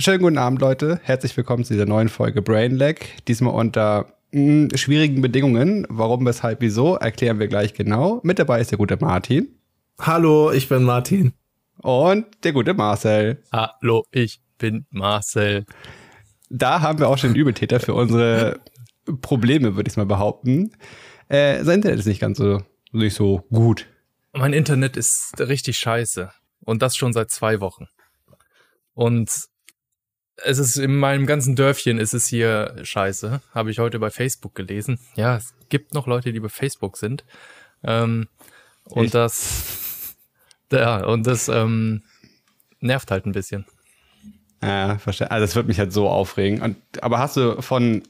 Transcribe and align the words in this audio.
Schönen 0.00 0.22
guten 0.22 0.38
Abend, 0.38 0.62
Leute. 0.62 0.98
Herzlich 1.02 1.36
willkommen 1.36 1.62
zu 1.62 1.74
dieser 1.74 1.84
neuen 1.84 2.08
Folge 2.08 2.40
Brainlag. 2.40 3.00
Diesmal 3.28 3.52
unter 3.52 4.14
mh, 4.32 4.40
hm, 4.40 4.68
schwierigen 4.74 5.20
Bedingungen. 5.20 5.86
Warum, 5.90 6.24
weshalb, 6.24 6.62
wieso, 6.62 6.94
erklären 6.94 7.38
wir 7.38 7.48
gleich 7.48 7.74
genau. 7.74 8.18
Mit 8.22 8.38
dabei 8.38 8.62
ist 8.62 8.70
der 8.70 8.78
gute 8.78 8.96
Martin. 8.96 9.60
Hallo, 10.00 10.52
ich 10.52 10.70
bin 10.70 10.84
Martin. 10.84 11.34
Und 11.82 12.24
der 12.44 12.54
gute 12.54 12.72
Marcel. 12.72 13.42
Hallo, 13.52 14.06
ich 14.10 14.40
bin 14.56 14.86
Marcel. 14.88 15.66
Da 16.48 16.80
haben 16.80 16.98
wir 16.98 17.10
auch 17.10 17.18
schon 17.18 17.34
den 17.34 17.40
Übeltäter 17.42 17.78
für 17.78 17.92
unsere 17.92 18.58
Probleme, 19.20 19.76
würde 19.76 19.90
ich 19.90 19.98
mal 19.98 20.06
behaupten. 20.06 20.72
Äh, 21.28 21.62
sein 21.62 21.74
Internet 21.74 21.98
ist 21.98 22.06
nicht 22.06 22.22
ganz 22.22 22.38
so, 22.38 22.62
nicht 22.92 23.14
so 23.14 23.44
gut. 23.50 23.86
Mein 24.32 24.54
Internet 24.54 24.96
ist 24.96 25.38
richtig 25.40 25.76
scheiße. 25.76 26.30
Und 26.64 26.80
das 26.80 26.96
schon 26.96 27.12
seit 27.12 27.30
zwei 27.30 27.60
Wochen. 27.60 27.84
Und 28.94 29.50
es 30.44 30.58
ist 30.58 30.76
in 30.76 30.96
meinem 30.96 31.26
ganzen 31.26 31.56
Dörfchen 31.56 31.98
ist 31.98 32.14
es 32.14 32.26
hier 32.26 32.76
scheiße. 32.82 33.40
Habe 33.54 33.70
ich 33.70 33.78
heute 33.78 33.98
bei 33.98 34.10
Facebook 34.10 34.54
gelesen. 34.54 34.98
Ja, 35.14 35.36
es 35.36 35.54
gibt 35.68 35.94
noch 35.94 36.06
Leute, 36.06 36.32
die 36.32 36.40
bei 36.40 36.48
Facebook 36.48 36.96
sind. 36.96 37.24
Ähm, 37.82 38.28
und 38.84 39.04
Echt? 39.04 39.14
das, 39.14 40.16
ja, 40.72 41.04
und 41.04 41.26
das 41.26 41.48
ähm, 41.48 42.02
nervt 42.80 43.10
halt 43.10 43.26
ein 43.26 43.32
bisschen. 43.32 43.66
Ja, 44.62 44.98
verstehe. 44.98 45.30
Also 45.30 45.44
das 45.44 45.56
wird 45.56 45.68
mich 45.68 45.78
halt 45.78 45.92
so 45.92 46.08
aufregen. 46.08 46.62
Und, 46.62 46.76
aber 47.02 47.18
hast 47.18 47.36
du 47.36 47.62
von 47.62 48.02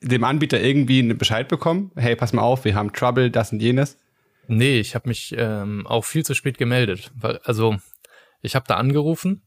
dem 0.00 0.24
Anbieter 0.24 0.60
irgendwie 0.60 1.00
einen 1.00 1.18
Bescheid 1.18 1.48
bekommen? 1.48 1.90
Hey, 1.96 2.16
pass 2.16 2.32
mal 2.32 2.42
auf, 2.42 2.64
wir 2.64 2.74
haben 2.74 2.92
Trouble, 2.92 3.30
das 3.30 3.52
und 3.52 3.60
jenes. 3.60 3.98
Nee, 4.48 4.78
ich 4.78 4.94
habe 4.94 5.08
mich 5.08 5.34
ähm, 5.36 5.86
auch 5.86 6.04
viel 6.04 6.24
zu 6.24 6.34
spät 6.34 6.56
gemeldet. 6.56 7.10
Also, 7.44 7.76
ich 8.42 8.54
habe 8.54 8.66
da 8.68 8.76
angerufen 8.76 9.42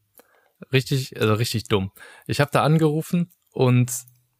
richtig, 0.72 1.20
also 1.20 1.34
richtig 1.34 1.66
dumm. 1.66 1.92
Ich 2.28 2.40
habe 2.40 2.52
da 2.52 2.64
angerufen 2.64 3.32
und 3.52 3.92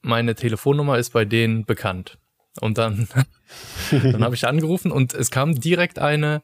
meine 0.02 0.36
Telefonnummer 0.36 0.98
ist 0.98 1.12
bei 1.12 1.26
denen 1.26 1.66
bekannt. 1.66 2.18
Und 2.60 2.78
dann, 2.78 3.08
dann 3.92 4.24
habe 4.24 4.36
ich 4.36 4.48
angerufen 4.48 4.92
und 4.92 5.14
es 5.14 5.32
kam 5.32 5.56
direkt 5.56 6.00
eine, 6.00 6.44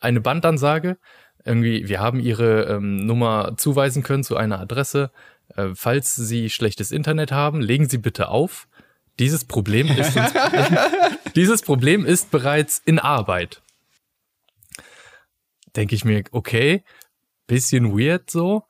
eine 0.00 0.20
Bandansage. 0.20 0.98
Irgendwie, 1.44 1.88
wir 1.88 2.00
haben 2.00 2.20
ihre 2.20 2.64
ähm, 2.64 3.06
Nummer 3.06 3.56
zuweisen 3.56 4.02
können 4.02 4.24
zu 4.24 4.36
einer 4.36 4.60
Adresse. 4.60 5.10
Äh, 5.56 5.68
falls 5.74 6.14
Sie 6.14 6.50
schlechtes 6.50 6.90
Internet 6.90 7.32
haben, 7.32 7.60
legen 7.60 7.88
Sie 7.88 7.98
bitte 7.98 8.28
auf. 8.28 8.68
Dieses 9.18 9.44
Problem 9.44 9.88
ist 9.88 10.16
uns, 10.16 10.32
dieses 11.36 11.62
Problem 11.62 12.04
ist 12.04 12.30
bereits 12.30 12.80
in 12.84 12.98
Arbeit. 12.98 13.62
Denke 15.74 15.94
ich 15.94 16.04
mir, 16.04 16.24
okay, 16.32 16.84
bisschen 17.46 17.98
weird 17.98 18.30
so, 18.30 18.64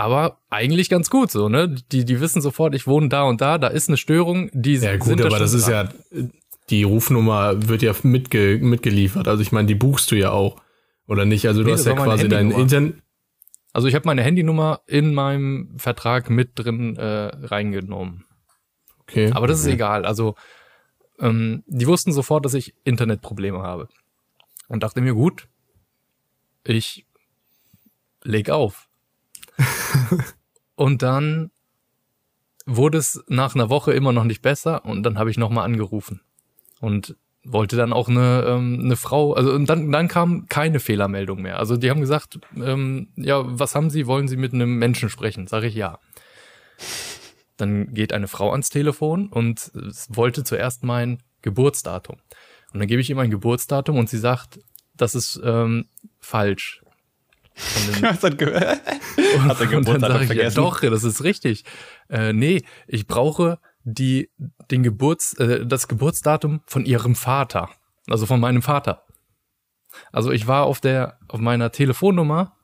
aber 0.00 0.38
eigentlich 0.48 0.88
ganz 0.88 1.10
gut 1.10 1.30
so, 1.30 1.50
ne? 1.50 1.68
Die, 1.68 2.06
die 2.06 2.20
wissen 2.20 2.40
sofort, 2.40 2.74
ich 2.74 2.86
wohne 2.86 3.10
da 3.10 3.24
und 3.24 3.42
da, 3.42 3.58
da 3.58 3.68
ist 3.68 3.88
eine 3.88 3.98
Störung, 3.98 4.48
die 4.54 4.76
Ja 4.76 4.96
gut, 4.96 5.20
aber 5.20 5.38
das 5.38 5.52
ist 5.52 5.68
ja, 5.68 5.90
die 6.70 6.84
Rufnummer 6.84 7.68
wird 7.68 7.82
ja 7.82 7.92
mitge 8.02 8.58
mitgeliefert. 8.62 9.28
Also 9.28 9.42
ich 9.42 9.52
meine, 9.52 9.66
die 9.68 9.74
buchst 9.74 10.10
du 10.10 10.16
ja 10.16 10.30
auch, 10.30 10.56
oder 11.06 11.26
nicht? 11.26 11.46
Also 11.46 11.60
du 11.60 11.66
nee, 11.66 11.74
hast 11.74 11.84
ja 11.84 11.92
quasi 11.92 12.28
dein 12.28 12.50
Internet. 12.50 12.94
Also 13.74 13.88
ich 13.88 13.94
habe 13.94 14.06
meine 14.06 14.22
Handynummer 14.22 14.80
in 14.86 15.12
meinem 15.12 15.78
Vertrag 15.78 16.30
mit 16.30 16.52
drin 16.54 16.96
äh, 16.96 17.04
reingenommen. 17.04 18.24
Okay. 19.02 19.30
Aber 19.32 19.46
das 19.46 19.60
okay. 19.60 19.68
ist 19.68 19.74
egal. 19.74 20.06
Also 20.06 20.34
ähm, 21.18 21.62
die 21.66 21.86
wussten 21.86 22.12
sofort, 22.12 22.46
dass 22.46 22.54
ich 22.54 22.74
Internetprobleme 22.84 23.62
habe. 23.62 23.88
Und 24.66 24.82
dachte 24.82 25.02
mir, 25.02 25.12
gut, 25.12 25.46
ich 26.64 27.06
leg 28.22 28.48
auf. 28.48 28.89
und 30.74 31.02
dann 31.02 31.50
wurde 32.66 32.98
es 32.98 33.22
nach 33.28 33.54
einer 33.54 33.70
Woche 33.70 33.92
immer 33.92 34.12
noch 34.12 34.24
nicht 34.24 34.42
besser 34.42 34.84
und 34.84 35.02
dann 35.02 35.18
habe 35.18 35.30
ich 35.30 35.38
nochmal 35.38 35.64
angerufen 35.64 36.20
und 36.80 37.16
wollte 37.42 37.76
dann 37.76 37.92
auch 37.92 38.08
eine, 38.08 38.44
ähm, 38.46 38.80
eine 38.84 38.96
Frau, 38.96 39.32
also 39.32 39.52
und 39.52 39.66
dann, 39.66 39.90
dann 39.90 40.08
kam 40.08 40.46
keine 40.46 40.78
Fehlermeldung 40.78 41.40
mehr. 41.40 41.58
Also 41.58 41.76
die 41.76 41.90
haben 41.90 42.00
gesagt, 42.00 42.38
ähm, 42.56 43.08
ja, 43.16 43.42
was 43.44 43.74
haben 43.74 43.90
Sie, 43.90 44.06
wollen 44.06 44.28
Sie 44.28 44.36
mit 44.36 44.52
einem 44.52 44.78
Menschen 44.78 45.08
sprechen? 45.08 45.46
Sage 45.46 45.66
ich 45.66 45.74
ja. 45.74 45.98
Dann 47.56 47.94
geht 47.94 48.12
eine 48.12 48.28
Frau 48.28 48.52
ans 48.52 48.70
Telefon 48.70 49.28
und 49.28 49.70
wollte 50.08 50.44
zuerst 50.44 50.84
mein 50.84 51.22
Geburtsdatum. 51.42 52.16
Und 52.72 52.80
dann 52.80 52.88
gebe 52.88 53.00
ich 53.00 53.10
ihr 53.10 53.16
mein 53.16 53.30
Geburtsdatum 53.30 53.98
und 53.98 54.08
sie 54.08 54.18
sagt, 54.18 54.60
das 54.94 55.14
ist 55.14 55.40
ähm, 55.42 55.86
falsch. 56.20 56.82
Hast 58.02 58.24
du 58.24 58.36
gehört? 58.36 58.80
Hat 59.40 59.60
er 59.60 59.66
Geburtstag 59.66 60.24
vergessen? 60.24 60.38
Ja, 60.38 60.50
doch, 60.50 60.80
das 60.80 61.04
ist 61.04 61.24
richtig. 61.24 61.64
Äh, 62.08 62.32
nee, 62.32 62.62
ich 62.86 63.06
brauche 63.06 63.58
die, 63.84 64.30
den 64.70 64.82
Geburts, 64.82 65.34
äh, 65.34 65.66
das 65.66 65.88
Geburtsdatum 65.88 66.60
von 66.66 66.84
ihrem 66.84 67.14
Vater. 67.14 67.70
Also 68.08 68.26
von 68.26 68.40
meinem 68.40 68.62
Vater. 68.62 69.04
Also 70.12 70.30
ich 70.30 70.46
war 70.46 70.64
auf 70.64 70.80
der, 70.80 71.18
auf 71.28 71.40
meiner 71.40 71.72
Telefonnummer, 71.72 72.56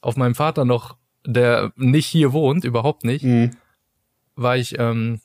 auf 0.00 0.16
meinem 0.16 0.34
Vater 0.34 0.64
noch, 0.64 0.96
der 1.26 1.72
nicht 1.76 2.06
hier 2.06 2.32
wohnt, 2.32 2.64
überhaupt 2.64 3.04
nicht, 3.04 3.24
mhm. 3.24 3.56
war 4.34 4.56
ich 4.56 4.78
ähm, 4.78 5.20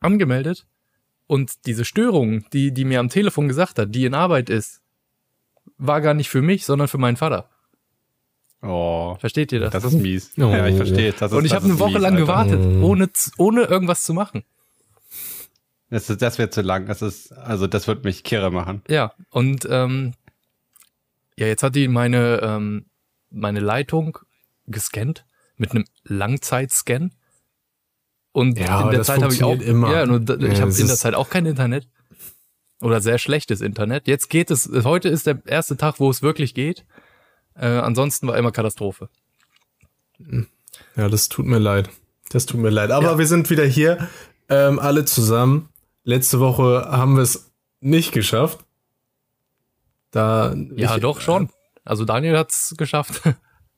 angemeldet. 0.00 0.66
Und 1.26 1.66
diese 1.66 1.84
Störung, 1.84 2.44
die, 2.52 2.72
die 2.72 2.84
mir 2.84 3.00
am 3.00 3.08
Telefon 3.08 3.48
gesagt 3.48 3.78
hat, 3.78 3.94
die 3.94 4.04
in 4.04 4.14
Arbeit 4.14 4.50
ist, 4.50 4.82
war 5.78 6.00
gar 6.00 6.14
nicht 6.14 6.28
für 6.28 6.42
mich, 6.42 6.64
sondern 6.64 6.88
für 6.88 6.98
meinen 6.98 7.16
Vater. 7.16 7.48
Oh. 8.62 9.16
Versteht 9.18 9.52
ihr 9.52 9.60
das? 9.60 9.72
Das 9.72 9.84
ist 9.84 9.94
mies. 9.94 10.30
Oh. 10.38 10.42
Ja, 10.42 10.66
ich 10.66 10.76
verstehe. 10.76 11.12
Das 11.12 11.32
ist, 11.32 11.36
und 11.36 11.44
ich 11.44 11.52
habe 11.52 11.64
eine 11.64 11.78
Woche 11.78 11.92
mies, 11.92 12.00
lang 12.00 12.12
Alter. 12.14 12.24
gewartet, 12.24 12.60
oh. 12.60 12.86
ohne, 12.86 13.10
ohne 13.36 13.62
irgendwas 13.64 14.02
zu 14.02 14.14
machen. 14.14 14.44
Das, 15.90 16.06
das 16.06 16.38
wird 16.38 16.54
zu 16.54 16.62
lang. 16.62 16.86
Das 16.86 17.02
ist, 17.02 17.32
also 17.32 17.66
das 17.66 17.86
wird 17.86 18.04
mich 18.04 18.24
kirre 18.24 18.50
machen. 18.50 18.82
Ja, 18.88 19.12
und 19.30 19.66
ähm, 19.68 20.14
ja, 21.36 21.46
jetzt 21.46 21.62
hat 21.62 21.74
die 21.74 21.88
meine, 21.88 22.40
ähm, 22.42 22.86
meine 23.30 23.60
Leitung 23.60 24.18
gescannt 24.66 25.26
mit 25.56 25.72
einem 25.72 25.84
Langzeitscan. 26.04 27.12
Und 28.32 28.58
ja, 28.58 28.84
in 28.84 28.90
der 28.92 29.02
Zeit 29.02 29.22
habe 29.22 29.34
ich 29.34 29.42
auch 29.42 29.60
immer. 29.60 29.92
Ja, 29.92 30.04
ich 30.04 30.08
ja, 30.08 30.60
habe 30.62 30.72
in 30.72 30.86
der 30.86 30.96
Zeit 30.96 31.14
auch 31.14 31.28
kein 31.28 31.46
Internet. 31.46 31.88
Oder 32.80 33.00
sehr 33.00 33.18
schlechtes 33.18 33.60
Internet. 33.60 34.08
Jetzt 34.08 34.28
geht 34.28 34.50
es, 34.50 34.68
heute 34.84 35.08
ist 35.08 35.26
der 35.26 35.40
erste 35.46 35.76
Tag, 35.76 36.00
wo 36.00 36.10
es 36.10 36.22
wirklich 36.22 36.54
geht. 36.54 36.84
Äh, 37.54 37.66
ansonsten 37.66 38.26
war 38.26 38.36
immer 38.36 38.52
Katastrophe. 38.52 39.08
Ja, 40.96 41.08
das 41.08 41.28
tut 41.28 41.46
mir 41.46 41.58
leid. 41.58 41.90
Das 42.30 42.46
tut 42.46 42.60
mir 42.60 42.70
leid. 42.70 42.90
Aber 42.90 43.12
ja. 43.12 43.18
wir 43.18 43.26
sind 43.26 43.50
wieder 43.50 43.64
hier, 43.64 44.08
ähm, 44.48 44.78
alle 44.78 45.04
zusammen. 45.04 45.68
Letzte 46.04 46.40
Woche 46.40 46.86
haben 46.90 47.16
wir 47.16 47.22
es 47.22 47.52
nicht 47.80 48.12
geschafft. 48.12 48.64
Da 50.10 50.54
ja, 50.76 50.96
ich, 50.96 51.02
doch 51.02 51.20
schon. 51.20 51.48
Also 51.84 52.04
Daniel 52.04 52.38
hat's 52.38 52.74
geschafft. 52.76 53.22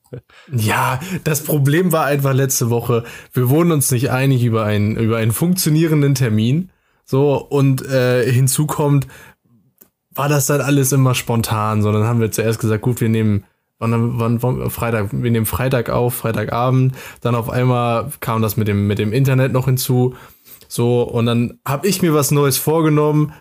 ja, 0.51 0.99
das 1.23 1.43
Problem 1.43 1.91
war 1.91 2.05
einfach 2.05 2.33
letzte 2.33 2.69
Woche, 2.69 3.03
wir 3.33 3.49
wurden 3.49 3.71
uns 3.71 3.91
nicht 3.91 4.11
einig 4.11 4.43
über 4.43 4.63
einen 4.63 4.95
über 4.95 5.17
einen 5.17 5.31
funktionierenden 5.31 6.15
Termin. 6.15 6.69
So 7.05 7.35
und 7.37 7.85
äh, 7.85 8.29
hinzu 8.31 8.67
kommt, 8.67 9.07
war 10.11 10.29
das 10.29 10.47
dann 10.47 10.61
alles 10.61 10.91
immer 10.91 11.13
spontan, 11.13 11.81
sondern 11.81 12.05
haben 12.05 12.19
wir 12.19 12.31
zuerst 12.31 12.59
gesagt, 12.59 12.81
gut, 12.81 13.01
wir 13.01 13.09
nehmen 13.09 13.45
wann, 13.79 14.19
wann, 14.19 14.41
wann, 14.41 14.69
Freitag, 14.69 15.09
wir 15.11 15.31
nehmen 15.31 15.45
Freitag 15.45 15.89
auf, 15.89 16.15
Freitagabend, 16.15 16.95
dann 17.21 17.35
auf 17.35 17.49
einmal 17.49 18.11
kam 18.19 18.41
das 18.41 18.57
mit 18.57 18.67
dem, 18.67 18.87
mit 18.87 18.99
dem 18.99 19.13
Internet 19.13 19.51
noch 19.51 19.65
hinzu, 19.65 20.15
so, 20.67 21.03
und 21.03 21.25
dann 21.25 21.59
habe 21.65 21.87
ich 21.87 22.01
mir 22.01 22.13
was 22.13 22.31
Neues 22.31 22.57
vorgenommen, 22.57 23.33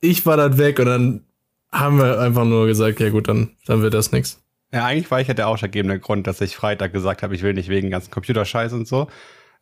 ich 0.00 0.26
war 0.26 0.36
dann 0.36 0.58
weg 0.58 0.78
und 0.78 0.86
dann 0.86 1.24
haben 1.72 1.98
wir 1.98 2.20
einfach 2.20 2.44
nur 2.44 2.66
gesagt, 2.66 3.00
ja 3.00 3.10
gut, 3.10 3.28
dann, 3.28 3.50
dann 3.66 3.82
wird 3.82 3.94
das 3.94 4.12
nix. 4.12 4.42
Ja, 4.72 4.84
eigentlich 4.84 5.10
war 5.10 5.20
ich 5.20 5.28
ja 5.28 5.34
der 5.34 5.48
ausschlaggebende 5.48 5.98
Grund, 6.00 6.26
dass 6.26 6.40
ich 6.40 6.56
Freitag 6.56 6.92
gesagt 6.92 7.22
habe, 7.22 7.34
ich 7.34 7.42
will 7.42 7.54
nicht 7.54 7.68
wegen 7.68 7.90
ganzen 7.90 8.10
Computerscheiß 8.10 8.72
und 8.72 8.86
so. 8.86 9.08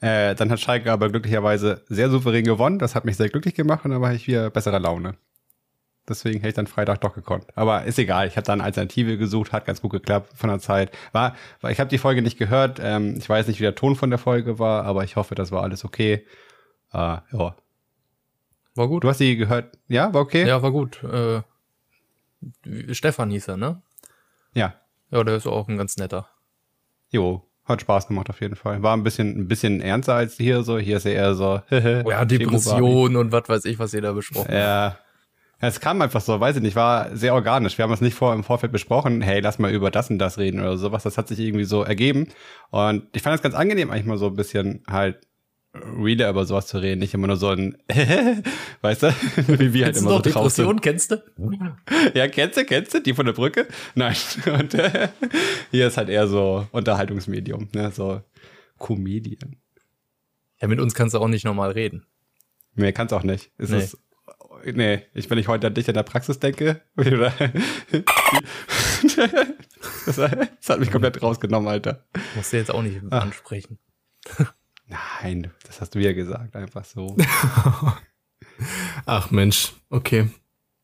Äh, 0.00 0.35
dann 0.35 0.50
hat 0.50 0.61
Schalke 0.61 0.91
aber 0.91 1.09
glücklicherweise 1.09 1.82
sehr 1.88 2.11
souverän 2.11 2.44
gewonnen. 2.44 2.79
Das 2.79 2.94
hat 2.94 3.05
mich 3.05 3.17
sehr 3.17 3.29
glücklich 3.29 3.55
gemacht 3.55 3.85
und 3.85 3.91
dann 3.91 4.00
war 4.00 4.12
ich 4.12 4.27
wieder 4.27 4.50
besserer 4.50 4.81
Laune. 4.81 5.15
Deswegen 6.09 6.41
hätte 6.41 6.49
ich 6.49 6.55
dann 6.55 6.67
Freitag 6.67 7.01
doch 7.01 7.15
gekonnt. 7.15 7.47
Aber 7.55 7.85
ist 7.85 7.99
egal. 7.99 8.27
Ich 8.29 8.37
habe 8.37 8.47
dann 8.47 8.61
Alternative 8.61 9.17
gesucht, 9.17 9.53
hat 9.53 9.65
ganz 9.65 9.81
gut 9.81 9.93
geklappt 9.93 10.33
von 10.37 10.51
der 10.51 10.59
Zeit. 10.59 10.91
War, 11.12 11.35
war 11.62 11.71
ich 11.71 11.81
habe 11.81 11.89
die 11.89 11.99
Folge 11.99 12.21
nicht 12.21 12.39
gehört. 12.39 12.79
Ähm, 12.83 13.15
ich 13.17 13.29
weiß 13.29 13.49
nicht, 13.49 13.59
wie 13.59 13.65
der 13.65 13.75
Ton 13.75 13.97
von 13.97 14.11
der 14.11 14.19
Folge 14.19 14.59
war, 14.59 14.85
aber 14.85 15.05
ich 15.05 15.17
hoffe, 15.17 15.35
das 15.35 15.51
war 15.51 15.62
alles 15.62 15.85
okay. 15.85 16.27
Äh, 16.93 17.19
ja. 17.33 17.56
War 18.75 18.89
gut. 18.89 19.05
Du 19.05 19.09
hast 19.09 19.19
sie 19.19 19.37
gehört? 19.37 19.79
Ja, 19.89 20.12
war 20.12 20.21
okay? 20.21 20.47
Ja, 20.47 20.62
war 20.62 20.73
gut. 20.73 21.03
Äh, 21.05 21.43
Stefan 22.93 23.31
hieß 23.31 23.49
er, 23.49 23.56
ne? 23.56 23.83
Ja. 24.53 24.75
Ja, 25.11 25.25
der 25.25 25.37
ist 25.37 25.47
auch 25.47 25.69
ein 25.69 25.79
ganz 25.79 25.97
netter. 25.97 26.29
Jo, 27.11 27.47
hat 27.65 27.81
Spaß 27.81 28.09
gemacht 28.09 28.29
auf 28.29 28.41
jeden 28.41 28.56
Fall. 28.56 28.83
War 28.83 28.97
ein 28.97 29.05
bisschen, 29.05 29.39
ein 29.39 29.49
bisschen 29.49 29.81
ernster 29.81 30.15
als 30.15 30.37
hier 30.37 30.62
so. 30.62 30.79
Hier 30.79 30.99
ist 30.99 31.06
er 31.06 31.15
eher 31.15 31.35
so. 31.35 31.62
oh 31.71 32.11
ja, 32.11 32.25
Depression 32.25 33.17
und 33.17 33.33
was 33.33 33.49
weiß 33.49 33.65
ich, 33.67 33.79
was 33.79 33.95
ihr 33.95 34.03
da 34.03 34.12
besprochen 34.12 34.53
Ja, 34.53 34.99
Es 35.61 35.81
kam 35.81 36.03
einfach 36.03 36.21
so, 36.21 36.39
weiß 36.41 36.56
ich 36.56 36.62
nicht, 36.62 36.77
war 36.77 37.17
sehr 37.17 37.35
organisch. 37.35 37.79
Wir 37.79 37.85
haben 37.85 37.93
es 37.93 38.01
nicht 38.01 38.15
vor, 38.15 38.35
im 38.35 38.45
Vorfeld 38.45 38.73
besprochen, 38.73 39.23
hey, 39.23 39.41
lass 39.41 39.59
mal 39.59 39.73
über 39.73 39.91
das 39.91 40.11
und 40.11 40.19
das 40.19 40.37
reden 40.39 40.61
oder 40.61 40.77
sowas. 40.77 41.05
Das 41.05 41.17
hat 41.17 41.29
sich 41.29 41.39
irgendwie 41.39 41.65
so 41.65 41.83
ergeben. 41.83 42.29
Und 42.71 43.05
ich 43.12 43.23
fand 43.23 43.37
es 43.37 43.43
ganz 43.43 43.55
angenehm, 43.55 43.91
eigentlich 43.91 44.05
mal 44.06 44.19
so 44.19 44.27
ein 44.27 44.37
bisschen 44.37 44.83
halt 44.89 45.27
realer 45.75 46.31
über 46.31 46.45
sowas 46.45 46.67
zu 46.69 46.79
reden, 46.79 47.01
nicht 47.01 47.15
immer 47.15 47.27
nur 47.27 47.37
so 47.37 47.49
ein, 47.49 47.77
weißt 48.83 49.03
du, 49.05 49.09
wie 49.59 49.73
wir 49.75 49.87
halt 49.87 49.97
immer 49.97 50.11
so 50.11 50.21
drauf 50.21 50.53
sind. 50.53 50.83
kennst 50.83 51.11
du? 51.11 51.23
Ja, 52.15 52.29
kennst 52.29 52.56
du, 52.56 52.65
kennst 52.65 52.95
du, 52.95 53.01
die 53.01 53.12
von 53.15 53.27
der 53.27 53.33
Brücke? 53.33 53.67
Nein. 53.95 54.15
Und 54.47 54.75
äh, 54.75 55.09
hier 55.71 55.89
ist 55.89 55.97
halt 55.97 56.09
eher 56.11 56.29
so 56.29 56.67
Unterhaltungsmedium, 56.73 57.69
ne, 57.75 57.91
so 57.91 58.21
Comedian. 58.79 59.56
Ja, 60.61 60.69
mit 60.69 60.79
uns 60.79 60.95
kannst 60.95 61.15
du 61.15 61.19
auch 61.19 61.29
nicht 61.29 61.45
normal 61.45 61.73
reden. 61.73 62.06
Nee, 62.77 62.93
kannst 62.93 63.12
auch 63.12 63.23
nicht. 63.25 63.51
Es 63.59 63.71
Nee. 63.71 63.79
ist, 63.79 63.99
nee, 64.72 65.02
ich, 65.14 65.28
wenn 65.31 65.38
ich 65.38 65.49
heute 65.49 65.66
an 65.66 65.75
dich 65.75 65.88
in 65.88 65.94
der 65.94 66.02
Praxis 66.02 66.38
denke, 66.38 66.81
das, 70.06 70.19
hat 70.69 70.81
mich 70.81 70.90
komplett 70.90 71.22
rausgenommen, 71.22 71.69
Alter. 71.69 72.05
Musst 72.37 72.52
du 72.52 72.56
jetzt 72.56 72.70
auch 72.70 72.82
nicht 72.82 73.00
Ah. 73.11 73.20
ansprechen. 73.20 73.78
Nein, 75.22 75.50
das 75.66 75.81
hast 75.81 75.94
du 75.94 75.99
ja 75.99 76.12
gesagt, 76.12 76.56
einfach 76.56 76.84
so. 76.84 77.16
Ach 79.06 79.31
Mensch, 79.31 79.72
okay. 79.90 80.28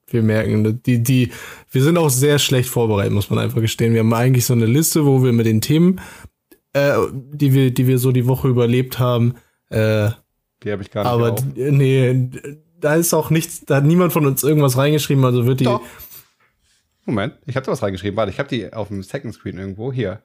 Wir 0.08 0.22
merken, 0.22 0.82
die, 0.82 1.02
die, 1.02 1.30
wir 1.70 1.82
sind 1.84 1.96
auch 1.96 2.08
sehr 2.10 2.40
schlecht 2.40 2.68
vorbereitet, 2.68 3.12
muss 3.12 3.30
man 3.30 3.38
einfach 3.38 3.60
gestehen. 3.60 3.92
Wir 3.92 4.00
haben 4.00 4.12
eigentlich 4.12 4.44
so 4.44 4.54
eine 4.54 4.66
Liste, 4.66 5.06
wo 5.06 5.22
wir 5.22 5.32
mit 5.32 5.46
den 5.46 5.60
Themen, 5.60 6.00
äh, 6.72 6.94
die 7.12 7.54
wir, 7.54 7.72
die 7.72 7.86
wir 7.86 7.98
so 7.98 8.10
die 8.10 8.26
Woche 8.26 8.48
überlebt 8.48 8.98
haben, 8.98 9.34
äh, 9.68 10.10
Die 10.64 10.72
habe 10.72 10.82
ich 10.82 10.90
gar 10.90 11.04
nicht 11.04 11.12
aber 11.12 11.36
nee, 11.54 12.28
da 12.80 12.94
ist 12.94 13.14
auch 13.14 13.30
nichts, 13.30 13.64
da 13.64 13.76
hat 13.76 13.84
niemand 13.84 14.12
von 14.12 14.26
uns 14.26 14.42
irgendwas 14.42 14.76
reingeschrieben, 14.76 15.24
also 15.24 15.46
wird 15.46 15.60
die. 15.60 15.64
Doch. 15.64 15.82
Moment, 17.04 17.34
ich 17.46 17.56
habe 17.56 17.66
da 17.66 17.72
was 17.72 17.82
reingeschrieben. 17.82 18.16
Warte, 18.16 18.30
ich 18.30 18.38
habe 18.38 18.48
die 18.48 18.72
auf 18.72 18.88
dem 18.88 19.02
Second 19.02 19.34
Screen 19.34 19.58
irgendwo. 19.58 19.92
Hier. 19.92 20.22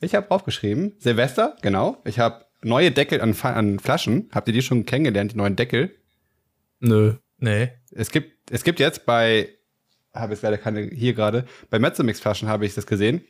Ich 0.00 0.14
habe 0.14 0.30
aufgeschrieben, 0.30 0.92
Silvester, 0.98 1.56
genau. 1.62 2.00
Ich 2.04 2.18
habe 2.18 2.44
neue 2.62 2.90
Deckel 2.90 3.20
an, 3.20 3.34
an 3.42 3.78
Flaschen. 3.78 4.28
Habt 4.32 4.48
ihr 4.48 4.54
die 4.54 4.62
schon 4.62 4.86
kennengelernt, 4.86 5.32
die 5.32 5.36
neuen 5.36 5.56
Deckel? 5.56 5.90
Nö. 6.80 7.14
Nee. 7.38 7.70
Es 7.90 8.10
gibt, 8.10 8.50
es 8.50 8.64
gibt 8.64 8.80
jetzt 8.80 9.06
bei, 9.06 9.48
habe 10.14 10.32
jetzt 10.32 10.42
leider 10.42 10.58
keine 10.58 10.82
hier 10.82 11.14
gerade, 11.14 11.46
bei 11.70 11.78
Mezzomix-Flaschen 11.78 12.48
habe 12.48 12.66
ich 12.66 12.74
das 12.74 12.86
gesehen. 12.86 13.22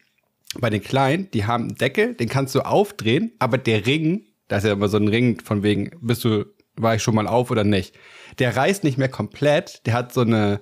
Bei 0.58 0.70
den 0.70 0.82
kleinen, 0.82 1.30
die 1.30 1.44
haben 1.44 1.64
einen 1.64 1.74
Deckel, 1.76 2.14
den 2.14 2.28
kannst 2.28 2.54
du 2.54 2.60
aufdrehen, 2.60 3.32
aber 3.38 3.58
der 3.58 3.86
Ring, 3.86 4.26
da 4.48 4.58
ist 4.58 4.64
ja 4.64 4.72
immer 4.72 4.88
so 4.88 4.96
ein 4.96 5.08
Ring 5.08 5.40
von 5.42 5.62
wegen, 5.62 5.90
bist 6.00 6.24
du, 6.24 6.46
war 6.82 6.94
ich 6.94 7.02
schon 7.02 7.14
mal 7.14 7.26
auf 7.26 7.50
oder 7.50 7.64
nicht. 7.64 7.94
Der 8.38 8.56
reißt 8.56 8.84
nicht 8.84 8.98
mehr 8.98 9.08
komplett, 9.08 9.86
der 9.86 9.94
hat 9.94 10.12
so 10.12 10.22
eine, 10.22 10.60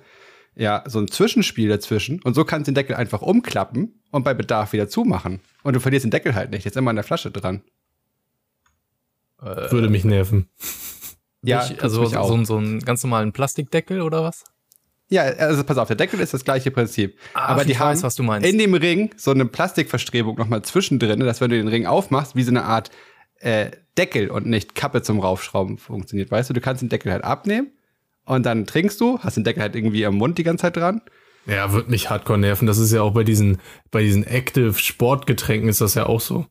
ja, 0.55 0.83
so 0.87 0.99
ein 0.99 1.07
Zwischenspiel 1.07 1.69
dazwischen 1.69 2.21
und 2.23 2.33
so 2.33 2.45
kannst 2.45 2.67
du 2.67 2.71
den 2.71 2.75
Deckel 2.75 2.95
einfach 2.95 3.21
umklappen 3.21 4.01
und 4.11 4.23
bei 4.23 4.33
Bedarf 4.33 4.73
wieder 4.73 4.87
zumachen. 4.87 5.41
Und 5.63 5.75
du 5.75 5.79
verlierst 5.79 6.05
den 6.05 6.11
Deckel 6.11 6.35
halt 6.35 6.51
nicht, 6.51 6.65
der 6.65 6.71
ist 6.71 6.77
immer 6.77 6.89
an 6.89 6.95
der 6.95 7.03
Flasche 7.03 7.31
dran. 7.31 7.61
Würde 9.39 9.89
mich 9.89 10.03
nerven. 10.03 10.49
Ja, 11.43 11.63
ich, 11.63 11.69
tut's 11.69 11.83
also 11.83 12.01
mich 12.01 12.09
so, 12.11 12.17
auch. 12.17 12.27
so, 12.27 12.43
so 12.43 12.57
einen 12.57 12.79
ganz 12.79 13.03
normalen 13.03 13.31
Plastikdeckel 13.31 14.01
oder 14.01 14.23
was? 14.23 14.43
Ja, 15.09 15.21
also 15.21 15.63
pass 15.63 15.77
auf, 15.77 15.87
der 15.87 15.95
Deckel 15.95 16.19
ist 16.19 16.33
das 16.33 16.43
gleiche 16.43 16.69
Prinzip. 16.71 17.17
Ach, 17.33 17.49
aber 17.49 17.63
die 17.63 17.71
ich 17.71 17.79
haben 17.79 17.91
weiß, 17.91 18.03
was 18.03 18.15
du 18.15 18.23
meinst. 18.23 18.47
in 18.49 18.57
dem 18.57 18.73
Ring 18.73 19.11
so 19.15 19.31
eine 19.31 19.45
Plastikverstrebung 19.45 20.35
nochmal 20.37 20.63
zwischendrin, 20.63 21.19
dass 21.21 21.39
wenn 21.39 21.49
du 21.49 21.57
den 21.57 21.69
Ring 21.69 21.85
aufmachst, 21.85 22.35
wie 22.35 22.43
so 22.43 22.51
eine 22.51 22.63
Art 22.63 22.91
äh, 23.39 23.71
Deckel 23.97 24.29
und 24.29 24.45
nicht 24.45 24.75
Kappe 24.75 25.01
zum 25.01 25.19
Raufschrauben 25.19 25.77
funktioniert. 25.77 26.31
Weißt 26.31 26.49
du, 26.49 26.53
du 26.53 26.61
kannst 26.61 26.81
den 26.81 26.89
Deckel 26.89 27.11
halt 27.11 27.23
abnehmen 27.23 27.71
und 28.25 28.45
dann 28.45 28.65
trinkst 28.65 28.99
du, 29.01 29.19
hast 29.19 29.37
den 29.37 29.43
Deckel 29.43 29.61
halt 29.61 29.75
irgendwie 29.75 30.05
am 30.05 30.15
Mund 30.15 30.37
die 30.37 30.43
ganze 30.43 30.63
Zeit 30.63 30.77
dran. 30.77 31.01
Ja, 31.45 31.71
wird 31.71 31.89
mich 31.89 32.09
hardcore 32.09 32.37
nerven. 32.37 32.67
Das 32.67 32.77
ist 32.77 32.91
ja 32.91 33.01
auch 33.01 33.13
bei 33.13 33.23
diesen, 33.23 33.59
bei 33.89 34.01
diesen 34.03 34.25
Active 34.25 34.73
Sportgetränken 34.73 35.69
ist 35.69 35.81
das 35.81 35.95
ja 35.95 36.05
auch 36.05 36.19
so. 36.19 36.45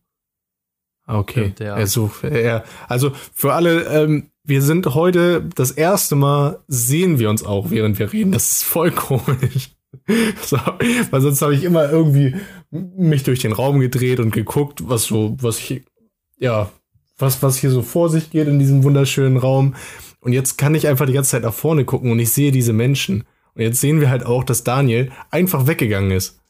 Ah, 1.05 1.19
Okay. 1.19 1.53
Stimmt, 1.53 1.61
ja. 1.61 1.75
Also, 1.75 2.11
ja, 2.23 2.65
also 2.89 3.13
für 3.33 3.53
alle, 3.53 3.85
ähm, 3.85 4.31
wir 4.43 4.63
sind 4.63 4.87
heute 4.95 5.49
das 5.55 5.71
erste 5.71 6.17
Mal 6.17 6.61
sehen 6.67 7.19
wir 7.19 7.31
uns 7.31 7.45
auch, 7.45 7.71
während 7.71 7.99
wir 7.99 8.13
reden. 8.13 8.33
Das 8.33 8.51
ist 8.53 8.65
voll 8.65 8.91
komisch. 8.91 9.71
So, 10.43 10.59
weil 11.11 11.21
sonst 11.21 11.41
habe 11.41 11.55
ich 11.55 11.65
immer 11.65 11.91
irgendwie 11.91 12.37
mich 12.71 13.23
durch 13.23 13.41
den 13.41 13.53
Raum 13.53 13.81
gedreht 13.81 14.21
und 14.21 14.31
geguckt, 14.31 14.89
was 14.89 15.05
so, 15.05 15.37
was 15.41 15.59
ich, 15.59 15.85
ja, 16.39 16.71
was, 17.19 17.43
was 17.43 17.57
hier 17.57 17.71
so 17.71 17.83
vor 17.83 18.09
sich 18.11 18.31
geht 18.31 18.49
in 18.49 18.59
diesem 18.59 18.85
wunderschönen 18.85 19.37
Raum. 19.37 19.75
Und 20.21 20.33
jetzt 20.33 20.59
kann 20.59 20.75
ich 20.75 20.87
einfach 20.87 21.07
die 21.07 21.13
ganze 21.13 21.31
Zeit 21.33 21.43
nach 21.43 21.55
vorne 21.55 21.85
gucken 21.85 22.11
und 22.11 22.19
ich 22.19 22.33
sehe 22.33 22.53
diese 22.53 22.73
Menschen. 22.73 23.25
Und 23.55 23.63
jetzt 23.63 23.81
sehen 23.81 24.01
wir 24.01 24.11
halt 24.11 24.25
auch, 24.27 24.45
dass 24.45 24.65
Daniel 24.65 25.11
einfach 25.31 25.67
weggegangen 25.67 26.11
ist. 26.11 26.41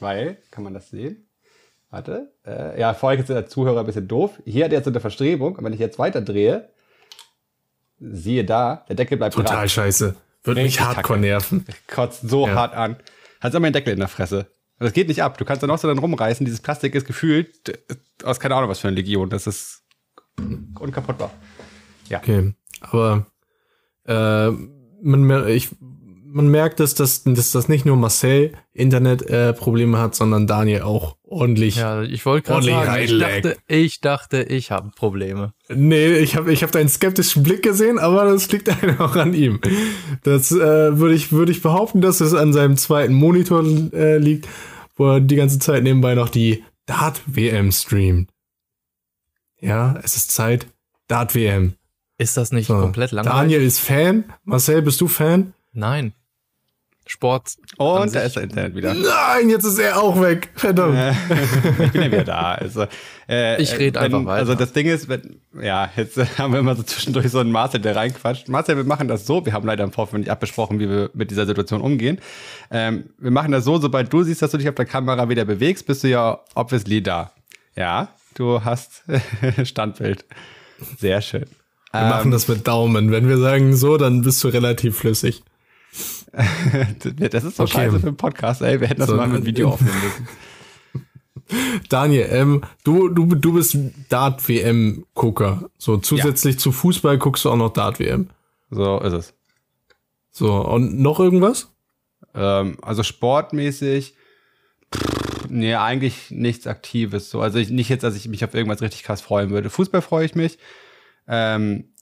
Weil, 0.00 0.38
kann 0.50 0.64
man 0.64 0.74
das 0.74 0.90
sehen? 0.90 1.26
Warte. 1.90 2.32
Äh, 2.46 2.80
ja, 2.80 2.94
vorher 2.94 3.18
ist 3.20 3.28
der 3.28 3.46
Zuhörer 3.46 3.80
ein 3.80 3.86
bisschen 3.86 4.08
doof. 4.08 4.32
Hier 4.44 4.64
hat 4.64 4.72
er 4.72 4.78
jetzt 4.78 4.84
so 4.86 4.90
eine 4.90 5.00
Verstrebung 5.00 5.56
und 5.56 5.64
wenn 5.64 5.72
ich 5.72 5.80
jetzt 5.80 5.98
weiter 5.98 6.20
drehe, 6.20 6.68
siehe 7.98 8.44
da, 8.44 8.84
der 8.88 8.96
Deckel 8.96 9.16
bleibt 9.18 9.34
Total 9.34 9.56
dran. 9.56 9.68
scheiße. 9.68 10.14
Würde 10.44 10.62
mich 10.62 10.80
hardcore 10.80 11.18
nerven. 11.18 11.64
kotzt 11.88 12.28
so 12.28 12.46
Ja. 12.46 12.54
hart 12.54 12.74
an. 12.74 12.96
Hat 13.40 13.54
immer 13.54 13.68
den 13.68 13.72
Deckel 13.74 13.92
in 13.94 13.98
der 13.98 14.08
Fresse. 14.08 14.46
Das 14.78 14.92
geht 14.92 15.08
nicht 15.08 15.22
ab. 15.22 15.38
Du 15.38 15.44
kannst 15.44 15.62
da 15.62 15.66
noch 15.66 15.78
so 15.78 15.88
dann 15.88 15.98
rumreißen. 15.98 16.44
Dieses 16.44 16.60
Plastik 16.60 16.94
ist 16.94 17.06
gefühlt 17.06 17.68
äh, 17.68 17.96
aus 18.24 18.40
keine 18.40 18.56
Ahnung 18.56 18.68
was 18.68 18.80
für 18.80 18.88
eine 18.88 18.96
Legion. 18.96 19.30
Das 19.30 19.46
ist 19.46 19.82
unkaputtbar. 20.78 21.30
Okay. 22.12 22.54
Aber 22.80 23.26
äh, 24.04 24.50
man, 25.02 25.48
ich, 25.48 25.70
man 26.36 26.48
merkt, 26.48 26.80
dass 26.80 26.94
das, 26.94 27.22
dass 27.24 27.52
das 27.52 27.68
nicht 27.68 27.86
nur 27.86 27.96
Marcel 27.96 28.52
Internet-Probleme 28.74 29.48
äh, 29.48 29.52
Probleme 29.54 29.98
hat, 29.98 30.14
sondern 30.14 30.46
Daniel 30.46 30.82
auch 30.82 31.16
ordentlich. 31.22 31.76
Ja, 31.76 32.02
ich 32.02 32.26
wollte 32.26 32.48
gerade 32.48 32.66
sagen, 32.66 33.02
ich 33.02 33.18
dachte, 33.18 33.56
ich 33.66 34.00
dachte, 34.02 34.42
ich 34.42 34.70
habe 34.70 34.90
Probleme. 34.94 35.54
Nee, 35.70 36.18
ich 36.18 36.36
habe 36.36 36.52
ich 36.52 36.62
hab 36.62 36.72
deinen 36.72 36.90
skeptischen 36.90 37.42
Blick 37.42 37.62
gesehen, 37.62 37.98
aber 37.98 38.26
das 38.26 38.52
liegt 38.52 38.68
einfach 38.82 39.16
an 39.16 39.32
ihm. 39.32 39.60
Das 40.24 40.52
äh, 40.52 40.98
würde 40.98 41.14
ich, 41.14 41.32
würde 41.32 41.52
ich 41.52 41.62
behaupten, 41.62 42.02
dass 42.02 42.20
es 42.20 42.34
an 42.34 42.52
seinem 42.52 42.76
zweiten 42.76 43.14
Monitor 43.14 43.64
äh, 43.94 44.18
liegt, 44.18 44.46
wo 44.94 45.12
er 45.12 45.20
die 45.20 45.36
ganze 45.36 45.58
Zeit 45.58 45.84
nebenbei 45.84 46.14
noch 46.14 46.28
die 46.28 46.62
Dart-WM 46.84 47.72
streamt. 47.72 48.28
Ja, 49.58 49.98
es 50.02 50.16
ist 50.16 50.32
Zeit. 50.32 50.66
Dart-WM. 51.08 51.76
Ist 52.18 52.36
das 52.36 52.52
nicht 52.52 52.66
So. 52.66 52.78
komplett 52.78 53.12
langweilig? 53.12 53.38
Daniel 53.38 53.62
ist 53.62 53.78
Fan. 53.78 54.24
Marcel, 54.44 54.82
bist 54.82 55.00
du 55.00 55.08
Fan? 55.08 55.54
Nein. 55.72 56.12
Sport. 57.08 57.56
Und 57.76 58.12
da 58.14 58.20
ist 58.20 58.34
der 58.34 58.42
Internet 58.42 58.74
wieder. 58.74 58.92
Nein, 58.92 59.48
jetzt 59.48 59.64
ist 59.64 59.78
er 59.78 59.96
auch 60.02 60.20
weg. 60.20 60.50
Verdammt. 60.56 60.98
ich 61.84 61.92
bin 61.92 62.02
ja 62.02 62.10
wieder 62.10 62.24
da. 62.24 62.54
Also, 62.54 62.86
äh, 63.28 63.62
Ich 63.62 63.78
red 63.78 63.94
äh, 63.94 64.00
einfach 64.00 64.24
weiter. 64.24 64.40
Also 64.40 64.54
das 64.56 64.72
Ding 64.72 64.86
ist, 64.86 65.08
wenn, 65.08 65.40
ja, 65.60 65.88
jetzt 65.96 66.16
haben 66.38 66.52
wir 66.52 66.58
immer 66.58 66.74
so 66.74 66.82
zwischendurch 66.82 67.30
so 67.30 67.38
einen 67.38 67.52
Marcel, 67.52 67.80
der 67.80 67.94
reinquatscht. 67.94 68.48
Marcel, 68.48 68.76
wir 68.76 68.84
machen 68.84 69.06
das 69.06 69.24
so. 69.24 69.46
Wir 69.46 69.52
haben 69.52 69.66
leider 69.66 69.84
im 69.84 69.92
Vorfeld 69.92 70.20
nicht 70.20 70.30
abgesprochen, 70.30 70.80
wie 70.80 70.90
wir 70.90 71.10
mit 71.14 71.30
dieser 71.30 71.46
Situation 71.46 71.80
umgehen. 71.80 72.20
Ähm, 72.72 73.10
wir 73.18 73.30
machen 73.30 73.52
das 73.52 73.64
so, 73.64 73.78
sobald 73.78 74.12
du 74.12 74.24
siehst, 74.24 74.42
dass 74.42 74.50
du 74.50 74.58
dich 74.58 74.68
auf 74.68 74.74
der 74.74 74.86
Kamera 74.86 75.28
wieder 75.28 75.44
bewegst, 75.44 75.86
bist 75.86 76.02
du 76.02 76.08
ja 76.08 76.40
obviously 76.56 77.02
da. 77.02 77.30
Ja, 77.76 78.08
du 78.34 78.64
hast 78.64 79.04
Standbild. 79.62 80.24
Sehr 80.98 81.20
schön. 81.22 81.46
Wir 81.92 82.00
machen 82.00 82.30
das 82.30 82.48
mit 82.48 82.66
Daumen. 82.66 83.10
Wenn 83.10 83.28
wir 83.28 83.38
sagen 83.38 83.74
so, 83.74 83.96
dann 83.96 84.22
bist 84.22 84.42
du 84.44 84.48
relativ 84.48 84.98
flüssig. 84.98 85.42
Das 86.32 87.44
ist 87.44 87.56
so 87.56 87.62
Okay. 87.64 87.72
scheiße 87.72 88.00
für 88.00 88.06
einen 88.08 88.16
Podcast, 88.16 88.62
ey. 88.62 88.80
Wir 88.80 88.88
hätten 88.88 89.00
das 89.00 89.08
So, 89.10 89.16
mal 89.16 89.28
mit 89.28 89.44
Video 89.44 89.68
äh, 89.68 89.72
aufnehmen 89.72 89.96
müssen. 90.04 90.28
Daniel, 91.88 92.26
ähm, 92.30 92.62
du, 92.84 93.08
du, 93.08 93.26
du 93.34 93.52
bist 93.52 93.76
Dart-WM-Gucker. 94.08 95.70
So, 95.78 95.96
zusätzlich 95.98 96.58
zu 96.58 96.72
Fußball 96.72 97.18
guckst 97.18 97.44
du 97.44 97.50
auch 97.50 97.56
noch 97.56 97.72
Dart-WM. 97.72 98.30
So 98.70 98.98
ist 99.00 99.12
es. 99.12 99.34
So, 100.32 100.52
und 100.54 100.98
noch 101.00 101.20
irgendwas? 101.20 101.68
Ähm, 102.34 102.76
also 102.82 103.02
sportmäßig, 103.02 104.14
pff, 104.94 105.48
nee, 105.48 105.74
eigentlich 105.74 106.30
nichts 106.30 106.66
Aktives. 106.66 107.30
So. 107.30 107.40
Also 107.40 107.58
ich, 107.58 107.70
nicht 107.70 107.88
jetzt, 107.88 108.02
dass 108.02 108.16
ich 108.16 108.28
mich 108.28 108.44
auf 108.44 108.54
irgendwas 108.54 108.82
richtig 108.82 109.04
krass 109.04 109.20
freuen 109.20 109.50
würde. 109.50 109.70
Fußball 109.70 110.02
freue 110.02 110.26
ich 110.26 110.34
mich. 110.34 110.58
Ähm, 111.28 111.92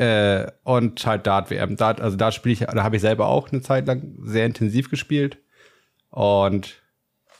äh, 0.00 0.50
und 0.64 1.04
halt 1.04 1.26
Dart-WM. 1.26 1.76
Dart, 1.76 2.00
also 2.00 2.16
Dart 2.16 2.32
spiele 2.32 2.54
ich, 2.54 2.60
da 2.60 2.82
habe 2.82 2.96
ich 2.96 3.02
selber 3.02 3.26
auch 3.26 3.50
eine 3.52 3.60
Zeit 3.60 3.86
lang 3.86 4.16
sehr 4.22 4.46
intensiv 4.46 4.88
gespielt. 4.88 5.36
Und 6.08 6.80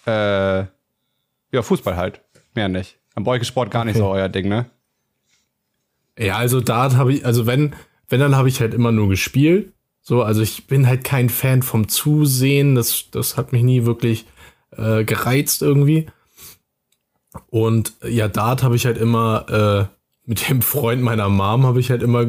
äh, 0.06 0.58
ja, 0.60 1.62
Fußball 1.62 1.96
halt. 1.96 2.20
Mehr 2.54 2.68
nicht. 2.68 2.98
Am 3.14 3.24
Beugelsport 3.24 3.70
gar 3.70 3.86
nicht 3.86 3.96
Okay. 3.96 4.04
so 4.04 4.10
euer 4.10 4.28
Ding, 4.28 4.48
ne? 4.48 4.66
Ja, 6.18 6.36
also 6.36 6.60
Dart 6.60 6.96
habe 6.96 7.14
ich, 7.14 7.24
also 7.24 7.46
wenn, 7.46 7.74
wenn, 8.08 8.20
dann 8.20 8.36
habe 8.36 8.48
ich 8.50 8.60
halt 8.60 8.74
immer 8.74 8.92
nur 8.92 9.08
gespielt. 9.08 9.72
So, 10.02 10.22
also 10.22 10.42
ich 10.42 10.66
bin 10.66 10.86
halt 10.86 11.02
kein 11.02 11.30
Fan 11.30 11.62
vom 11.62 11.88
Zusehen. 11.88 12.74
Das, 12.74 13.06
das 13.10 13.38
hat 13.38 13.52
mich 13.52 13.62
nie 13.62 13.86
wirklich 13.86 14.26
äh, 14.76 15.04
gereizt 15.04 15.62
irgendwie. 15.62 16.08
Und 17.48 17.94
ja, 18.06 18.28
Dart 18.28 18.62
habe 18.62 18.76
ich 18.76 18.84
halt 18.84 18.98
immer 18.98 19.88
äh, 19.90 19.99
mit 20.30 20.48
dem 20.48 20.62
Freund 20.62 21.02
meiner 21.02 21.28
Mom 21.28 21.66
habe 21.66 21.80
ich 21.80 21.90
halt 21.90 22.04
immer 22.04 22.24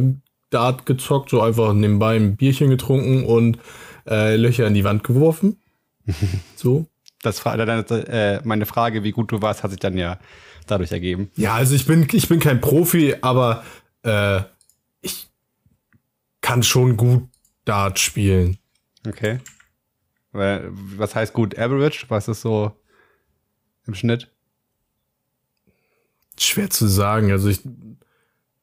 Dart 0.49 0.87
gezockt, 0.87 1.29
so 1.29 1.39
einfach 1.39 1.71
nebenbei 1.73 2.15
ein 2.15 2.35
Bierchen 2.35 2.71
getrunken 2.71 3.23
und 3.23 3.59
äh, 4.07 4.37
Löcher 4.37 4.65
in 4.65 4.73
die 4.73 4.83
Wand 4.83 5.03
geworfen. 5.03 5.61
so. 6.55 6.87
Das 7.21 7.45
war 7.45 7.55
dann 7.57 7.85
äh, 7.85 8.41
meine 8.43 8.65
Frage, 8.65 9.03
wie 9.03 9.11
gut 9.11 9.31
du 9.31 9.43
warst, 9.43 9.61
hat 9.61 9.69
sich 9.69 9.79
dann 9.79 9.99
ja 9.99 10.17
dadurch 10.65 10.91
ergeben. 10.91 11.29
Ja, 11.35 11.53
also 11.53 11.75
ich 11.75 11.85
bin, 11.85 12.07
ich 12.11 12.27
bin 12.27 12.39
kein 12.39 12.59
Profi, 12.59 13.17
aber 13.21 13.63
äh, 14.01 14.41
ich 15.01 15.29
kann 16.41 16.63
schon 16.63 16.97
gut 16.97 17.29
Dart 17.65 17.99
spielen. 17.99 18.57
Okay. 19.07 19.37
Was 20.31 21.13
heißt 21.13 21.33
gut 21.33 21.55
Average? 21.55 22.07
Was 22.07 22.27
ist 22.27 22.41
so 22.41 22.71
im 23.85 23.93
Schnitt? 23.93 24.31
Schwer 26.39 26.71
zu 26.71 26.87
sagen. 26.87 27.31
Also 27.31 27.47
ich 27.49 27.61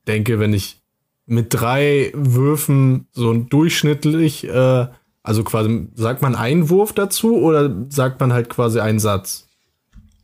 denke, 0.08 0.40
wenn 0.40 0.52
ich 0.52 0.80
mit 1.26 1.54
drei 1.54 2.10
Würfen 2.14 3.06
so 3.12 3.32
durchschnittlich, 3.34 4.48
äh, 4.48 4.86
also 5.22 5.44
quasi, 5.44 5.88
sagt 5.94 6.22
man 6.22 6.34
einen 6.34 6.70
Wurf 6.70 6.92
dazu 6.92 7.36
oder 7.36 7.70
sagt 7.90 8.18
man 8.20 8.32
halt 8.32 8.48
quasi 8.48 8.80
einen 8.80 8.98
Satz? 8.98 9.48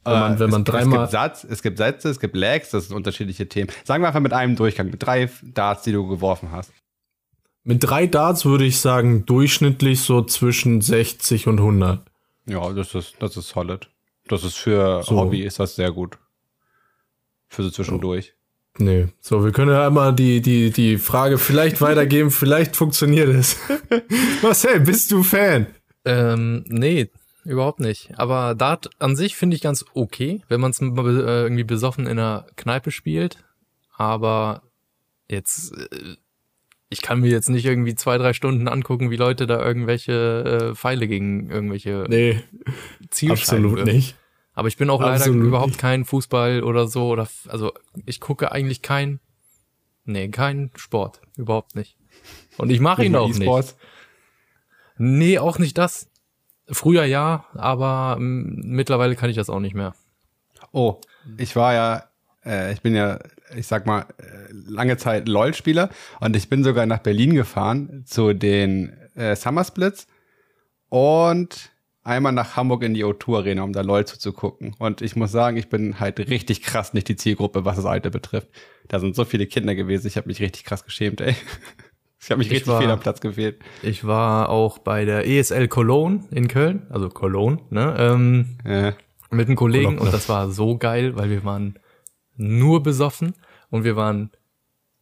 Wenn 0.04 0.12
man, 0.12 0.38
wenn 0.38 0.50
man 0.50 0.62
es, 0.62 0.66
dreimal. 0.66 1.04
Es 1.04 1.10
gibt, 1.10 1.12
Satz, 1.12 1.44
es 1.44 1.62
gibt 1.62 1.78
Sätze, 1.78 2.10
es 2.10 2.20
gibt 2.20 2.36
Lags, 2.36 2.70
das 2.70 2.88
sind 2.88 2.96
unterschiedliche 2.96 3.48
Themen. 3.48 3.70
Sagen 3.84 4.02
wir 4.02 4.08
einfach 4.08 4.20
mit 4.20 4.34
einem 4.34 4.54
Durchgang, 4.54 4.90
mit 4.90 5.02
drei 5.02 5.30
Darts, 5.42 5.82
die 5.82 5.92
du 5.92 6.06
geworfen 6.06 6.50
hast. 6.52 6.72
Mit 7.62 7.82
drei 7.82 8.06
Darts 8.06 8.44
würde 8.44 8.64
ich 8.64 8.78
sagen, 8.78 9.24
durchschnittlich 9.24 10.00
so 10.00 10.22
zwischen 10.22 10.82
60 10.82 11.46
und 11.46 11.58
100. 11.58 12.00
Ja, 12.46 12.70
das 12.74 12.94
ist, 12.94 13.14
das 13.20 13.38
ist 13.38 13.48
solid. 13.48 13.88
Das 14.28 14.44
ist 14.44 14.56
für 14.56 15.02
so. 15.02 15.16
Hobby 15.16 15.42
ist 15.42 15.58
das 15.58 15.74
sehr 15.76 15.90
gut. 15.90 16.18
Für 17.48 17.62
so 17.62 17.70
zwischendurch. 17.70 18.34
Nee. 18.78 19.08
So, 19.20 19.44
wir 19.44 19.52
können 19.52 19.70
ja 19.70 19.86
einmal 19.86 20.14
die, 20.14 20.40
die, 20.40 20.70
die 20.70 20.98
Frage 20.98 21.38
vielleicht 21.38 21.80
weitergeben, 21.80 22.30
vielleicht 22.32 22.76
funktioniert 22.76 23.28
es. 23.28 23.56
Marcel, 24.42 24.80
bist 24.80 25.10
du 25.12 25.22
Fan? 25.22 25.66
Ähm, 26.04 26.64
nee, 26.68 27.10
überhaupt 27.44 27.80
nicht. 27.80 28.10
Aber 28.16 28.54
Dart 28.54 28.90
an 28.98 29.16
sich 29.16 29.36
finde 29.36 29.56
ich 29.56 29.62
ganz 29.62 29.84
okay, 29.94 30.42
wenn 30.48 30.60
man 30.60 30.72
es 30.72 30.80
äh, 30.80 30.84
irgendwie 30.84 31.64
besoffen 31.64 32.06
in 32.06 32.18
einer 32.18 32.46
Kneipe 32.56 32.90
spielt. 32.90 33.38
Aber 33.96 34.62
jetzt 35.28 35.72
äh, 35.76 36.16
ich 36.94 37.02
kann 37.02 37.20
mir 37.20 37.30
jetzt 37.30 37.48
nicht 37.48 37.66
irgendwie 37.66 37.94
zwei, 37.94 38.18
drei 38.18 38.32
Stunden 38.32 38.68
angucken, 38.68 39.10
wie 39.10 39.16
Leute 39.16 39.46
da 39.46 39.64
irgendwelche 39.64 40.70
äh, 40.70 40.74
Pfeile 40.76 41.08
gegen 41.08 41.50
irgendwelche 41.50 42.06
nee, 42.08 42.40
Zielscheiben 43.10 43.64
absolut 43.66 43.84
nicht. 43.84 44.16
Aber 44.54 44.68
ich 44.68 44.76
bin 44.76 44.88
auch 44.90 45.00
absolut 45.00 45.36
leider 45.36 45.48
überhaupt 45.48 45.68
nicht. 45.68 45.80
kein 45.80 46.04
Fußball 46.04 46.62
oder 46.62 46.86
so 46.86 47.08
oder 47.08 47.28
also 47.48 47.72
ich 48.06 48.20
gucke 48.20 48.52
eigentlich 48.52 48.82
kein 48.82 49.20
nee, 50.04 50.28
kein 50.28 50.70
Sport, 50.76 51.20
überhaupt 51.36 51.74
nicht. 51.74 51.96
Und 52.56 52.70
ich 52.70 52.80
mache 52.80 53.04
ihn 53.04 53.16
auch 53.16 53.34
e 53.34 53.38
nicht. 53.38 53.76
Nee, 54.96 55.38
auch 55.38 55.58
nicht 55.58 55.76
das. 55.76 56.08
Früher 56.68 57.04
ja, 57.04 57.46
aber 57.54 58.16
mittlerweile 58.18 59.16
kann 59.16 59.28
ich 59.28 59.36
das 59.36 59.50
auch 59.50 59.60
nicht 59.60 59.74
mehr. 59.74 59.94
Oh, 60.72 61.00
ich 61.36 61.56
war 61.56 61.74
ja 61.74 62.04
äh, 62.44 62.72
ich 62.72 62.80
bin 62.80 62.94
ja, 62.94 63.18
ich 63.56 63.66
sag 63.66 63.86
mal, 63.86 64.06
äh, 64.18 64.52
lange 64.52 64.96
Zeit 64.96 65.28
LOL-Spieler 65.28 65.90
und 66.20 66.36
ich 66.36 66.48
bin 66.48 66.64
sogar 66.64 66.86
nach 66.86 66.98
Berlin 66.98 67.34
gefahren 67.34 68.04
zu 68.06 68.34
den 68.34 68.92
äh, 69.14 69.36
Summer 69.36 69.64
Splits 69.64 70.06
und 70.88 71.70
einmal 72.04 72.32
nach 72.32 72.56
Hamburg 72.56 72.82
in 72.82 72.94
die 72.94 73.04
O2 73.04 73.38
Arena, 73.38 73.62
um 73.62 73.72
da 73.72 73.80
LOL 73.80 74.06
zuzugucken. 74.06 74.74
Und 74.78 75.02
ich 75.02 75.16
muss 75.16 75.32
sagen, 75.32 75.56
ich 75.56 75.68
bin 75.68 75.98
halt 75.98 76.18
richtig 76.20 76.62
krass 76.62 76.94
nicht 76.94 77.08
die 77.08 77.16
Zielgruppe, 77.16 77.64
was 77.64 77.76
das 77.76 77.86
Alter 77.86 78.10
betrifft. 78.10 78.48
Da 78.88 79.00
sind 79.00 79.16
so 79.16 79.24
viele 79.24 79.46
Kinder 79.46 79.74
gewesen, 79.74 80.06
ich 80.06 80.16
habe 80.16 80.28
mich 80.28 80.40
richtig 80.40 80.64
krass 80.64 80.84
geschämt, 80.84 81.20
ey. 81.20 81.34
Ich 82.20 82.30
habe 82.30 82.38
mich 82.38 82.46
ich 82.46 82.52
richtig 82.54 82.68
war, 82.68 82.80
viel 82.80 82.90
am 82.90 83.00
Platz 83.00 83.20
gefehlt. 83.20 83.60
Ich 83.82 84.06
war 84.06 84.48
auch 84.48 84.78
bei 84.78 85.04
der 85.04 85.28
ESL 85.28 85.68
Cologne 85.68 86.24
in 86.30 86.48
Köln, 86.48 86.86
also 86.88 87.10
Cologne, 87.10 87.58
ne? 87.68 87.94
Ähm, 87.98 88.56
ja. 88.64 88.94
Mit 89.30 89.48
einem 89.48 89.56
Kollegen 89.56 89.98
und 89.98 90.10
das 90.10 90.26
war 90.30 90.50
so 90.50 90.78
geil, 90.78 91.16
weil 91.16 91.28
wir 91.28 91.44
waren 91.44 91.78
nur 92.38 92.82
besoffen 92.82 93.34
und 93.68 93.84
wir 93.84 93.94
waren 93.94 94.30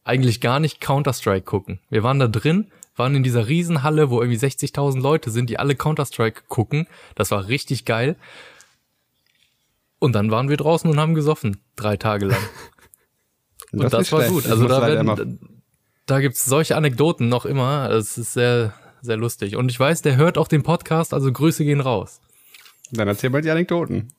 eigentlich 0.03 0.41
gar 0.41 0.59
nicht 0.59 0.81
Counter-Strike 0.81 1.45
gucken. 1.45 1.79
Wir 1.89 2.03
waren 2.03 2.19
da 2.19 2.27
drin, 2.27 2.71
waren 2.95 3.15
in 3.15 3.23
dieser 3.23 3.47
Riesenhalle, 3.47 4.09
wo 4.09 4.21
irgendwie 4.21 4.37
60.000 4.37 5.01
Leute 5.01 5.31
sind, 5.31 5.49
die 5.49 5.59
alle 5.59 5.75
Counter-Strike 5.75 6.43
gucken. 6.47 6.87
Das 7.15 7.31
war 7.31 7.47
richtig 7.47 7.85
geil. 7.85 8.15
Und 9.99 10.13
dann 10.13 10.31
waren 10.31 10.49
wir 10.49 10.57
draußen 10.57 10.89
und 10.89 10.99
haben 10.99 11.15
gesoffen, 11.15 11.57
drei 11.75 11.97
Tage 11.97 12.25
lang. 12.25 12.41
und 13.71 13.83
das, 13.83 13.91
das 13.91 14.11
war 14.11 14.19
schlecht. 14.19 14.33
gut. 14.33 14.47
Also 14.47 14.67
da, 14.67 14.85
werden, 14.85 15.39
da 16.05 16.19
gibt's 16.19 16.45
solche 16.45 16.75
Anekdoten 16.75 17.29
noch 17.29 17.45
immer. 17.45 17.89
Es 17.89 18.17
ist 18.17 18.33
sehr, 18.33 18.73
sehr 19.01 19.17
lustig. 19.17 19.55
Und 19.55 19.71
ich 19.71 19.79
weiß, 19.79 20.01
der 20.01 20.17
hört 20.17 20.37
auch 20.37 20.47
den 20.47 20.63
Podcast, 20.63 21.13
also 21.13 21.31
Grüße 21.31 21.63
gehen 21.63 21.79
raus. 21.79 22.19
Dann 22.91 23.07
erzähl 23.07 23.29
mal 23.29 23.41
die 23.41 23.49
Anekdoten. 23.49 24.13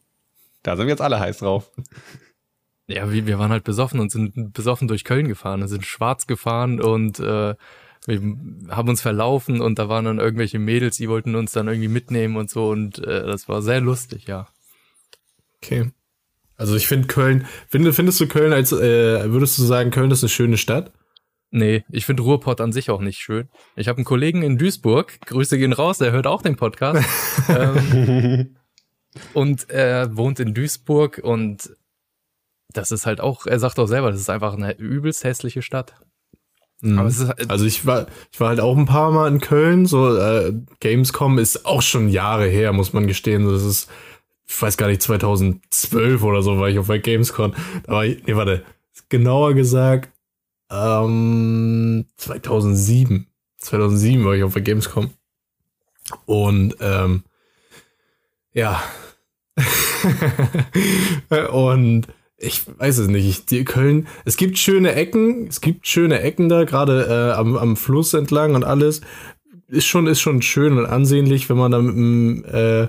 Da 0.62 0.76
sind 0.76 0.86
wir 0.86 0.92
jetzt 0.92 1.02
alle 1.02 1.20
heiß 1.20 1.38
drauf. 1.38 1.70
Ja, 2.86 3.10
wir, 3.10 3.26
wir 3.26 3.38
waren 3.38 3.50
halt 3.50 3.64
besoffen 3.64 4.00
und 4.00 4.10
sind 4.10 4.52
besoffen 4.52 4.88
durch 4.88 5.04
Köln 5.04 5.28
gefahren 5.28 5.62
und 5.62 5.68
sind 5.68 5.86
schwarz 5.86 6.26
gefahren 6.26 6.80
und 6.80 7.20
äh, 7.20 7.54
wir 8.06 8.20
haben 8.68 8.88
uns 8.88 9.00
verlaufen 9.00 9.60
und 9.60 9.78
da 9.78 9.88
waren 9.88 10.04
dann 10.04 10.18
irgendwelche 10.18 10.58
Mädels, 10.58 10.96
die 10.96 11.08
wollten 11.08 11.34
uns 11.34 11.52
dann 11.52 11.68
irgendwie 11.68 11.88
mitnehmen 11.88 12.36
und 12.36 12.50
so 12.50 12.68
und 12.68 12.98
äh, 12.98 13.26
das 13.26 13.48
war 13.48 13.62
sehr 13.62 13.80
lustig, 13.80 14.26
ja. 14.26 14.48
Okay. 15.56 15.90
Also 16.56 16.76
ich 16.76 16.86
finde 16.86 17.08
Köln, 17.08 17.46
find, 17.68 17.92
findest 17.94 18.20
du 18.20 18.28
Köln 18.28 18.52
als, 18.52 18.72
äh, 18.72 19.30
würdest 19.32 19.58
du 19.58 19.62
sagen, 19.64 19.90
Köln 19.90 20.10
ist 20.10 20.22
eine 20.22 20.28
schöne 20.28 20.56
Stadt? 20.56 20.92
Nee, 21.50 21.84
ich 21.88 22.04
finde 22.04 22.24
Ruhrpott 22.24 22.60
an 22.60 22.72
sich 22.72 22.90
auch 22.90 23.00
nicht 23.00 23.18
schön. 23.18 23.48
Ich 23.76 23.88
habe 23.88 23.98
einen 23.98 24.04
Kollegen 24.04 24.42
in 24.42 24.58
Duisburg, 24.58 25.20
Grüße 25.26 25.56
gehen 25.56 25.72
raus, 25.72 25.98
der 25.98 26.12
hört 26.12 26.26
auch 26.26 26.42
den 26.42 26.56
Podcast. 26.56 27.06
ähm, 27.48 28.56
und 29.32 29.70
er 29.70 30.16
wohnt 30.16 30.40
in 30.40 30.52
Duisburg 30.52 31.20
und 31.22 31.70
das 32.72 32.90
ist 32.90 33.06
halt 33.06 33.20
auch, 33.20 33.46
er 33.46 33.60
sagt 33.60 33.78
auch 33.78 33.86
selber, 33.86 34.10
das 34.10 34.20
ist 34.20 34.30
einfach 34.30 34.54
eine 34.54 34.76
übelst 34.76 35.22
hässliche 35.24 35.62
Stadt. 35.62 35.94
Mhm. 36.84 36.98
Halt, 36.98 37.50
also 37.50 37.64
ich 37.64 37.86
war, 37.86 38.06
ich 38.30 38.38
war 38.40 38.48
halt 38.48 38.60
auch 38.60 38.76
ein 38.76 38.84
paar 38.84 39.10
Mal 39.10 39.28
in 39.28 39.40
Köln. 39.40 39.86
So 39.86 40.16
äh, 40.16 40.52
Gamescom 40.80 41.38
ist 41.38 41.64
auch 41.64 41.80
schon 41.80 42.08
Jahre 42.08 42.46
her, 42.46 42.72
muss 42.72 42.92
man 42.92 43.06
gestehen. 43.06 43.48
Das 43.48 43.64
ist, 43.64 43.90
ich 44.46 44.60
weiß 44.60 44.76
gar 44.76 44.88
nicht, 44.88 45.00
2012 45.00 46.22
oder 46.22 46.42
so 46.42 46.60
war 46.60 46.68
ich 46.68 46.78
auf 46.78 46.88
der 46.88 46.98
Gamescom. 46.98 47.54
Da 47.84 47.92
war 47.92 48.04
ich, 48.04 48.22
nee, 48.26 48.36
warte, 48.36 48.64
genauer 49.08 49.54
gesagt, 49.54 50.10
ähm, 50.70 52.04
2007. 52.16 53.28
2007 53.58 54.24
war 54.24 54.34
ich 54.34 54.42
auf 54.42 54.52
der 54.52 54.62
Gamescom. 54.62 55.10
Und 56.26 56.76
ähm, 56.80 57.24
ja. 58.52 58.82
und 61.50 62.08
ich 62.44 62.62
weiß 62.78 62.98
es 62.98 63.08
nicht. 63.08 63.26
Ich, 63.26 63.46
die 63.46 63.64
Köln, 63.64 64.06
es 64.24 64.36
gibt 64.36 64.58
schöne 64.58 64.94
Ecken, 64.94 65.46
es 65.48 65.60
gibt 65.60 65.86
schöne 65.86 66.20
Ecken 66.20 66.48
da, 66.48 66.64
gerade 66.64 67.06
äh, 67.08 67.38
am, 67.38 67.56
am 67.56 67.76
Fluss 67.76 68.14
entlang 68.14 68.54
und 68.54 68.64
alles. 68.64 69.00
Ist 69.68 69.86
schon, 69.86 70.06
ist 70.06 70.20
schon 70.20 70.42
schön 70.42 70.78
und 70.78 70.86
ansehnlich, 70.86 71.48
wenn 71.48 71.56
man 71.56 71.72
da 71.72 71.78
mit 71.80 71.96
dem, 71.96 72.44
äh, 72.44 72.88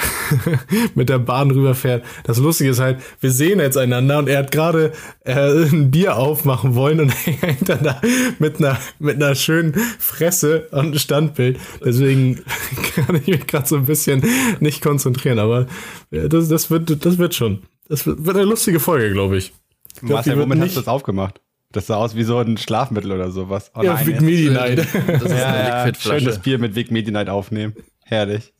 mit 0.94 1.08
der 1.08 1.18
Bahn 1.18 1.50
rüberfährt. 1.50 2.04
Das 2.24 2.38
Lustige 2.38 2.70
ist 2.70 2.80
halt, 2.80 3.00
wir 3.20 3.30
sehen 3.30 3.60
jetzt 3.60 3.76
einander 3.76 4.18
und 4.18 4.28
er 4.28 4.38
hat 4.38 4.50
gerade 4.50 4.92
äh, 5.24 5.34
ein 5.34 5.90
Bier 5.90 6.16
aufmachen 6.16 6.74
wollen 6.74 7.00
und 7.00 7.08
hängt 7.42 7.68
dann 7.68 7.82
da 7.82 8.00
mit 8.38 8.58
einer, 8.58 8.78
mit 8.98 9.16
einer 9.16 9.34
schönen 9.34 9.74
Fresse 9.98 10.68
und 10.70 10.98
Standbild. 10.98 11.58
Deswegen 11.84 12.40
kann 12.94 13.16
ich 13.16 13.26
mich 13.26 13.46
gerade 13.46 13.68
so 13.68 13.76
ein 13.76 13.86
bisschen 13.86 14.24
nicht 14.60 14.82
konzentrieren, 14.82 15.38
aber 15.38 15.66
das, 16.10 16.48
das, 16.48 16.70
wird, 16.70 17.04
das 17.04 17.18
wird 17.18 17.34
schon. 17.34 17.62
Das 17.88 18.06
wird 18.06 18.36
eine 18.36 18.44
lustige 18.44 18.80
Folge, 18.80 19.12
glaube 19.12 19.36
ich. 19.36 19.52
ich 19.94 20.00
glaub, 20.00 20.12
Marcel, 20.12 20.38
womit 20.38 20.60
hast 20.60 20.76
du 20.76 20.80
das 20.80 20.88
aufgemacht? 20.88 21.40
Das 21.72 21.86
sah 21.86 21.96
aus 21.96 22.14
wie 22.14 22.22
so 22.22 22.38
ein 22.38 22.58
Schlafmittel 22.58 23.12
oder 23.12 23.30
sowas. 23.30 23.70
Oh, 23.74 23.82
ja, 23.82 24.06
Vic 24.06 24.20
Medi 24.20 24.50
Night. 24.50 24.78
Das 24.78 25.22
ist 25.22 25.30
ja, 25.30 25.46
eine 25.46 25.88
ja, 25.88 25.94
schön 25.94 26.24
das 26.24 26.38
Bier 26.38 26.58
mit 26.58 26.74
Vic 26.74 26.90
Medi 26.90 27.10
Night 27.10 27.28
aufnehmen. 27.28 27.74
Herrlich. 28.04 28.52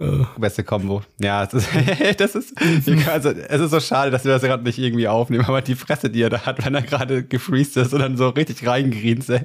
Oh. 0.00 0.24
Beste 0.38 0.62
Kombo. 0.62 1.02
Ja, 1.20 1.44
das 1.44 1.54
ist, 1.54 1.68
das 2.18 2.34
ist 2.36 2.54
also, 3.08 3.30
es 3.30 3.60
ist 3.60 3.70
so 3.72 3.80
schade, 3.80 4.12
dass 4.12 4.24
wir 4.24 4.30
das 4.30 4.42
gerade 4.42 4.62
nicht 4.62 4.78
irgendwie 4.78 5.08
aufnehmen, 5.08 5.44
aber 5.44 5.60
die 5.60 5.74
Fresse, 5.74 6.08
die 6.08 6.22
er 6.22 6.30
da 6.30 6.42
hat, 6.42 6.64
wenn 6.64 6.74
er 6.76 6.82
gerade 6.82 7.24
gefreezed 7.24 7.78
ist 7.78 7.92
und 7.92 7.98
dann 7.98 8.16
so 8.16 8.28
richtig 8.28 8.64
reingrinst, 8.64 9.30
ey. 9.30 9.40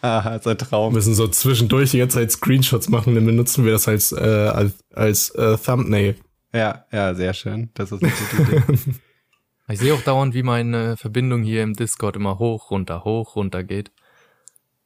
Ah, 0.00 0.36
ist 0.36 0.46
ein 0.46 0.56
Traum. 0.56 0.94
Wir 0.94 0.96
müssen 0.96 1.14
so 1.14 1.28
zwischendurch 1.28 1.90
die 1.90 1.98
ganze 1.98 2.16
Zeit 2.16 2.32
Screenshots 2.32 2.88
machen, 2.88 3.14
dann 3.14 3.26
benutzen 3.26 3.66
wir 3.66 3.72
das 3.72 3.88
als, 3.88 4.12
äh, 4.12 4.16
als, 4.16 4.72
als 4.94 5.30
äh, 5.30 5.58
Thumbnail. 5.58 6.14
Ja, 6.52 6.84
ja, 6.90 7.14
sehr 7.14 7.34
schön. 7.34 7.70
Das 7.74 7.92
ist 7.92 8.02
eine 8.02 8.12
gute 8.12 8.56
Idee. 8.56 8.94
ich 9.68 9.78
sehe 9.78 9.94
auch 9.94 10.02
dauernd, 10.02 10.34
wie 10.34 10.42
meine 10.42 10.96
Verbindung 10.96 11.42
hier 11.42 11.62
im 11.62 11.74
Discord 11.74 12.16
immer 12.16 12.38
hoch, 12.38 12.70
runter, 12.70 13.04
hoch, 13.04 13.36
runter 13.36 13.62
geht. 13.62 13.92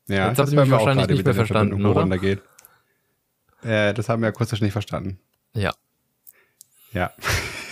Ja, 0.08 0.28
Jetzt 0.28 0.38
habt 0.38 0.52
ihr 0.52 0.60
mich 0.60 0.70
wahrscheinlich 0.70 1.08
nicht 1.08 1.24
mehr 1.24 1.34
verstanden, 1.34 1.84
oder? 1.86 2.02
Runter 2.02 2.18
geht. 2.18 2.42
Äh, 3.62 3.94
das 3.94 4.08
haben 4.08 4.20
wir 4.20 4.26
ja 4.28 4.32
kurz 4.32 4.52
nicht 4.60 4.72
verstanden. 4.72 5.18
Ja. 5.54 5.72
Ja. 6.92 7.10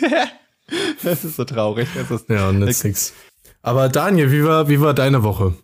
das 1.02 1.24
ist 1.24 1.36
so 1.36 1.44
traurig. 1.44 1.88
Das 1.94 2.10
ist 2.10 2.28
ja, 2.30 2.48
und 2.48 2.60
nix. 2.60 3.12
Aber 3.60 3.88
Daniel, 3.90 4.32
wie 4.32 4.44
war, 4.44 4.68
wie 4.68 4.80
war 4.80 4.94
deine 4.94 5.22
Woche? 5.22 5.54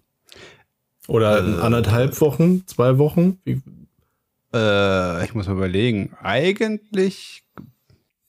Oder 1.07 1.39
Äh. 1.39 1.61
anderthalb 1.63 2.21
Wochen, 2.21 2.67
zwei 2.67 2.99
Wochen? 2.99 3.41
Wie, 3.45 3.63
Äh, 4.55 5.25
ich 5.25 5.35
muss 5.35 5.47
mal 5.47 5.55
überlegen. 5.55 6.15
Eigentlich 6.23 7.43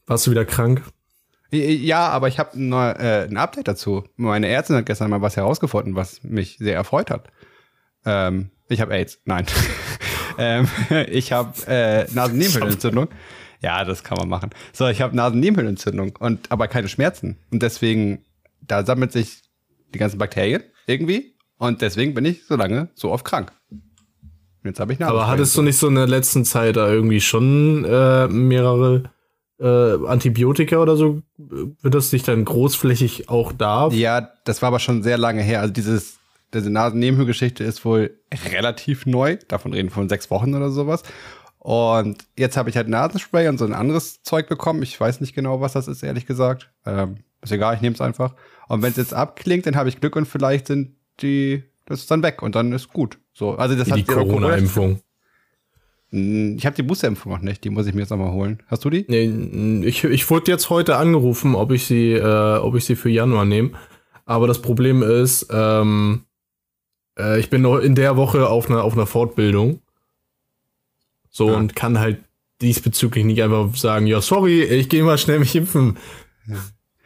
warst 0.10 0.28
du 0.28 0.32
wieder 0.32 0.46
krank? 0.46 0.84
Ja, 1.52 2.10
aber 2.10 2.28
ich 2.28 2.38
habe 2.38 2.58
äh, 2.60 3.24
ein 3.24 3.38
Update 3.38 3.68
dazu. 3.68 4.04
Meine 4.18 4.48
Ärztin 4.48 4.76
hat 4.76 4.86
gestern 4.86 5.10
mal 5.10 5.22
was 5.22 5.36
herausgefunden, 5.36 5.96
was 5.96 6.24
mich 6.24 6.58
sehr 6.60 6.76
erfreut 6.76 7.10
hat. 7.10 7.30
Ähm, 8.06 8.52
ich 8.68 8.82
habe 8.82 8.94
AIDS. 8.94 9.20
Nein. 9.26 9.46
ähm, 10.38 10.68
ich 11.10 11.32
habe 11.32 11.54
äh, 11.68 12.06
Nasennebenhöhlenentzündung. 12.14 13.08
Ja, 13.62 13.84
das 13.84 14.04
kann 14.04 14.18
man 14.18 14.30
machen. 14.30 14.52
So, 14.74 14.88
ich 14.88 15.02
habe 15.02 15.16
Nasennebenhöhlenentzündung 15.16 16.16
und 16.18 16.52
aber 16.52 16.68
keine 16.68 16.88
Schmerzen. 16.88 17.40
Und 17.52 17.64
deswegen, 17.64 18.24
da 18.62 18.86
sammelt 18.86 19.12
sich 19.12 19.42
die 19.94 20.00
ganzen 20.00 20.20
Bakterien 20.20 20.64
irgendwie. 20.86 21.36
Und 21.58 21.82
deswegen 21.82 22.14
bin 22.14 22.26
ich 22.26 22.46
so 22.46 22.56
lange 22.56 22.90
so 22.94 23.12
oft 23.12 23.26
krank. 23.26 23.52
Jetzt 24.64 24.80
habe 24.80 24.94
ich 24.94 25.04
Aber 25.04 25.28
hattest 25.28 25.58
du 25.58 25.62
nicht 25.62 25.78
so 25.78 25.88
in 25.88 25.96
der 25.96 26.08
letzten 26.08 26.46
Zeit 26.46 26.76
da 26.76 26.90
irgendwie 26.90 27.22
schon 27.22 27.86
äh, 27.86 28.28
mehrere 28.28 29.12
äh, 29.60 30.08
Antibiotika 30.08 30.78
oder 30.78 30.96
so? 30.96 31.22
Wird 31.38 31.94
das 31.94 32.12
nicht 32.12 32.28
dann 32.28 32.46
großflächig 32.46 33.30
auch 33.30 33.52
da? 33.52 33.90
Ja, 33.90 34.30
das 34.46 34.62
war 34.62 34.68
aber 34.68 34.80
schon 34.80 35.04
sehr 35.04 35.18
lange 35.18 35.42
her. 35.42 35.62
Also 35.62 35.74
dieses, 35.74 36.20
diese 36.54 36.70
Nasennebenhöhlgeschichte 36.70 37.64
ist 37.64 37.84
wohl 37.86 38.18
relativ 38.52 39.06
neu. 39.06 39.38
Davon 39.48 39.74
reden 39.74 39.90
wir 39.90 39.94
von 39.94 40.10
sechs 40.10 40.32
Wochen 40.32 40.56
oder 40.56 40.70
sowas. 40.70 41.04
Und 41.60 42.26
jetzt 42.38 42.56
habe 42.56 42.70
ich 42.70 42.78
halt 42.78 42.88
Nasenspray 42.88 43.50
und 43.50 43.58
so 43.58 43.66
ein 43.66 43.74
anderes 43.74 44.24
Zeug 44.24 44.48
bekommen. 44.48 44.82
Ich 44.82 45.00
weiß 45.00 45.20
nicht 45.20 45.36
genau, 45.36 45.60
was 45.60 45.74
das 45.74 45.88
ist, 45.88 46.04
ehrlich 46.04 46.26
gesagt. 46.26 46.72
Ähm, 46.86 47.18
ist 47.42 47.52
egal, 47.52 47.76
ich 47.76 47.82
nehme 47.82 47.94
es 47.94 48.02
einfach. 48.02 48.36
Und 48.68 48.82
wenn 48.82 48.92
es 48.92 48.98
jetzt 48.98 49.14
abklingt, 49.14 49.66
dann 49.66 49.76
habe 49.76 49.90
ich 49.90 50.00
Glück 50.00 50.16
und 50.16 50.26
vielleicht 50.26 50.68
sind 50.68 50.96
die, 51.22 51.64
das 51.86 52.00
ist 52.00 52.12
dann 52.12 52.24
weg 52.24 52.42
und 52.42 52.56
dann 52.56 52.72
ist 52.72 52.94
gut. 52.94 53.18
So, 53.34 53.56
also 53.56 53.76
das 53.76 53.86
die 53.88 53.94
hat 53.94 54.08
Corona-Impfung. 54.08 55.02
Hm, 56.12 56.56
Ich 56.58 56.66
habe 56.66 56.76
die 56.76 56.84
Boosterimpfung 56.84 57.32
noch 57.32 57.42
nicht. 57.42 57.64
Die 57.64 57.70
muss 57.70 57.88
ich 57.88 57.94
mir 57.94 58.02
jetzt 58.02 58.10
nochmal 58.10 58.32
holen. 58.32 58.60
Hast 58.68 58.84
du 58.86 58.90
die? 58.90 59.06
Nee, 59.08 59.86
ich, 59.88 60.04
ich 60.04 60.30
wurde 60.30 60.52
jetzt 60.52 60.70
heute 60.70 60.96
angerufen, 60.98 61.56
ob 61.56 61.72
ich 61.72 61.86
sie, 61.86 62.14
äh, 62.14 62.58
ob 62.58 62.76
ich 62.76 62.86
sie 62.86 62.96
für 62.96 63.10
Januar 63.10 63.46
nehme. 63.46 63.72
Aber 64.26 64.48
das 64.48 64.62
Problem 64.62 65.02
ist, 65.04 65.48
ähm, 65.52 66.24
äh, 67.18 67.40
ich 67.40 67.50
bin 67.50 67.62
noch 67.64 67.78
in 67.80 67.96
der 67.96 68.16
Woche 68.18 68.48
auf 68.50 68.70
einer 68.70 68.84
auf 68.84 68.94
einer 68.94 69.08
Fortbildung. 69.08 69.82
So 71.30 71.50
Ja. 71.50 71.58
und 71.58 71.76
kann 71.76 72.00
halt 72.00 72.24
diesbezüglich 72.62 73.24
nicht 73.26 73.42
einfach 73.42 73.74
sagen, 73.76 74.06
ja, 74.08 74.20
sorry, 74.22 74.64
ich 74.64 74.90
gehe 74.90 75.04
mal 75.04 75.18
schnell 75.18 75.40
mich 75.40 75.56
impfen. 75.56 75.98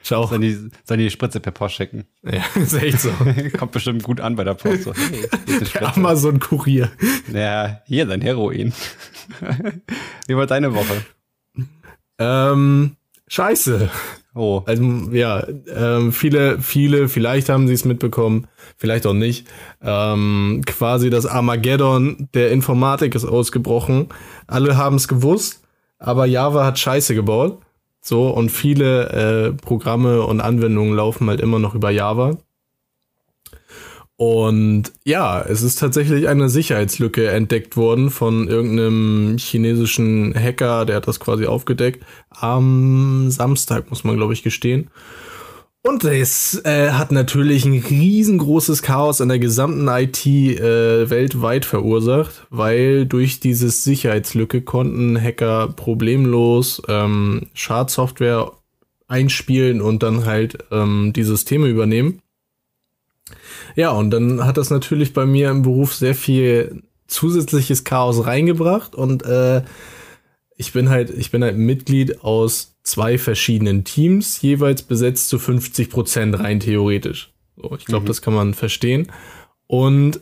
Ciao. 0.03 0.27
Sollen 0.27 0.41
die, 0.41 0.69
sollen 0.83 0.99
die 0.99 1.09
Spritze 1.09 1.39
per 1.39 1.53
Post 1.53 1.75
schicken? 1.75 2.05
Ja, 2.23 2.43
ist 2.61 2.73
echt 2.73 2.99
so. 2.99 3.09
Kommt 3.57 3.71
bestimmt 3.71 4.03
gut 4.03 4.19
an 4.19 4.35
bei 4.35 4.43
der 4.43 4.53
Post. 4.53 4.83
So, 4.83 4.93
hey. 4.93 5.81
Amazon-Kurier. 5.81 6.91
Ja, 7.31 7.81
hier 7.85 8.05
dein 8.05 8.21
Heroin. 8.21 8.73
Wie 10.27 10.35
war 10.35 10.45
deine 10.45 10.75
Woche? 10.75 11.05
Ähm, 12.19 12.97
scheiße. 13.27 13.89
Oh, 14.35 14.63
Also 14.65 14.83
ja, 15.11 15.45
ähm, 15.73 16.11
viele, 16.11 16.59
viele, 16.59 17.07
vielleicht 17.07 17.49
haben 17.49 17.67
sie 17.67 17.73
es 17.73 17.85
mitbekommen, 17.85 18.47
vielleicht 18.77 19.05
auch 19.05 19.13
nicht. 19.13 19.47
Ähm, 19.81 20.63
quasi 20.65 21.11
das 21.11 21.27
Armageddon 21.27 22.29
der 22.33 22.51
Informatik 22.51 23.13
ist 23.13 23.25
ausgebrochen. 23.25 24.09
Alle 24.47 24.75
haben 24.75 24.95
es 24.95 25.07
gewusst, 25.07 25.61
aber 25.99 26.25
Java 26.25 26.65
hat 26.65 26.79
Scheiße 26.79 27.13
gebaut. 27.13 27.62
So, 28.05 28.27
und 28.27 28.49
viele 28.49 29.09
äh, 29.11 29.53
Programme 29.53 30.23
und 30.23 30.41
Anwendungen 30.41 30.93
laufen 30.93 31.29
halt 31.29 31.39
immer 31.39 31.57
noch 31.57 31.73
über 31.73 31.89
Java. 31.89 32.37
Und 34.17 34.91
ja, 35.05 35.41
es 35.41 35.61
ist 35.61 35.79
tatsächlich 35.79 36.27
eine 36.27 36.49
Sicherheitslücke 36.49 37.29
entdeckt 37.29 37.77
worden 37.77 38.09
von 38.09 38.49
irgendeinem 38.49 39.37
chinesischen 39.39 40.35
Hacker, 40.35 40.85
der 40.85 40.97
hat 40.97 41.07
das 41.07 41.21
quasi 41.21 41.45
aufgedeckt. 41.45 42.05
Am 42.29 43.31
Samstag, 43.31 43.89
muss 43.89 44.03
man, 44.03 44.17
glaube 44.17 44.33
ich, 44.33 44.43
gestehen. 44.43 44.89
Und 45.85 46.05
es 46.05 46.63
äh, 46.63 46.91
hat 46.91 47.11
natürlich 47.11 47.65
ein 47.65 47.77
riesengroßes 47.77 48.83
Chaos 48.83 49.19
in 49.19 49.27
der 49.27 49.37
gesamten 49.37 49.85
IT 49.89 50.25
äh, 50.25 51.09
weltweit 51.09 51.65
verursacht, 51.65 52.47
weil 52.49 53.05
durch 53.05 53.41
diese 53.41 53.69
Sicherheitslücke 53.69 54.61
konnten 54.61 55.21
Hacker 55.21 55.67
problemlos 55.75 56.81
ähm, 56.87 57.47
Schadsoftware 57.53 58.53
einspielen 59.09 59.81
und 59.81 60.03
dann 60.03 60.25
halt 60.25 60.59
ähm, 60.71 61.11
die 61.13 61.23
Systeme 61.23 61.67
übernehmen. 61.67 62.21
Ja, 63.75 63.91
und 63.91 64.09
dann 64.11 64.45
hat 64.45 64.55
das 64.55 64.69
natürlich 64.69 65.11
bei 65.11 65.25
mir 65.25 65.49
im 65.49 65.63
Beruf 65.63 65.93
sehr 65.95 66.15
viel 66.15 66.83
zusätzliches 67.07 67.83
Chaos 67.83 68.25
reingebracht 68.25 68.95
und 68.95 69.25
äh, 69.25 69.63
ich 70.55 70.71
bin 70.71 70.89
halt, 70.89 71.09
ich 71.09 71.29
bin 71.29 71.43
halt 71.43 71.57
Mitglied 71.57 72.23
aus 72.23 72.72
zwei 72.83 73.17
verschiedenen 73.17 73.83
Teams, 73.83 74.41
jeweils 74.41 74.81
besetzt 74.81 75.29
zu 75.29 75.39
50 75.39 75.89
Prozent 75.89 76.37
rein 76.39 76.59
theoretisch. 76.59 77.31
So, 77.55 77.75
ich 77.77 77.85
glaube, 77.85 78.03
Mhm. 78.03 78.07
das 78.07 78.21
kann 78.21 78.33
man 78.33 78.53
verstehen. 78.53 79.11
Und 79.67 80.19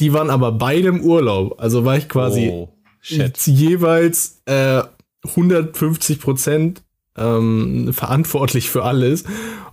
die 0.00 0.12
waren 0.12 0.30
aber 0.30 0.52
beide 0.52 0.88
im 0.88 1.00
Urlaub. 1.00 1.60
Also 1.60 1.84
war 1.84 1.96
ich 1.96 2.08
quasi 2.08 2.48
oh, 2.52 2.68
jeweils 3.02 4.42
äh, 4.46 4.82
150 5.24 6.20
Prozent 6.20 6.82
ähm, 7.16 7.92
verantwortlich 7.92 8.70
für 8.70 8.84
alles. 8.84 9.24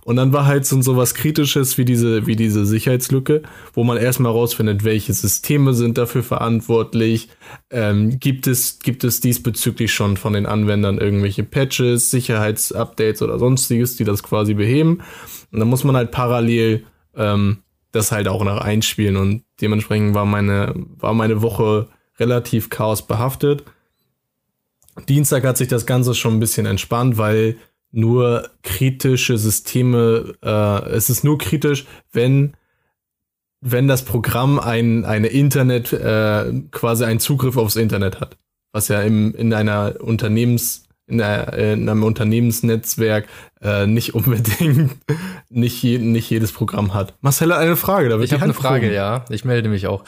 Und 0.04 0.16
dann 0.16 0.32
war 0.32 0.46
halt 0.46 0.66
so, 0.66 0.80
so 0.82 0.96
was 0.96 1.14
Kritisches 1.14 1.78
wie 1.78 1.84
diese, 1.84 2.26
wie 2.26 2.36
diese 2.36 2.66
Sicherheitslücke, 2.66 3.42
wo 3.74 3.84
man 3.84 3.96
erstmal 3.96 4.32
rausfindet, 4.32 4.84
welche 4.84 5.12
Systeme 5.12 5.74
sind 5.74 5.98
dafür 5.98 6.22
verantwortlich. 6.22 7.28
Ähm, 7.70 8.18
gibt, 8.18 8.46
es, 8.46 8.78
gibt 8.80 9.04
es 9.04 9.20
diesbezüglich 9.20 9.92
schon 9.92 10.16
von 10.16 10.32
den 10.32 10.46
Anwendern 10.46 10.98
irgendwelche 10.98 11.44
Patches, 11.44 12.10
Sicherheitsupdates 12.10 13.22
oder 13.22 13.38
sonstiges, 13.38 13.96
die 13.96 14.04
das 14.04 14.22
quasi 14.22 14.54
beheben. 14.54 15.02
Und 15.52 15.60
dann 15.60 15.68
muss 15.68 15.84
man 15.84 15.96
halt 15.96 16.10
parallel 16.10 16.84
ähm, 17.16 17.58
das 17.92 18.12
halt 18.12 18.28
auch 18.28 18.44
noch 18.44 18.60
einspielen. 18.60 19.16
Und 19.16 19.44
dementsprechend 19.60 20.14
war 20.14 20.26
meine, 20.26 20.74
war 20.96 21.14
meine 21.14 21.42
Woche 21.42 21.88
relativ 22.18 22.70
chaosbehaftet. 22.70 23.64
Dienstag 25.08 25.44
hat 25.44 25.56
sich 25.56 25.68
das 25.68 25.86
Ganze 25.86 26.14
schon 26.14 26.34
ein 26.34 26.40
bisschen 26.40 26.66
entspannt, 26.66 27.18
weil 27.18 27.56
nur 27.92 28.48
kritische 28.62 29.36
Systeme, 29.38 30.34
äh, 30.42 30.88
es 30.90 31.10
ist 31.10 31.24
nur 31.24 31.38
kritisch, 31.38 31.86
wenn 32.12 32.54
wenn 33.62 33.88
das 33.88 34.04
Programm 34.04 34.58
ein 34.58 35.04
eine 35.04 35.26
Internet 35.26 35.92
äh, 35.92 36.52
quasi 36.70 37.04
einen 37.04 37.20
Zugriff 37.20 37.56
aufs 37.56 37.76
Internet 37.76 38.20
hat, 38.20 38.38
was 38.72 38.88
ja 38.88 39.02
im 39.02 39.34
in 39.34 39.52
einer 39.52 39.96
Unternehmens 40.00 40.84
in, 41.10 41.20
äh, 41.20 41.72
in 41.72 41.88
einem 41.88 42.04
Unternehmensnetzwerk 42.04 43.26
äh, 43.60 43.86
nicht 43.86 44.14
unbedingt 44.14 44.96
nicht, 45.50 45.82
je, 45.82 45.98
nicht 45.98 46.30
jedes 46.30 46.52
Programm 46.52 46.94
hat. 46.94 47.14
Marcel 47.20 47.52
hat 47.52 47.60
eine 47.60 47.76
Frage, 47.76 48.08
da 48.08 48.18
wird 48.18 48.28
Ich 48.28 48.32
habe 48.32 48.44
eine 48.44 48.54
Frage, 48.54 48.92
ja. 48.94 49.24
Ich 49.28 49.44
melde 49.44 49.68
mich 49.68 49.86
auch. 49.86 50.04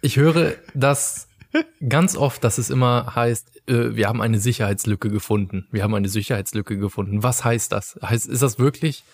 Ich 0.00 0.16
höre 0.16 0.54
das 0.74 1.28
ganz 1.88 2.16
oft, 2.16 2.44
dass 2.44 2.58
es 2.58 2.70
immer 2.70 3.14
heißt, 3.14 3.68
äh, 3.68 3.96
wir 3.96 4.08
haben 4.08 4.20
eine 4.20 4.38
Sicherheitslücke 4.38 5.08
gefunden. 5.08 5.66
Wir 5.70 5.82
haben 5.82 5.94
eine 5.94 6.08
Sicherheitslücke 6.08 6.76
gefunden. 6.78 7.22
Was 7.22 7.44
heißt 7.44 7.72
das? 7.72 7.98
Heißt, 8.02 8.26
ist 8.28 8.42
das 8.42 8.58
wirklich, 8.58 9.04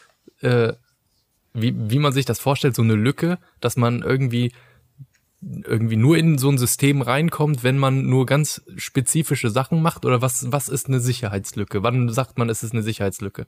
äh, 0.41 0.73
wie, 1.55 1.75
wie 1.77 1.99
man 1.99 2.13
sich 2.13 2.25
das 2.25 2.39
vorstellt, 2.39 2.75
so 2.75 2.83
eine 2.83 2.95
Lücke, 2.95 3.39
dass 3.61 3.77
man 3.77 4.03
irgendwie 4.03 4.53
irgendwie 5.41 5.97
nur 5.97 6.17
in 6.17 6.39
so 6.39 6.49
ein 6.49 6.59
System 6.59 7.03
reinkommt, 7.03 7.63
wenn 7.63 7.79
man 7.79 8.07
nur 8.07 8.27
ganz 8.27 8.63
spezifische 8.77 9.51
Sachen 9.51 9.83
macht? 9.83 10.05
Oder 10.05 10.23
was, 10.23 10.51
was 10.51 10.69
ist 10.69 10.89
eine 10.89 11.01
Sicherheitslücke? 11.01 11.83
Wann 11.83 12.09
sagt 12.09 12.39
man, 12.39 12.49
es 12.49 12.63
ist 12.63 12.73
eine 12.73 12.83
Sicherheitslücke? 12.83 13.47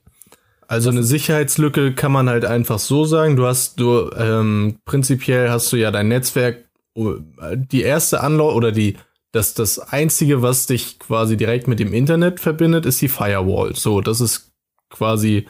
Also 0.67 0.91
eine 0.91 1.03
Sicherheitslücke 1.03 1.93
kann 1.93 2.11
man 2.11 2.29
halt 2.29 2.45
einfach 2.45 2.77
so 2.77 3.03
sagen. 3.05 3.35
Du 3.35 3.47
hast, 3.47 3.79
du, 3.79 4.11
ähm, 4.15 4.77
prinzipiell 4.85 5.49
hast 5.49 5.73
du 5.73 5.77
ja 5.77 5.89
dein 5.89 6.09
Netzwerk, 6.09 6.68
die 6.95 7.81
erste 7.81 8.21
Anlauf 8.21 8.55
oder 8.55 8.71
die, 8.71 8.97
das, 9.31 9.53
das 9.53 9.79
einzige, 9.79 10.41
was 10.41 10.65
dich 10.65 10.99
quasi 10.99 11.37
direkt 11.37 11.67
mit 11.67 11.79
dem 11.79 11.93
Internet 11.93 12.39
verbindet, 12.39 12.85
ist 12.85 13.01
die 13.01 13.09
Firewall. 13.09 13.75
So, 13.75 14.01
das 14.01 14.21
ist 14.21 14.51
quasi 14.89 15.47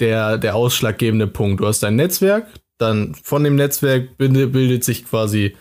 der, 0.00 0.38
der 0.38 0.54
ausschlaggebende 0.54 1.26
Punkt. 1.26 1.60
Du 1.60 1.66
hast 1.66 1.82
dein 1.82 1.96
Netzwerk, 1.96 2.46
dann 2.78 3.14
von 3.14 3.42
dem 3.42 3.56
Netzwerk 3.56 4.16
bildet, 4.16 4.52
bildet 4.52 4.84
sich 4.84 5.04
quasi 5.04 5.56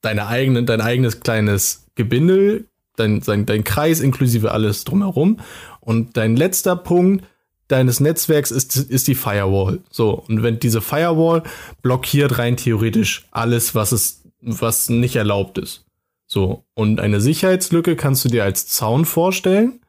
deine 0.00 0.26
eigene, 0.26 0.64
dein 0.64 0.80
eigenes 0.80 1.20
kleines 1.20 1.86
Gebindel, 1.94 2.68
dein, 2.96 3.20
dein, 3.20 3.46
dein 3.46 3.64
Kreis 3.64 4.00
inklusive 4.00 4.52
alles 4.52 4.84
drumherum. 4.84 5.40
Und 5.80 6.16
dein 6.16 6.36
letzter 6.36 6.76
Punkt 6.76 7.24
deines 7.68 8.00
Netzwerks 8.00 8.50
ist, 8.50 8.76
ist 8.76 9.08
die 9.08 9.14
Firewall. 9.14 9.80
So, 9.90 10.22
und 10.28 10.42
wenn 10.42 10.58
diese 10.58 10.80
Firewall 10.80 11.42
blockiert 11.80 12.38
rein 12.38 12.56
theoretisch 12.56 13.26
alles, 13.30 13.74
was 13.74 13.92
es, 13.92 14.21
was 14.42 14.88
nicht 14.88 15.16
erlaubt 15.16 15.58
ist. 15.58 15.84
So, 16.26 16.64
und 16.74 16.98
eine 17.00 17.20
Sicherheitslücke 17.20 17.94
kannst 17.96 18.24
du 18.24 18.28
dir 18.28 18.44
als 18.44 18.66
Zaun 18.66 19.04
vorstellen. 19.04 19.80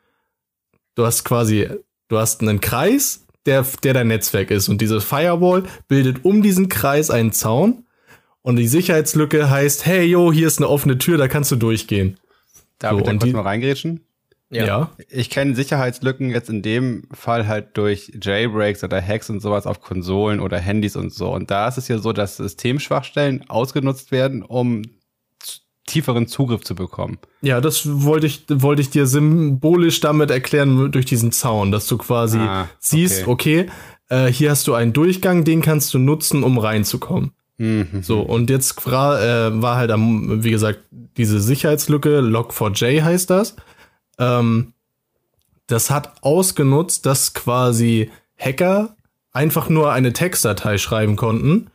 Du 0.95 1.05
hast 1.05 1.23
quasi, 1.23 1.69
du 2.09 2.17
hast 2.17 2.41
einen 2.41 2.59
Kreis, 2.61 3.25
der, 3.45 3.65
der 3.83 3.93
dein 3.93 4.07
Netzwerk 4.07 4.51
ist. 4.51 4.69
Und 4.69 4.79
diese 4.81 5.01
Firewall 5.01 5.63
bildet 5.87 6.23
um 6.25 6.41
diesen 6.41 6.69
Kreis 6.69 7.09
einen 7.09 7.31
Zaun. 7.31 7.85
Und 8.41 8.57
die 8.57 8.67
Sicherheitslücke 8.67 9.49
heißt, 9.49 9.85
hey, 9.85 10.03
yo, 10.05 10.31
hier 10.33 10.47
ist 10.47 10.59
eine 10.59 10.67
offene 10.69 10.97
Tür, 10.97 11.17
da 11.17 11.27
kannst 11.29 11.49
du 11.51 11.55
durchgehen. 11.55 12.17
Darf 12.79 12.91
So, 12.91 12.97
ich 12.99 13.03
da 13.05 13.11
kurz 13.11 13.23
die- 13.23 13.31
mal 13.33 13.41
reingrätschen? 13.41 14.01
Ja. 14.55 14.89
Ich 15.09 15.29
kenne 15.29 15.55
Sicherheitslücken 15.55 16.29
jetzt 16.29 16.49
in 16.49 16.61
dem 16.61 17.03
Fall 17.13 17.47
halt 17.47 17.75
durch 17.77 18.11
Jailbreaks 18.21 18.83
oder 18.83 19.01
Hacks 19.01 19.29
und 19.29 19.41
sowas 19.41 19.65
auf 19.65 19.81
Konsolen 19.81 20.39
oder 20.39 20.59
Handys 20.59 20.95
und 20.95 21.13
so. 21.13 21.31
Und 21.33 21.49
da 21.51 21.67
ist 21.67 21.77
es 21.77 21.87
ja 21.87 21.97
so, 21.97 22.13
dass 22.13 22.37
Systemschwachstellen 22.37 23.49
ausgenutzt 23.49 24.11
werden, 24.11 24.43
um 24.43 24.83
tieferen 25.85 26.27
Zugriff 26.27 26.61
zu 26.61 26.75
bekommen. 26.75 27.17
Ja, 27.41 27.59
das 27.59 27.81
wollte 28.03 28.25
ich, 28.27 28.45
wollte 28.49 28.81
ich 28.81 28.89
dir 28.89 29.05
symbolisch 29.05 29.99
damit 29.99 30.31
erklären 30.31 30.91
durch 30.91 31.05
diesen 31.05 31.31
Zaun, 31.33 31.71
dass 31.71 31.87
du 31.87 31.97
quasi 31.97 32.37
Ah, 32.39 32.69
siehst, 32.79 33.27
okay, 33.27 33.65
äh, 34.09 34.27
hier 34.27 34.51
hast 34.51 34.65
du 34.67 34.75
einen 34.75 34.93
Durchgang, 34.93 35.43
den 35.43 35.61
kannst 35.61 35.93
du 35.93 35.99
nutzen, 35.99 36.43
um 36.43 36.57
reinzukommen. 36.57 37.31
Mhm. 37.57 38.01
So, 38.01 38.21
und 38.21 38.49
jetzt 38.49 38.79
gra- 38.79 39.19
äh, 39.49 39.61
war 39.61 39.75
halt 39.75 39.91
am, 39.91 40.43
wie 40.43 40.51
gesagt, 40.51 40.79
diese 41.17 41.39
Sicherheitslücke, 41.41 42.19
Log4j 42.21 43.03
heißt 43.03 43.29
das. 43.29 43.55
Ähm, 44.19 44.73
das 45.67 45.89
hat 45.89 46.13
ausgenutzt, 46.21 47.05
dass 47.05 47.33
quasi 47.33 48.11
Hacker 48.37 48.95
einfach 49.31 49.69
nur 49.69 49.91
eine 49.91 50.13
Textdatei 50.13 50.77
schreiben 50.77 51.15
konnten, 51.15 51.71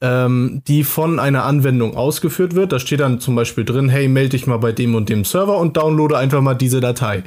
ähm, 0.00 0.62
die 0.66 0.82
von 0.82 1.20
einer 1.20 1.44
Anwendung 1.44 1.96
ausgeführt 1.96 2.54
wird. 2.54 2.72
Da 2.72 2.78
steht 2.78 3.00
dann 3.00 3.20
zum 3.20 3.36
Beispiel 3.36 3.64
drin, 3.64 3.88
hey, 3.88 4.08
melde 4.08 4.30
dich 4.30 4.46
mal 4.46 4.56
bei 4.58 4.72
dem 4.72 4.94
und 4.94 5.08
dem 5.08 5.24
Server 5.24 5.58
und 5.58 5.76
downloade 5.76 6.18
einfach 6.18 6.40
mal 6.40 6.54
diese 6.54 6.80
Datei. 6.80 7.22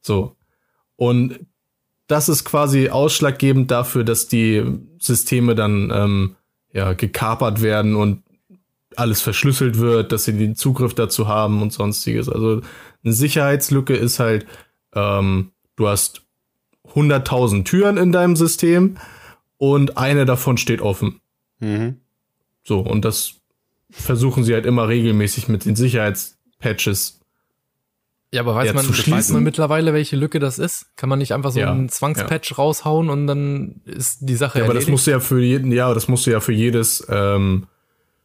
So. 0.00 0.36
Und 0.96 1.40
das 2.06 2.28
ist 2.28 2.44
quasi 2.44 2.88
ausschlaggebend 2.90 3.70
dafür, 3.70 4.04
dass 4.04 4.28
die 4.28 4.62
Systeme 4.98 5.54
dann 5.54 5.90
ähm, 5.92 6.36
ja, 6.72 6.92
gekapert 6.92 7.62
werden 7.62 7.96
und 7.96 8.22
alles 8.98 9.20
verschlüsselt 9.20 9.78
wird, 9.78 10.12
dass 10.12 10.24
sie 10.24 10.36
den 10.36 10.56
Zugriff 10.56 10.94
dazu 10.94 11.28
haben 11.28 11.62
und 11.62 11.72
sonstiges. 11.72 12.28
Also 12.28 12.60
eine 13.02 13.12
Sicherheitslücke 13.12 13.94
ist 13.94 14.18
halt, 14.18 14.46
ähm, 14.94 15.50
du 15.76 15.88
hast 15.88 16.22
100.000 16.94 17.64
Türen 17.64 17.96
in 17.96 18.12
deinem 18.12 18.36
System 18.36 18.96
und 19.58 19.96
eine 19.96 20.24
davon 20.24 20.56
steht 20.56 20.80
offen. 20.80 21.20
Mhm. 21.60 21.96
So, 22.62 22.80
und 22.80 23.04
das 23.04 23.34
versuchen 23.90 24.44
sie 24.44 24.54
halt 24.54 24.66
immer 24.66 24.88
regelmäßig 24.88 25.48
mit 25.48 25.64
den 25.64 25.76
Sicherheitspatches. 25.76 27.20
Ja, 28.32 28.40
aber 28.40 28.56
weiß, 28.56 28.66
Ja, 28.66 28.72
man, 28.72 28.88
weiß 28.88 29.28
man 29.30 29.44
mittlerweile, 29.44 29.92
welche 29.92 30.16
Lücke 30.16 30.40
das 30.40 30.58
ist? 30.58 30.86
Kann 30.96 31.08
man 31.08 31.20
nicht 31.20 31.32
einfach 31.32 31.52
so 31.52 31.60
Ja, 31.60 31.70
einen 31.70 31.88
Zwangspatch 31.88 32.58
raushauen 32.58 33.08
und 33.08 33.28
dann 33.28 33.80
ist 33.84 34.18
die 34.22 34.34
Sache 34.34 34.58
Ja, 34.58 34.64
aber 34.64 34.74
das 34.74 34.88
musst 34.88 35.06
du 35.06 35.12
ja 35.12 35.20
für 35.20 35.40
jeden, 35.40 35.70
ja, 35.70 35.94
das 35.94 36.08
musst 36.08 36.26
du 36.26 36.32
ja 36.32 36.40
für 36.40 36.52
jedes, 36.52 37.06
ähm, 37.08 37.68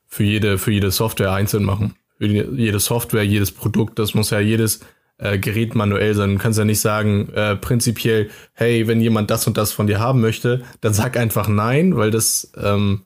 für 0.10 0.24
jede, 0.24 0.58
für 0.58 0.72
jede 0.72 0.92
Software 0.92 1.32
einzeln 1.32 1.64
machen. 1.64 1.96
Für 2.18 2.26
jede 2.26 2.80
Software, 2.80 3.24
jedes 3.24 3.52
Produkt, 3.52 3.98
das 3.98 4.14
muss 4.14 4.32
ja 4.32 4.40
jedes 4.40 4.82
äh, 5.20 5.38
Gerät 5.38 5.76
manuell 5.76 6.14
sein. 6.16 6.34
Du 6.34 6.38
kannst 6.38 6.60
ja 6.60 6.66
nicht 6.66 6.82
sagen, 6.82 7.30
äh, 7.34 7.56
prinzipiell, 7.56 8.30
hey, 8.54 8.88
wenn 8.88 9.00
jemand 9.00 9.30
das 9.30 9.48
und 9.48 9.58
das 9.58 9.72
von 9.72 9.88
dir 9.88 10.00
haben 10.00 10.20
möchte, 10.20 10.64
dann 10.82 10.94
sag 10.94 11.16
einfach 11.16 11.48
nein, 11.48 11.96
weil 11.96 12.12
das 12.12 12.52
ähm, 12.62 13.04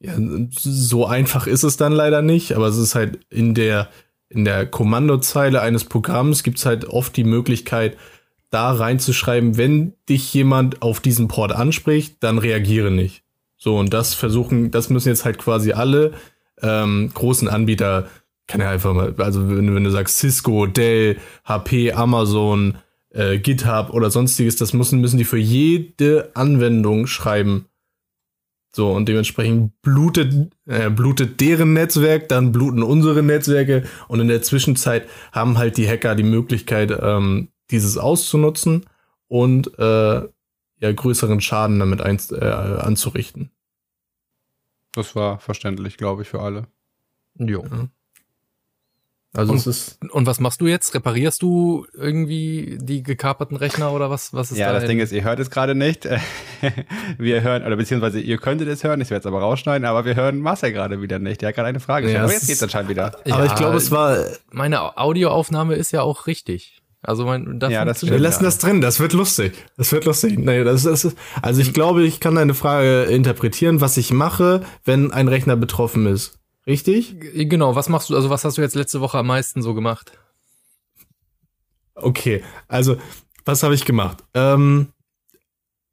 ja, 0.00 0.14
so 0.50 1.06
einfach 1.06 1.46
ist 1.46 1.64
es 1.64 1.76
dann 1.76 1.92
leider 1.92 2.22
nicht, 2.22 2.52
aber 2.52 2.68
es 2.68 2.76
ist 2.76 2.94
halt 2.94 3.18
in 3.30 3.54
der 3.54 3.88
in 4.28 4.44
der 4.44 4.66
Kommandozeile 4.66 5.60
eines 5.60 5.84
Programms 5.84 6.42
gibt's 6.42 6.66
halt 6.66 6.86
oft 6.86 7.16
die 7.16 7.24
Möglichkeit, 7.24 7.96
da 8.50 8.72
reinzuschreiben, 8.72 9.56
wenn 9.56 9.94
dich 10.08 10.32
jemand 10.32 10.82
auf 10.82 11.00
diesen 11.00 11.28
Port 11.28 11.52
anspricht, 11.52 12.16
dann 12.20 12.38
reagiere 12.38 12.90
nicht. 12.90 13.23
So, 13.64 13.78
und 13.78 13.94
das 13.94 14.12
versuchen, 14.12 14.70
das 14.70 14.90
müssen 14.90 15.08
jetzt 15.08 15.24
halt 15.24 15.38
quasi 15.38 15.72
alle 15.72 16.12
ähm, 16.60 17.10
großen 17.14 17.48
Anbieter, 17.48 18.08
kann 18.46 18.60
ja 18.60 18.68
einfach 18.68 18.92
mal, 18.92 19.14
also 19.16 19.48
wenn, 19.48 19.66
du- 19.66 19.74
wenn 19.74 19.84
du 19.84 19.90
sagst 19.90 20.18
Cisco, 20.18 20.66
Dell, 20.66 21.16
HP, 21.46 21.92
Amazon, 21.92 22.76
äh, 23.08 23.38
GitHub 23.38 23.88
oder 23.94 24.10
sonstiges, 24.10 24.56
das 24.56 24.74
müssen, 24.74 25.00
müssen 25.00 25.16
die 25.16 25.24
für 25.24 25.38
jede 25.38 26.30
Anwendung 26.34 27.06
schreiben. 27.06 27.64
So, 28.76 28.92
und 28.92 29.08
dementsprechend 29.08 29.80
blutet, 29.80 30.52
äh, 30.66 30.90
blutet 30.90 31.40
deren 31.40 31.72
Netzwerk, 31.72 32.28
dann 32.28 32.52
bluten 32.52 32.82
unsere 32.82 33.22
Netzwerke 33.22 33.84
und 34.08 34.20
in 34.20 34.28
der 34.28 34.42
Zwischenzeit 34.42 35.08
haben 35.32 35.56
halt 35.56 35.78
die 35.78 35.88
Hacker 35.88 36.14
die 36.14 36.22
Möglichkeit, 36.22 36.92
ähm, 37.00 37.48
dieses 37.70 37.96
auszunutzen 37.96 38.84
und 39.28 39.78
äh, 39.78 39.82
ja, 40.80 40.92
größeren 40.94 41.40
Schaden 41.40 41.78
damit 41.78 42.02
ein, 42.02 42.18
äh, 42.32 42.44
anzurichten. 42.44 43.48
Das 44.94 45.14
war 45.16 45.38
verständlich, 45.38 45.96
glaube 45.96 46.22
ich, 46.22 46.28
für 46.28 46.40
alle. 46.40 46.66
Jo. 47.36 47.64
Also 49.36 49.50
Und- 49.52 49.58
es 49.58 49.66
ist. 49.66 49.98
Und 50.12 50.26
was 50.28 50.38
machst 50.38 50.60
du 50.60 50.68
jetzt? 50.68 50.94
Reparierst 50.94 51.42
du 51.42 51.86
irgendwie 51.92 52.78
die 52.80 53.02
gekaperten 53.02 53.56
Rechner 53.56 53.90
oder 53.92 54.08
was? 54.08 54.32
Was 54.32 54.52
ist 54.52 54.58
ja, 54.58 54.68
da 54.72 54.74
das 54.78 54.84
Ding 54.88 55.00
ist, 55.00 55.10
ihr 55.10 55.24
hört 55.24 55.40
es 55.40 55.50
gerade 55.50 55.74
nicht. 55.74 56.06
wir 57.18 57.42
hören, 57.42 57.64
oder 57.66 57.74
beziehungsweise 57.76 58.20
ihr 58.20 58.38
könntet 58.38 58.68
es 58.68 58.84
hören, 58.84 59.00
ich 59.00 59.10
werde 59.10 59.20
es 59.22 59.26
aber 59.26 59.40
rausschneiden, 59.40 59.86
aber 59.86 60.04
wir 60.04 60.14
hören 60.14 60.38
Marcel 60.38 60.72
gerade 60.72 61.02
wieder 61.02 61.18
nicht. 61.18 61.42
Der 61.42 61.48
hat 61.48 61.56
gerade 61.56 61.68
eine 61.68 61.80
Frage 61.80 62.06
gestellt. 62.06 62.18
Ja, 62.20 62.24
aber 62.24 62.28
es 62.32 62.34
jetzt 62.42 62.46
geht's 62.46 62.58
ist- 62.58 62.62
anscheinend 62.62 62.90
wieder. 62.90 63.16
Ja, 63.24 63.34
aber 63.34 63.46
ich 63.46 63.54
glaube, 63.56 63.76
es 63.76 63.90
war. 63.90 64.24
Meine 64.52 64.96
Audioaufnahme 64.96 65.74
ist 65.74 65.90
ja 65.90 66.02
auch 66.02 66.28
richtig. 66.28 66.80
Also 67.04 67.24
mein, 67.24 67.60
das 67.60 67.70
Ja, 67.70 67.84
das 67.84 68.02
Wir 68.02 68.18
lassen 68.18 68.44
das 68.44 68.58
drin, 68.58 68.80
das 68.80 68.98
wird 68.98 69.12
lustig. 69.12 69.52
Das 69.76 69.92
wird 69.92 70.04
lustig. 70.06 70.38
Nee, 70.38 70.64
das, 70.64 70.84
das 70.84 71.04
ist, 71.04 71.18
also 71.42 71.60
ich 71.60 71.72
glaube, 71.72 72.02
ich 72.02 72.18
kann 72.18 72.34
deine 72.34 72.54
Frage 72.54 73.04
interpretieren, 73.04 73.80
was 73.80 73.96
ich 73.96 74.12
mache, 74.12 74.62
wenn 74.84 75.12
ein 75.12 75.28
Rechner 75.28 75.56
betroffen 75.56 76.06
ist. 76.06 76.38
Richtig? 76.66 77.16
Genau, 77.34 77.76
was 77.76 77.88
machst 77.88 78.08
du, 78.10 78.16
also 78.16 78.30
was 78.30 78.44
hast 78.44 78.56
du 78.56 78.62
jetzt 78.62 78.74
letzte 78.74 79.00
Woche 79.00 79.18
am 79.18 79.26
meisten 79.26 79.60
so 79.60 79.74
gemacht? 79.74 80.12
Okay, 81.94 82.42
also 82.68 82.96
was 83.44 83.62
habe 83.62 83.74
ich 83.74 83.84
gemacht? 83.84 84.24
Ähm, 84.32 84.88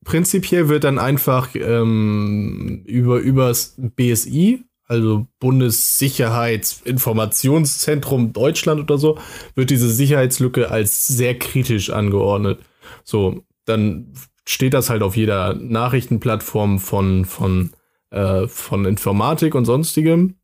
prinzipiell 0.05 0.69
wird 0.69 0.83
dann 0.85 0.97
einfach 0.97 1.49
ähm, 1.55 2.83
über 2.85 3.19
übers 3.19 3.75
BSI, 3.77 4.63
also 4.91 5.25
Bundessicherheitsinformationszentrum 5.39 8.33
Deutschland 8.33 8.81
oder 8.81 8.97
so, 8.97 9.17
wird 9.55 9.69
diese 9.69 9.89
Sicherheitslücke 9.89 10.69
als 10.69 11.07
sehr 11.07 11.39
kritisch 11.39 11.91
angeordnet. 11.91 12.59
So, 13.05 13.45
dann 13.63 14.11
steht 14.45 14.73
das 14.73 14.89
halt 14.89 15.01
auf 15.01 15.15
jeder 15.15 15.53
Nachrichtenplattform 15.53 16.79
von 16.79 17.23
von 17.23 17.71
äh, 18.09 18.47
von 18.47 18.83
Informatik 18.83 19.55
und 19.55 19.63
sonstigem. 19.63 20.35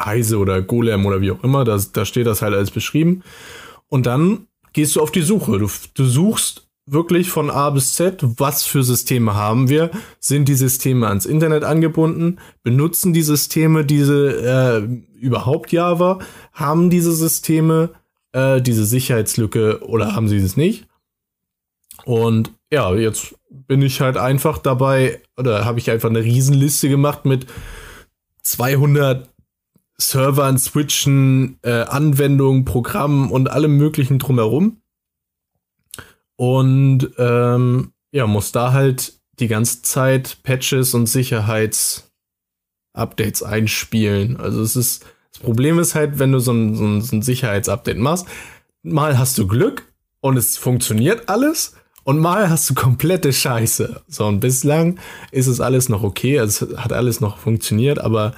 Heise 0.00 0.38
oder 0.38 0.62
Golem 0.62 1.04
oder 1.04 1.20
wie 1.20 1.32
auch 1.32 1.42
immer, 1.42 1.64
da, 1.64 1.76
da 1.92 2.04
steht 2.04 2.28
das 2.28 2.42
halt 2.42 2.54
alles 2.54 2.70
beschrieben. 2.70 3.24
Und 3.88 4.06
dann 4.06 4.46
gehst 4.72 4.94
du 4.94 5.00
auf 5.00 5.10
die 5.10 5.22
Suche. 5.22 5.58
Du, 5.58 5.68
du 5.94 6.04
suchst 6.04 6.63
wirklich 6.86 7.30
von 7.30 7.50
A 7.50 7.70
bis 7.70 7.94
Z, 7.94 8.18
was 8.38 8.64
für 8.64 8.82
Systeme 8.82 9.34
haben 9.34 9.68
wir? 9.68 9.90
Sind 10.20 10.48
die 10.48 10.54
Systeme 10.54 11.08
ans 11.08 11.26
Internet 11.26 11.64
angebunden? 11.64 12.38
Benutzen 12.62 13.12
die 13.12 13.22
Systeme 13.22 13.84
diese 13.84 14.86
äh, 14.86 15.18
überhaupt 15.18 15.72
Java? 15.72 16.18
Haben 16.52 16.90
diese 16.90 17.12
Systeme 17.12 17.90
äh, 18.32 18.60
diese 18.60 18.84
Sicherheitslücke 18.84 19.80
oder 19.82 20.14
haben 20.14 20.28
sie 20.28 20.36
es 20.36 20.56
nicht? 20.56 20.86
Und 22.04 22.52
ja, 22.70 22.94
jetzt 22.94 23.34
bin 23.48 23.80
ich 23.80 24.00
halt 24.00 24.16
einfach 24.16 24.58
dabei, 24.58 25.22
oder 25.38 25.64
habe 25.64 25.78
ich 25.78 25.90
einfach 25.90 26.10
eine 26.10 26.22
Riesenliste 26.22 26.88
gemacht 26.88 27.24
mit 27.24 27.46
200 28.42 29.30
Servern, 29.96 30.58
Switchen, 30.58 31.58
äh, 31.62 31.82
Anwendungen, 31.82 32.64
Programmen 32.64 33.30
und 33.30 33.48
allem 33.48 33.76
möglichen 33.76 34.18
drumherum. 34.18 34.80
Und 36.36 37.10
ähm, 37.18 37.92
ja, 38.12 38.26
muss 38.26 38.52
da 38.52 38.72
halt 38.72 39.20
die 39.38 39.48
ganze 39.48 39.82
Zeit 39.82 40.38
Patches 40.42 40.94
und 40.94 41.06
Sicherheitsupdates 41.06 43.42
einspielen. 43.42 44.36
Also 44.36 44.62
es 44.62 44.76
ist, 44.76 45.04
das 45.32 45.42
Problem 45.42 45.78
ist 45.78 45.94
halt, 45.94 46.18
wenn 46.18 46.32
du 46.32 46.38
so 46.38 46.52
ein, 46.52 46.76
so 46.76 46.84
ein, 46.84 47.02
so 47.02 47.16
ein 47.16 47.22
Sicherheitsupdate 47.22 47.98
machst, 47.98 48.26
mal 48.82 49.18
hast 49.18 49.36
du 49.38 49.46
Glück 49.46 49.92
und 50.20 50.36
es 50.36 50.56
funktioniert 50.56 51.28
alles 51.28 51.74
und 52.04 52.18
mal 52.18 52.50
hast 52.50 52.70
du 52.70 52.74
komplette 52.74 53.32
Scheiße. 53.32 54.02
So, 54.06 54.26
und 54.26 54.40
bislang 54.40 54.98
ist 55.32 55.46
es 55.46 55.60
alles 55.60 55.88
noch 55.88 56.02
okay, 56.02 56.38
also 56.38 56.66
es 56.66 56.78
hat 56.78 56.92
alles 56.92 57.20
noch 57.20 57.38
funktioniert, 57.38 57.98
aber 57.98 58.34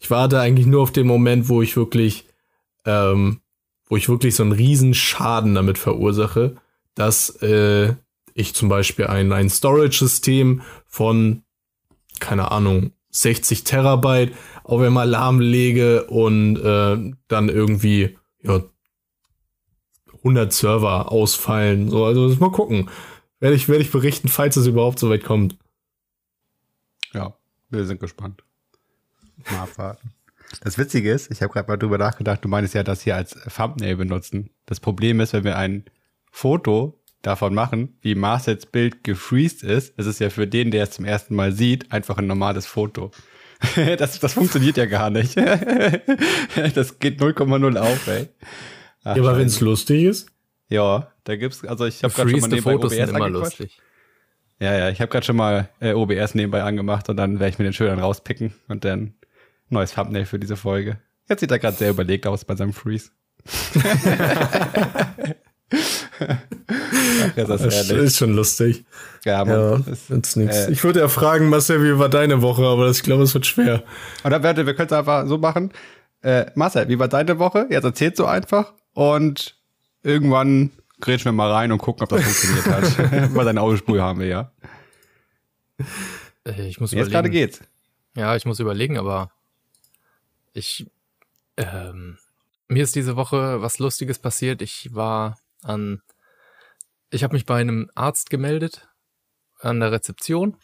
ich 0.00 0.10
warte 0.10 0.40
eigentlich 0.40 0.66
nur 0.66 0.82
auf 0.82 0.92
den 0.92 1.06
Moment, 1.06 1.48
wo 1.48 1.62
ich 1.62 1.76
wirklich, 1.76 2.26
ähm, 2.86 3.40
wo 3.88 3.96
ich 3.96 4.08
wirklich 4.08 4.34
so 4.34 4.42
einen 4.42 4.52
riesen 4.52 4.94
Schaden 4.94 5.54
damit 5.54 5.78
verursache, 5.78 6.56
dass 7.00 7.30
äh, 7.42 7.94
ich 8.34 8.54
zum 8.54 8.68
Beispiel 8.68 9.06
ein, 9.06 9.32
ein 9.32 9.48
Storage-System 9.48 10.60
von, 10.86 11.42
keine 12.20 12.50
Ahnung, 12.50 12.92
60 13.08 13.64
Terabyte 13.64 14.34
auf 14.64 14.82
einmal 14.82 15.08
lahmlege 15.08 16.04
und 16.04 16.56
äh, 16.58 17.14
dann 17.26 17.48
irgendwie, 17.48 18.18
ja, 18.42 18.62
100 20.18 20.52
Server 20.52 21.10
ausfallen. 21.10 21.88
So, 21.88 22.04
also 22.04 22.28
mal 22.38 22.52
gucken. 22.52 22.90
Werde 23.38 23.56
ich, 23.56 23.70
werde 23.70 23.82
ich 23.82 23.90
berichten, 23.90 24.28
falls 24.28 24.58
es 24.58 24.66
überhaupt 24.66 24.98
so 24.98 25.08
weit 25.08 25.24
kommt. 25.24 25.56
Ja, 27.14 27.34
wir 27.70 27.86
sind 27.86 27.98
gespannt. 27.98 28.44
Mal 29.50 29.60
abwarten. 29.60 30.12
Das 30.60 30.76
Witzige 30.76 31.10
ist, 31.10 31.30
ich 31.30 31.40
habe 31.40 31.50
gerade 31.50 31.68
mal 31.68 31.78
drüber 31.78 31.96
nachgedacht, 31.96 32.44
du 32.44 32.48
meinst 32.48 32.74
ja 32.74 32.82
das 32.82 33.00
hier 33.00 33.16
als 33.16 33.38
Thumbnail 33.56 33.96
benutzen. 33.96 34.50
Das 34.66 34.80
Problem 34.80 35.20
ist, 35.20 35.32
wenn 35.32 35.44
wir 35.44 35.56
ein 35.56 35.86
Foto 36.30 37.00
davon 37.22 37.54
machen, 37.54 37.98
wie 38.00 38.14
Marcels 38.14 38.66
Bild 38.66 39.04
gefreezed 39.04 39.62
ist, 39.62 39.98
ist 39.98 40.06
es 40.06 40.18
ja 40.18 40.30
für 40.30 40.46
den, 40.46 40.70
der 40.70 40.84
es 40.84 40.92
zum 40.92 41.04
ersten 41.04 41.34
Mal 41.34 41.52
sieht, 41.52 41.92
einfach 41.92 42.18
ein 42.18 42.26
normales 42.26 42.66
Foto. 42.66 43.10
das, 43.98 44.18
das 44.18 44.32
funktioniert 44.32 44.76
ja 44.76 44.86
gar 44.86 45.10
nicht. 45.10 45.36
das 46.74 46.98
geht 46.98 47.20
0,0 47.20 47.76
auf, 47.76 48.06
ey. 48.08 48.28
Ach, 49.04 49.16
ja, 49.16 49.22
aber 49.22 49.38
wenn 49.38 49.46
es 49.46 49.60
lustig 49.60 50.04
ist? 50.04 50.28
Ja, 50.68 51.12
da 51.24 51.36
gibt's, 51.36 51.64
also 51.64 51.84
ich 51.84 52.02
habe 52.02 52.14
gerade 52.14 52.30
schon 52.30 52.40
mal 52.40 52.48
nebenbei 52.48 52.72
Fotos 52.72 52.92
OBS 52.92 53.10
immer 53.10 53.28
lustig. 53.28 53.78
Ja, 54.60 54.76
ja, 54.76 54.90
ich 54.90 55.00
habe 55.00 55.10
gerade 55.10 55.24
schon 55.24 55.36
mal 55.36 55.68
äh, 55.80 55.94
OBS 55.94 56.34
nebenbei 56.34 56.62
angemacht 56.62 57.08
und 57.08 57.16
dann 57.16 57.40
werde 57.40 57.50
ich 57.50 57.58
mir 57.58 57.64
den 57.64 57.72
schön 57.72 57.98
rauspicken 57.98 58.54
und 58.68 58.84
dann 58.84 59.14
neues 59.68 59.94
Thumbnail 59.94 60.26
für 60.26 60.38
diese 60.38 60.56
Folge. 60.56 60.98
Jetzt 61.28 61.40
sieht 61.40 61.50
er 61.50 61.58
gerade 61.58 61.76
sehr 61.76 61.90
überlegt 61.90 62.26
aus 62.26 62.44
bei 62.44 62.56
seinem 62.56 62.72
Freeze. 62.72 63.10
Ach, 66.20 67.30
das, 67.34 67.62
das 67.62 67.90
ist 67.90 68.18
schon 68.18 68.34
lustig. 68.34 68.84
Ja, 69.24 69.44
man, 69.44 69.84
ja 70.08 70.16
ist, 70.16 70.36
äh, 70.36 70.70
ich 70.70 70.84
würde 70.84 71.00
ja 71.00 71.08
fragen, 71.08 71.48
Marcel, 71.48 71.82
wie 71.82 71.98
war 71.98 72.08
deine 72.08 72.42
Woche, 72.42 72.62
aber 72.62 72.86
das, 72.86 72.98
ich 72.98 73.02
glaube, 73.02 73.24
es 73.24 73.34
wird 73.34 73.46
schwer. 73.46 73.82
Oder 74.24 74.42
warte, 74.42 74.66
wir 74.66 74.74
können 74.74 74.88
es 74.88 74.92
einfach 74.92 75.26
so 75.26 75.38
machen. 75.38 75.72
Äh, 76.22 76.46
Marcel, 76.54 76.88
wie 76.88 76.98
war 76.98 77.08
deine 77.08 77.38
Woche? 77.38 77.66
Jetzt 77.70 77.84
erzählst 77.84 78.18
du 78.18 78.26
einfach 78.26 78.72
und 78.94 79.56
irgendwann 80.02 80.70
grätschen 81.00 81.26
wir 81.26 81.32
mal 81.32 81.50
rein 81.50 81.72
und 81.72 81.78
gucken, 81.78 82.02
ob 82.02 82.10
das 82.10 82.22
funktioniert 82.22 82.66
hat. 82.66 83.34
Weil 83.34 83.44
deine 83.44 83.60
Audiospur 83.60 84.00
haben 84.00 84.20
wir 84.20 84.26
ja. 84.26 84.52
Äh, 86.46 86.68
ich 86.68 86.80
muss 86.80 86.92
Jetzt 86.92 87.10
gerade 87.10 87.30
geht's. 87.30 87.60
Ja, 88.16 88.36
ich 88.36 88.44
muss 88.44 88.60
überlegen, 88.60 88.98
aber 88.98 89.30
ich 90.52 90.86
ähm, 91.56 92.18
mir 92.70 92.84
ist 92.84 92.94
diese 92.94 93.16
Woche 93.16 93.60
was 93.60 93.78
Lustiges 93.78 94.18
passiert. 94.18 94.62
Ich 94.62 94.94
war 94.94 95.38
an, 95.62 96.02
ich 97.10 97.24
habe 97.24 97.34
mich 97.34 97.46
bei 97.46 97.60
einem 97.60 97.90
Arzt 97.94 98.30
gemeldet 98.30 98.88
an 99.60 99.80
der 99.80 99.92
Rezeption 99.92 100.56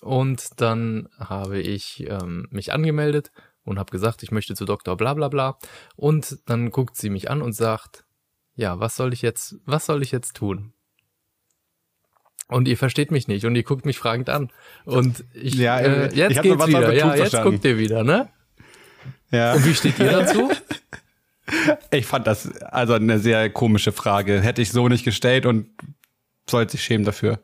und 0.00 0.60
dann 0.60 1.08
habe 1.18 1.60
ich 1.60 2.06
ähm, 2.08 2.46
mich 2.50 2.72
angemeldet 2.72 3.32
und 3.64 3.78
habe 3.78 3.90
gesagt, 3.90 4.22
ich 4.22 4.30
möchte 4.30 4.54
zu 4.54 4.64
Doktor 4.64 4.96
bla 4.96 5.14
bla 5.14 5.28
bla 5.28 5.58
und 5.96 6.38
dann 6.46 6.70
guckt 6.70 6.96
sie 6.96 7.10
mich 7.10 7.30
an 7.30 7.42
und 7.42 7.52
sagt, 7.52 8.04
ja, 8.54 8.80
was 8.80 8.96
soll 8.96 9.12
ich 9.12 9.22
jetzt, 9.22 9.56
was 9.64 9.86
soll 9.86 10.02
ich 10.02 10.12
jetzt 10.12 10.36
tun? 10.36 10.72
Und 12.48 12.66
ihr 12.66 12.78
versteht 12.78 13.10
mich 13.10 13.28
nicht 13.28 13.44
und 13.44 13.54
ihr 13.54 13.62
guckt 13.62 13.84
mich 13.84 13.98
fragend 13.98 14.30
an. 14.30 14.50
Und 14.86 15.22
ich, 15.34 15.54
ja, 15.54 15.78
äh, 15.80 16.14
jetzt 16.14 16.36
ich 16.36 16.42
geht's 16.42 16.66
wieder. 16.66 16.94
Ja, 16.94 17.08
jetzt 17.08 17.18
verstanden. 17.18 17.50
guckt 17.50 17.64
ihr 17.66 17.76
wieder, 17.76 18.04
ne? 18.04 18.30
Ja. 19.30 19.52
Und 19.52 19.66
wie 19.66 19.74
steht 19.74 19.98
ihr 19.98 20.10
dazu? 20.10 20.50
Ich 21.90 22.06
fand 22.06 22.26
das 22.26 22.50
also 22.62 22.94
eine 22.94 23.18
sehr 23.18 23.50
komische 23.50 23.92
Frage. 23.92 24.40
Hätte 24.40 24.62
ich 24.62 24.70
so 24.70 24.88
nicht 24.88 25.04
gestellt 25.04 25.46
und 25.46 25.68
sollte 26.48 26.72
sich 26.72 26.82
schämen 26.82 27.04
dafür. 27.04 27.40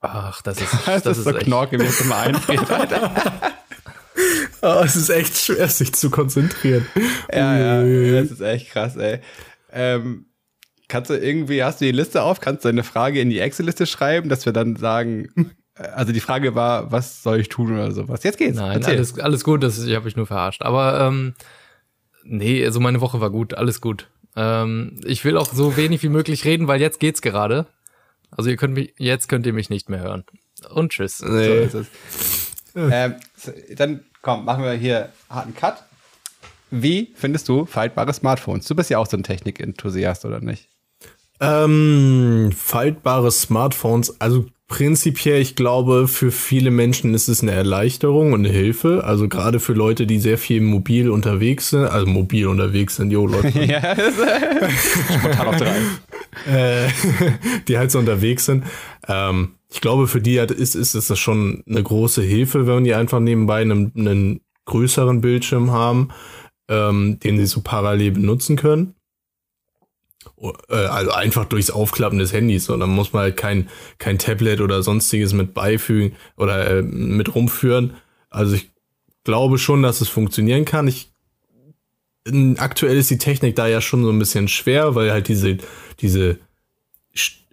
Ach, 0.00 0.42
das 0.42 0.60
ist, 0.60 0.72
das, 0.86 1.02
das 1.02 1.18
ist, 1.18 1.24
so 1.24 1.32
knorke, 1.32 1.78
wie 1.78 1.84
es 1.84 2.00
immer 2.00 2.16
einfriert, 2.16 2.70
Alter. 2.70 3.12
oh, 4.62 4.82
es 4.84 4.96
ist 4.96 5.10
echt 5.10 5.36
schwer, 5.36 5.68
sich 5.68 5.94
zu 5.94 6.10
konzentrieren. 6.10 6.86
Ja, 7.32 7.82
ja, 7.82 8.20
das 8.20 8.32
ist 8.32 8.40
echt 8.40 8.70
krass, 8.70 8.96
ey. 8.96 9.20
Ähm, 9.72 10.26
kannst 10.88 11.10
du 11.10 11.14
irgendwie, 11.14 11.62
hast 11.62 11.80
du 11.80 11.84
die 11.84 11.92
Liste 11.92 12.22
auf, 12.22 12.40
kannst 12.40 12.64
du 12.64 12.68
eine 12.68 12.82
Frage 12.82 13.20
in 13.20 13.30
die 13.30 13.38
Excel-Liste 13.38 13.86
schreiben, 13.86 14.28
dass 14.28 14.44
wir 14.44 14.52
dann 14.52 14.76
sagen, 14.76 15.28
äh, 15.76 15.84
also 15.84 16.12
die 16.12 16.20
Frage 16.20 16.54
war, 16.54 16.90
was 16.90 17.22
soll 17.22 17.40
ich 17.40 17.48
tun 17.48 17.72
oder 17.72 17.92
sowas. 17.92 18.24
Jetzt 18.24 18.38
geht's. 18.38 18.58
Nein, 18.58 18.84
alles, 18.84 19.18
alles 19.18 19.44
gut, 19.44 19.62
das, 19.62 19.78
ich 19.78 19.94
habe 19.94 20.04
mich 20.04 20.16
nur 20.16 20.26
verarscht. 20.26 20.62
Aber 20.62 21.00
ähm, 21.00 21.34
Nee, 22.24 22.64
also 22.64 22.80
meine 22.80 23.00
Woche 23.00 23.20
war 23.20 23.30
gut, 23.30 23.54
alles 23.54 23.80
gut. 23.80 24.08
Ähm, 24.36 25.00
ich 25.04 25.24
will 25.24 25.36
auch 25.36 25.52
so 25.52 25.76
wenig 25.76 26.02
wie 26.02 26.08
möglich 26.08 26.44
reden, 26.44 26.68
weil 26.68 26.80
jetzt 26.80 27.00
geht's 27.00 27.22
gerade. 27.22 27.66
Also 28.30 28.50
ihr 28.50 28.56
könnt 28.56 28.74
mich, 28.74 28.94
jetzt 28.98 29.28
könnt 29.28 29.46
ihr 29.46 29.52
mich 29.52 29.70
nicht 29.70 29.88
mehr 29.88 30.00
hören. 30.00 30.24
Und 30.70 30.92
tschüss. 30.92 31.20
Nee. 31.20 31.68
So 31.68 31.84
ähm, 32.76 33.16
dann 33.76 34.04
komm, 34.22 34.44
machen 34.44 34.64
wir 34.64 34.72
hier 34.72 35.10
harten 35.28 35.54
Cut. 35.54 35.82
Wie 36.70 37.12
findest 37.14 37.48
du 37.48 37.66
faltbare 37.66 38.14
Smartphones? 38.14 38.66
Du 38.66 38.74
bist 38.74 38.88
ja 38.88 38.98
auch 38.98 39.06
so 39.06 39.16
ein 39.16 39.22
Technik-Enthusiast, 39.22 40.24
oder 40.24 40.40
nicht? 40.40 40.68
Ähm, 41.42 42.52
faltbare 42.56 43.32
Smartphones, 43.32 44.20
also 44.20 44.46
prinzipiell, 44.68 45.42
ich 45.42 45.56
glaube, 45.56 46.08
für 46.08 46.30
viele 46.30 46.70
Menschen 46.70 47.12
ist 47.12 47.28
es 47.28 47.42
eine 47.42 47.50
Erleichterung 47.50 48.32
und 48.32 48.46
eine 48.46 48.48
Hilfe. 48.48 49.02
Also 49.04 49.28
gerade 49.28 49.60
für 49.60 49.72
Leute, 49.72 50.06
die 50.06 50.18
sehr 50.18 50.38
viel 50.38 50.60
mobil 50.60 51.10
unterwegs 51.10 51.70
sind, 51.70 51.84
also 51.84 52.06
mobil 52.06 52.46
unterwegs 52.46 52.96
sind, 52.96 53.10
jo, 53.10 53.26
Leute. 53.26 53.48
ja, 53.66 53.96
spontan 55.18 55.46
auf 55.46 55.56
drei. 55.56 55.76
Äh, 56.46 56.88
die 57.68 57.76
halt 57.76 57.90
so 57.90 57.98
unterwegs 57.98 58.46
sind. 58.46 58.64
Ähm, 59.06 59.50
ich 59.70 59.82
glaube, 59.82 60.08
für 60.08 60.22
die 60.22 60.36
ist, 60.36 60.74
ist, 60.74 60.94
ist 60.94 61.10
das 61.10 61.18
schon 61.18 61.62
eine 61.68 61.82
große 61.82 62.22
Hilfe, 62.22 62.66
wenn 62.66 62.84
die 62.84 62.94
einfach 62.94 63.20
nebenbei 63.20 63.60
einen, 63.60 63.92
einen 63.94 64.40
größeren 64.64 65.20
Bildschirm 65.20 65.72
haben, 65.72 66.08
ähm, 66.68 67.18
den 67.20 67.36
sie 67.36 67.44
so 67.44 67.60
parallel 67.60 68.12
benutzen 68.12 68.56
können. 68.56 68.94
Äh, 70.68 70.74
also 70.74 71.12
einfach 71.12 71.44
durchs 71.44 71.70
Aufklappen 71.70 72.18
des 72.18 72.32
Handys. 72.32 72.64
So, 72.64 72.76
dann 72.76 72.90
muss 72.90 73.12
man 73.12 73.22
halt 73.22 73.36
kein, 73.36 73.68
kein 73.98 74.18
Tablet 74.18 74.60
oder 74.60 74.82
sonstiges 74.82 75.32
mit 75.32 75.54
beifügen 75.54 76.16
oder 76.36 76.78
äh, 76.78 76.82
mit 76.82 77.34
rumführen. 77.34 77.94
Also 78.30 78.54
ich 78.54 78.70
glaube 79.24 79.58
schon, 79.58 79.82
dass 79.82 80.00
es 80.00 80.08
funktionieren 80.08 80.64
kann. 80.64 80.88
Ich 80.88 81.10
aktuell 82.58 82.96
ist 82.96 83.10
die 83.10 83.18
Technik 83.18 83.56
da 83.56 83.66
ja 83.66 83.80
schon 83.80 84.04
so 84.04 84.10
ein 84.10 84.18
bisschen 84.18 84.46
schwer, 84.46 84.94
weil 84.94 85.10
halt 85.10 85.26
diese 85.26 85.58
diese 86.00 86.38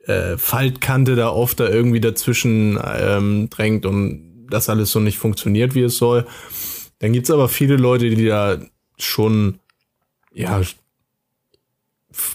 äh, 0.05 0.37
Faltkante 0.37 1.15
da 1.15 1.29
oft 1.29 1.59
da 1.59 1.67
irgendwie 1.69 2.01
dazwischen 2.01 2.79
ähm, 2.83 3.49
drängt 3.49 3.85
und 3.85 4.47
das 4.49 4.69
alles 4.69 4.91
so 4.91 4.99
nicht 4.99 5.17
funktioniert, 5.17 5.75
wie 5.75 5.83
es 5.83 5.97
soll. 5.97 6.25
Dann 6.99 7.13
gibt's 7.13 7.31
aber 7.31 7.47
viele 7.47 7.77
Leute, 7.77 8.09
die 8.09 8.25
da 8.25 8.59
schon 8.97 9.59
ja 10.33 10.61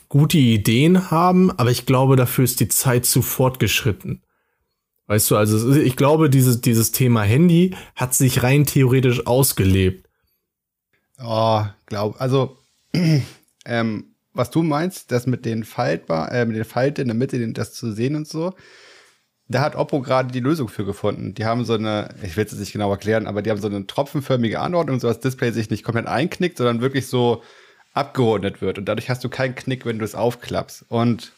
gute 0.08 0.38
Ideen 0.38 1.10
haben, 1.10 1.50
aber 1.50 1.70
ich 1.70 1.86
glaube, 1.86 2.16
dafür 2.16 2.44
ist 2.44 2.60
die 2.60 2.68
Zeit 2.68 3.06
zu 3.06 3.22
fortgeschritten. 3.22 4.22
Weißt 5.06 5.30
du, 5.30 5.36
also 5.36 5.74
ich 5.74 5.96
glaube, 5.96 6.30
dieses, 6.30 6.60
dieses 6.60 6.92
Thema 6.92 7.22
Handy 7.22 7.74
hat 7.94 8.14
sich 8.14 8.42
rein 8.42 8.64
theoretisch 8.64 9.26
ausgelebt. 9.26 10.08
Oh, 11.22 11.62
glaub, 11.86 12.20
also, 12.20 12.56
ähm, 13.66 14.14
was 14.32 14.50
du 14.50 14.62
meinst, 14.62 15.12
das 15.12 15.26
mit 15.26 15.44
den 15.44 15.64
Faltbar, 15.64 16.32
äh, 16.32 16.46
mit 16.46 16.56
den 16.56 16.64
Falten 16.64 17.02
in 17.02 17.08
der 17.08 17.16
Mitte, 17.16 17.52
das 17.52 17.74
zu 17.74 17.92
sehen 17.92 18.16
und 18.16 18.26
so, 18.26 18.54
da 19.46 19.60
hat 19.60 19.76
Oppo 19.76 20.00
gerade 20.00 20.32
die 20.32 20.40
Lösung 20.40 20.68
für 20.68 20.86
gefunden. 20.86 21.34
Die 21.34 21.44
haben 21.44 21.64
so 21.64 21.74
eine, 21.74 22.14
ich 22.22 22.36
will 22.36 22.46
es 22.46 22.52
nicht 22.54 22.72
genau 22.72 22.90
erklären, 22.90 23.26
aber 23.26 23.42
die 23.42 23.50
haben 23.50 23.60
so 23.60 23.68
eine 23.68 23.86
tropfenförmige 23.86 24.58
Anordnung, 24.58 25.00
so 25.00 25.06
dass 25.06 25.20
das 25.20 25.32
Display 25.32 25.52
sich 25.52 25.68
nicht 25.68 25.84
komplett 25.84 26.06
einknickt, 26.06 26.56
sondern 26.56 26.80
wirklich 26.80 27.08
so 27.08 27.42
abgeordnet 27.94 28.60
wird. 28.60 28.78
Und 28.78 28.84
dadurch 28.86 29.08
hast 29.08 29.24
du 29.24 29.28
keinen 29.28 29.54
Knick, 29.54 29.86
wenn 29.86 29.98
du 29.98 30.04
es 30.04 30.14
aufklappst. 30.14 30.84
Und 30.88 31.32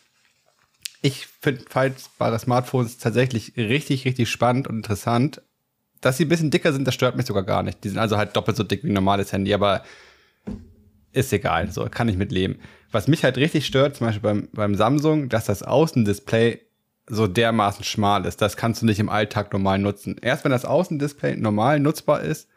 ich 1.03 1.27
finde 1.27 1.65
faltbare 1.69 2.39
Smartphones 2.39 2.99
tatsächlich 2.99 3.57
richtig, 3.57 4.05
richtig 4.05 4.29
spannend 4.29 4.67
und 4.67 4.77
interessant. 4.77 5.43
Dass 6.01 6.17
sie 6.17 6.25
ein 6.25 6.29
bisschen 6.29 6.51
dicker 6.51 6.73
sind, 6.73 6.87
das 6.87 6.95
stört 6.95 7.17
mich 7.17 7.27
sogar 7.27 7.45
gar 7.45 7.63
nicht. 7.63 7.85
Die 7.85 7.89
sind 7.89 7.99
also 7.99 8.17
halt 8.17 8.35
doppelt 8.37 8.57
so 8.57 8.65
dick 8.65 8.83
wie 8.83 8.89
ein 8.89 8.95
normales 8.95 9.33
Handy, 9.33 9.55
aber 9.55 9.85
ist 11.13 11.33
egal, 11.33 11.71
so 11.71 11.87
kann 11.87 12.09
ich 12.09 12.17
mit 12.17 12.33
leben. 12.33 12.59
Was 12.91 13.09
mich 13.09 13.25
halt 13.25 13.37
richtig 13.39 13.67
stört, 13.67 13.97
zum 13.97 14.07
Beispiel 14.07 14.23
beim, 14.23 14.49
beim 14.53 14.75
Samsung, 14.75 15.29
dass 15.29 15.47
das 15.47 15.63
Außendisplay 15.63 16.61
so 17.09 17.27
dermaßen 17.27 17.85
schmal 17.85 18.27
ist. 18.27 18.43
Das 18.43 18.57
kannst 18.57 18.83
du 18.83 18.87
nicht 18.87 18.99
im 18.99 19.09
Alltag 19.09 19.53
normal 19.53 19.79
nutzen. 19.79 20.17
Erst 20.21 20.45
wenn 20.45 20.51
das 20.51 20.65
Außendisplay 20.65 21.37
normal 21.37 21.81
nutzbar 21.81 22.21
ist, 22.23 22.49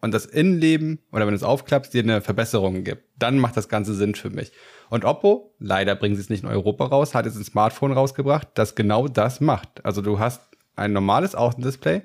und 0.00 0.12
das 0.12 0.26
Innenleben 0.26 1.00
oder 1.12 1.26
wenn 1.26 1.32
du 1.32 1.36
es 1.36 1.42
aufklappst, 1.42 1.92
dir 1.92 2.02
eine 2.02 2.20
Verbesserung 2.20 2.84
gibt, 2.84 3.04
dann 3.18 3.38
macht 3.38 3.56
das 3.56 3.68
Ganze 3.68 3.94
Sinn 3.94 4.14
für 4.14 4.30
mich. 4.30 4.52
Und 4.90 5.04
Oppo, 5.04 5.54
leider 5.58 5.96
bringen 5.96 6.14
sie 6.14 6.20
es 6.20 6.30
nicht 6.30 6.44
in 6.44 6.48
Europa 6.48 6.86
raus, 6.86 7.14
hat 7.14 7.26
jetzt 7.26 7.36
ein 7.36 7.44
Smartphone 7.44 7.92
rausgebracht, 7.92 8.48
das 8.54 8.74
genau 8.74 9.08
das 9.08 9.40
macht. 9.40 9.84
Also 9.84 10.02
du 10.02 10.18
hast 10.18 10.42
ein 10.76 10.92
normales 10.92 11.34
Außendisplay, 11.34 12.02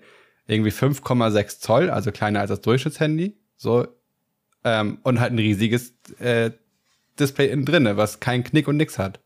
irgendwie 0.47 0.71
5,6 0.71 1.59
Zoll, 1.59 1.89
also 1.89 2.11
kleiner 2.11 2.39
als 2.39 2.49
das 2.49 2.61
Durchschnittshandy, 2.61 3.37
so, 3.57 3.87
ähm, 4.63 4.99
und 5.03 5.19
halt 5.19 5.33
ein 5.33 5.39
riesiges 5.39 5.93
äh, 6.19 6.51
Display 7.19 7.49
innen 7.49 7.65
drinne, 7.65 7.97
was 7.97 8.19
keinen 8.19 8.43
Knick 8.43 8.67
und 8.67 8.77
nix 8.77 8.97
hat. 8.97 9.19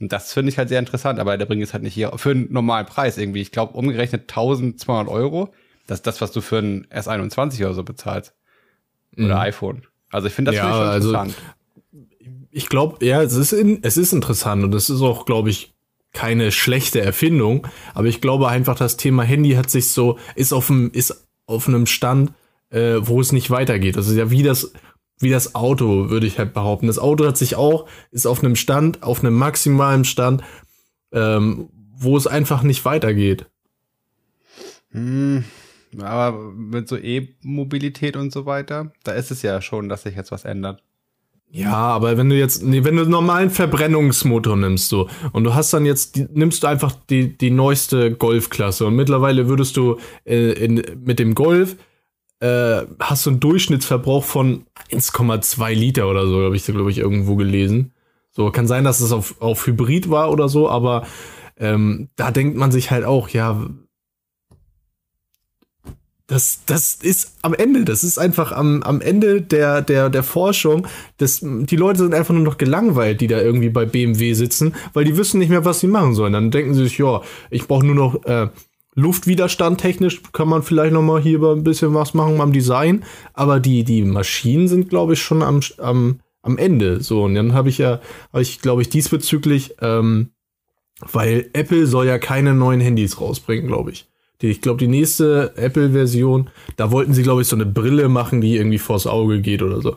Und 0.00 0.12
das 0.12 0.32
finde 0.32 0.50
ich 0.50 0.58
halt 0.58 0.68
sehr 0.68 0.78
interessant, 0.78 1.18
aber 1.18 1.38
der 1.38 1.46
bringt 1.46 1.62
es 1.62 1.72
halt 1.72 1.82
nicht 1.82 1.94
hier 1.94 2.12
für 2.16 2.30
einen 2.30 2.52
normalen 2.52 2.86
Preis 2.86 3.16
irgendwie. 3.16 3.40
Ich 3.40 3.52
glaube, 3.52 3.74
umgerechnet 3.74 4.22
1200 4.22 5.08
Euro 5.08 5.52
das 5.86 5.98
ist 5.98 6.06
das, 6.06 6.20
was 6.20 6.32
du 6.32 6.40
für 6.40 6.58
ein 6.58 6.86
S21 6.86 7.64
oder 7.64 7.74
so 7.74 7.84
bezahlst. 7.84 8.34
Oder 9.16 9.36
mhm. 9.36 9.40
iPhone. 9.40 9.82
Also 10.10 10.28
ich 10.28 10.34
finde 10.34 10.52
das 10.52 10.58
ja, 10.58 10.62
schon 10.62 10.72
also 10.72 11.08
interessant. 11.08 11.34
Also, 11.34 11.56
ich 12.50 12.68
glaube, 12.68 13.04
ja, 13.04 13.22
es 13.22 13.34
ist, 13.34 13.52
in, 13.52 13.80
es 13.82 13.96
ist 13.96 14.12
interessant 14.12 14.64
und 14.64 14.74
es 14.74 14.88
ist 14.88 15.02
auch, 15.02 15.26
glaube 15.26 15.50
ich, 15.50 15.74
keine 16.12 16.50
schlechte 16.50 17.00
Erfindung. 17.00 17.66
Aber 17.94 18.06
ich 18.06 18.20
glaube 18.20 18.48
einfach, 18.48 18.76
das 18.76 18.96
Thema 18.96 19.22
Handy 19.22 19.52
hat 19.52 19.70
sich 19.70 19.90
so, 19.90 20.18
ist 20.34 20.52
auf 20.52 20.68
dem, 20.68 20.90
ist 20.92 21.26
auf 21.46 21.68
einem 21.68 21.86
Stand, 21.86 22.32
äh, 22.70 22.96
wo 23.00 23.20
es 23.20 23.32
nicht 23.32 23.50
weitergeht. 23.50 23.96
Das 23.96 24.08
ist 24.08 24.16
ja 24.16 24.30
wie 24.30 24.42
das, 24.42 24.72
wie 25.18 25.30
das 25.30 25.54
Auto, 25.54 26.10
würde 26.10 26.26
ich 26.26 26.38
halt 26.38 26.54
behaupten. 26.54 26.86
Das 26.86 26.98
Auto 26.98 27.26
hat 27.26 27.36
sich 27.36 27.56
auch, 27.56 27.86
ist 28.10 28.26
auf 28.26 28.42
einem 28.42 28.56
Stand, 28.56 29.02
auf 29.02 29.20
einem 29.20 29.34
maximalen 29.34 30.04
Stand, 30.04 30.42
ähm, 31.12 31.68
wo 31.98 32.16
es 32.16 32.26
einfach 32.26 32.62
nicht 32.62 32.84
weitergeht. 32.84 33.46
Hm, 34.92 35.44
aber 35.98 36.52
mit 36.52 36.88
so 36.88 36.96
E-Mobilität 36.96 38.16
und 38.16 38.32
so 38.32 38.46
weiter, 38.46 38.92
da 39.04 39.12
ist 39.12 39.30
es 39.30 39.42
ja 39.42 39.60
schon, 39.62 39.88
dass 39.88 40.02
sich 40.02 40.16
jetzt 40.16 40.32
was 40.32 40.44
ändert. 40.44 40.82
Ja, 41.50 41.74
aber 41.74 42.16
wenn 42.16 42.28
du 42.28 42.36
jetzt, 42.36 42.62
nee, 42.62 42.82
wenn 42.84 42.96
du 42.96 43.02
einen 43.02 43.10
normalen 43.10 43.50
Verbrennungsmotor 43.50 44.56
nimmst, 44.56 44.88
so, 44.88 45.08
und 45.32 45.44
du 45.44 45.54
hast 45.54 45.72
dann 45.72 45.86
jetzt, 45.86 46.16
die, 46.16 46.26
nimmst 46.32 46.62
du 46.62 46.66
einfach 46.66 46.92
die, 47.08 47.38
die 47.38 47.50
neueste 47.50 48.12
Golfklasse 48.12 48.86
und 48.86 48.96
mittlerweile 48.96 49.48
würdest 49.48 49.76
du 49.76 49.98
äh, 50.24 50.52
in, 50.52 50.82
mit 51.04 51.18
dem 51.18 51.34
Golf, 51.34 51.76
äh, 52.40 52.82
hast 53.00 53.26
du 53.26 53.30
einen 53.30 53.40
Durchschnittsverbrauch 53.40 54.24
von 54.24 54.66
1,2 54.90 55.72
Liter 55.72 56.08
oder 56.08 56.26
so, 56.26 56.42
habe 56.42 56.56
ich 56.56 56.64
da, 56.66 56.72
glaube 56.72 56.90
ich, 56.90 56.98
irgendwo 56.98 57.36
gelesen. 57.36 57.92
So, 58.32 58.50
kann 58.50 58.66
sein, 58.66 58.84
dass 58.84 59.00
es 59.00 59.12
auf, 59.12 59.40
auf 59.40 59.66
Hybrid 59.66 60.10
war 60.10 60.30
oder 60.30 60.48
so, 60.48 60.68
aber 60.68 61.06
ähm, 61.58 62.08
da 62.16 62.32
denkt 62.32 62.56
man 62.58 62.70
sich 62.70 62.90
halt 62.90 63.04
auch, 63.04 63.30
ja, 63.30 63.66
das, 66.28 66.60
das 66.66 66.96
ist 66.96 67.36
am 67.42 67.54
Ende, 67.54 67.84
das 67.84 68.02
ist 68.02 68.18
einfach 68.18 68.50
am, 68.50 68.82
am 68.82 69.00
Ende 69.00 69.42
der, 69.42 69.80
der, 69.80 70.10
der 70.10 70.24
Forschung. 70.24 70.88
Das, 71.18 71.40
die 71.42 71.76
Leute 71.76 72.00
sind 72.00 72.14
einfach 72.14 72.34
nur 72.34 72.42
noch 72.42 72.58
gelangweilt, 72.58 73.20
die 73.20 73.28
da 73.28 73.40
irgendwie 73.40 73.68
bei 73.68 73.84
BMW 73.84 74.32
sitzen, 74.32 74.74
weil 74.92 75.04
die 75.04 75.16
wissen 75.16 75.38
nicht 75.38 75.50
mehr, 75.50 75.64
was 75.64 75.80
sie 75.80 75.86
machen 75.86 76.14
sollen. 76.14 76.32
Dann 76.32 76.50
denken 76.50 76.74
sie 76.74 76.82
sich, 76.82 76.98
ja, 76.98 77.22
ich 77.50 77.68
brauche 77.68 77.86
nur 77.86 77.94
noch 77.94 78.24
äh, 78.24 78.48
Luftwiderstand 78.96 79.80
technisch, 79.80 80.20
kann 80.32 80.48
man 80.48 80.64
vielleicht 80.64 80.94
noch 80.94 81.02
mal 81.02 81.20
hier 81.20 81.40
ein 81.42 81.62
bisschen 81.62 81.94
was 81.94 82.12
machen 82.12 82.40
am 82.40 82.52
Design. 82.52 83.04
Aber 83.32 83.60
die, 83.60 83.84
die 83.84 84.02
Maschinen 84.02 84.66
sind, 84.66 84.88
glaube 84.88 85.12
ich, 85.12 85.22
schon 85.22 85.44
am, 85.44 85.60
am, 85.78 86.18
am 86.42 86.58
Ende. 86.58 87.02
So, 87.02 87.22
und 87.24 87.36
dann 87.36 87.52
habe 87.52 87.68
ich 87.68 87.78
ja, 87.78 88.00
habe 88.32 88.42
ich, 88.42 88.60
glaube 88.60 88.82
ich, 88.82 88.88
diesbezüglich, 88.88 89.76
ähm, 89.80 90.30
weil 91.12 91.50
Apple 91.52 91.86
soll 91.86 92.06
ja 92.06 92.18
keine 92.18 92.52
neuen 92.52 92.80
Handys 92.80 93.20
rausbringen, 93.20 93.68
glaube 93.68 93.92
ich. 93.92 94.08
Die, 94.42 94.48
ich 94.48 94.60
glaube, 94.60 94.78
die 94.78 94.88
nächste 94.88 95.54
Apple-Version, 95.56 96.50
da 96.76 96.90
wollten 96.90 97.14
sie, 97.14 97.22
glaube 97.22 97.42
ich, 97.42 97.48
so 97.48 97.56
eine 97.56 97.66
Brille 97.66 98.08
machen, 98.08 98.40
die 98.40 98.56
irgendwie 98.56 98.78
vors 98.78 99.06
Auge 99.06 99.40
geht 99.40 99.62
oder 99.62 99.80
so. 99.80 99.96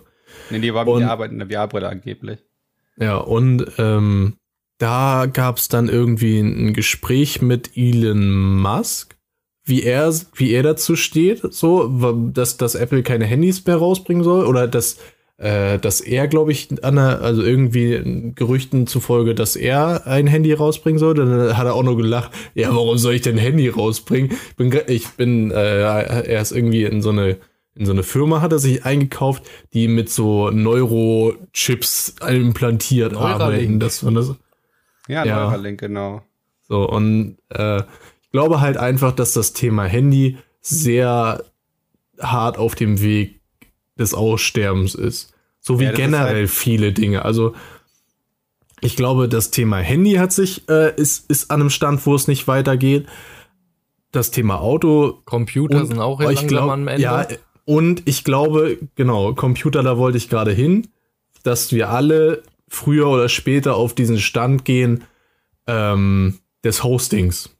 Nee, 0.49 0.59
die 0.59 0.73
war 0.73 0.85
mit 0.85 1.01
der 1.01 1.11
Arbeit 1.11 1.31
in 1.31 1.39
der 1.39 1.49
VR-Brille 1.49 1.89
angeblich. 1.89 2.39
Ja, 2.97 3.17
und 3.17 3.65
ähm, 3.77 4.35
da 4.77 5.25
gab 5.25 5.57
es 5.57 5.67
dann 5.67 5.89
irgendwie 5.89 6.39
ein 6.39 6.73
Gespräch 6.73 7.41
mit 7.41 7.71
Elon 7.75 8.61
Musk, 8.61 9.17
wie 9.65 9.83
er, 9.83 10.13
wie 10.35 10.51
er 10.51 10.63
dazu 10.63 10.95
steht, 10.95 11.41
so, 11.53 11.87
dass, 12.33 12.57
dass 12.57 12.75
Apple 12.75 13.03
keine 13.03 13.25
Handys 13.25 13.65
mehr 13.65 13.75
rausbringen 13.75 14.23
soll 14.23 14.45
oder 14.45 14.67
dass 14.67 14.97
dass 15.39 16.01
er, 16.01 16.27
glaube 16.27 16.51
ich, 16.51 16.83
an 16.83 16.95
der, 16.95 17.21
also 17.21 17.41
irgendwie 17.41 18.33
Gerüchten 18.35 18.87
zufolge, 18.87 19.35
dass 19.35 19.55
er 19.55 20.05
ein 20.05 20.27
Handy 20.27 20.51
rausbringen 20.51 20.99
soll. 20.99 21.13
Dann 21.13 21.57
hat 21.57 21.65
er 21.65 21.75
auch 21.75 21.83
nur 21.83 21.95
gelacht, 21.95 22.31
ja, 22.55 22.75
warum 22.75 22.97
soll 22.97 23.13
ich 23.13 23.21
denn 23.21 23.35
ein 23.35 23.41
Handy 23.41 23.69
rausbringen? 23.69 24.31
Ich 24.31 24.55
bin, 24.55 24.81
ich 24.87 25.07
bin 25.11 25.51
äh, 25.51 25.81
er 25.81 26.41
ist 26.41 26.51
irgendwie 26.51 26.83
in 26.83 27.01
so 27.01 27.09
eine 27.09 27.37
in 27.79 27.85
so 27.85 27.93
eine 27.93 28.03
Firma 28.03 28.41
hat 28.41 28.51
er 28.51 28.59
sich 28.59 28.83
eingekauft, 28.83 29.43
die 29.73 29.87
mit 29.87 30.09
so 30.09 30.49
Neurochips 30.51 32.15
implantiert 32.27 33.13
Neuralink. 33.13 33.41
arbeiten. 33.41 33.79
Das, 33.79 34.01
das, 34.01 34.35
ja, 35.07 35.23
ja, 35.23 35.45
Neuralink, 35.45 35.79
genau. 35.79 36.21
So, 36.67 36.89
und 36.89 37.37
äh, 37.49 37.79
ich 37.79 38.31
glaube 38.31 38.59
halt 38.59 38.75
einfach, 38.75 39.13
dass 39.13 39.31
das 39.31 39.53
Thema 39.53 39.85
Handy 39.85 40.37
sehr 40.61 41.45
hart 42.19 42.57
auf 42.57 42.75
dem 42.75 43.01
Weg 43.01 43.38
des 43.99 44.13
Aussterbens 44.13 44.95
ist. 44.95 45.33
So 45.59 45.79
wie 45.79 45.85
ja, 45.85 45.91
generell 45.91 46.35
halt 46.35 46.49
viele 46.49 46.93
Dinge. 46.93 47.25
Also 47.25 47.53
ich 48.81 48.95
glaube, 48.95 49.27
das 49.27 49.51
Thema 49.51 49.77
Handy 49.77 50.13
hat 50.13 50.31
sich, 50.31 50.67
äh, 50.69 50.95
ist, 50.95 51.29
ist 51.29 51.51
an 51.51 51.59
einem 51.59 51.69
Stand, 51.69 52.05
wo 52.05 52.15
es 52.15 52.27
nicht 52.27 52.47
weitergeht. 52.47 53.07
Das 54.11 54.31
Thema 54.31 54.61
Auto. 54.61 55.19
Computer 55.25 55.85
sind 55.85 55.99
auch 55.99 56.21
jetzt 56.21 56.47
glaub, 56.47 56.71
am 56.71 56.87
Ende. 56.87 57.03
Ja, 57.03 57.27
und 57.65 58.07
ich 58.07 58.23
glaube, 58.23 58.79
genau, 58.95 59.33
Computer, 59.33 59.83
da 59.83 59.97
wollte 59.97 60.17
ich 60.17 60.29
gerade 60.29 60.51
hin, 60.51 60.87
dass 61.43 61.71
wir 61.71 61.89
alle 61.89 62.41
früher 62.67 63.07
oder 63.07 63.29
später 63.29 63.75
auf 63.75 63.93
diesen 63.93 64.17
Stand 64.17 64.65
gehen 64.65 65.03
ähm, 65.67 66.39
des 66.63 66.83
Hostings. 66.83 67.55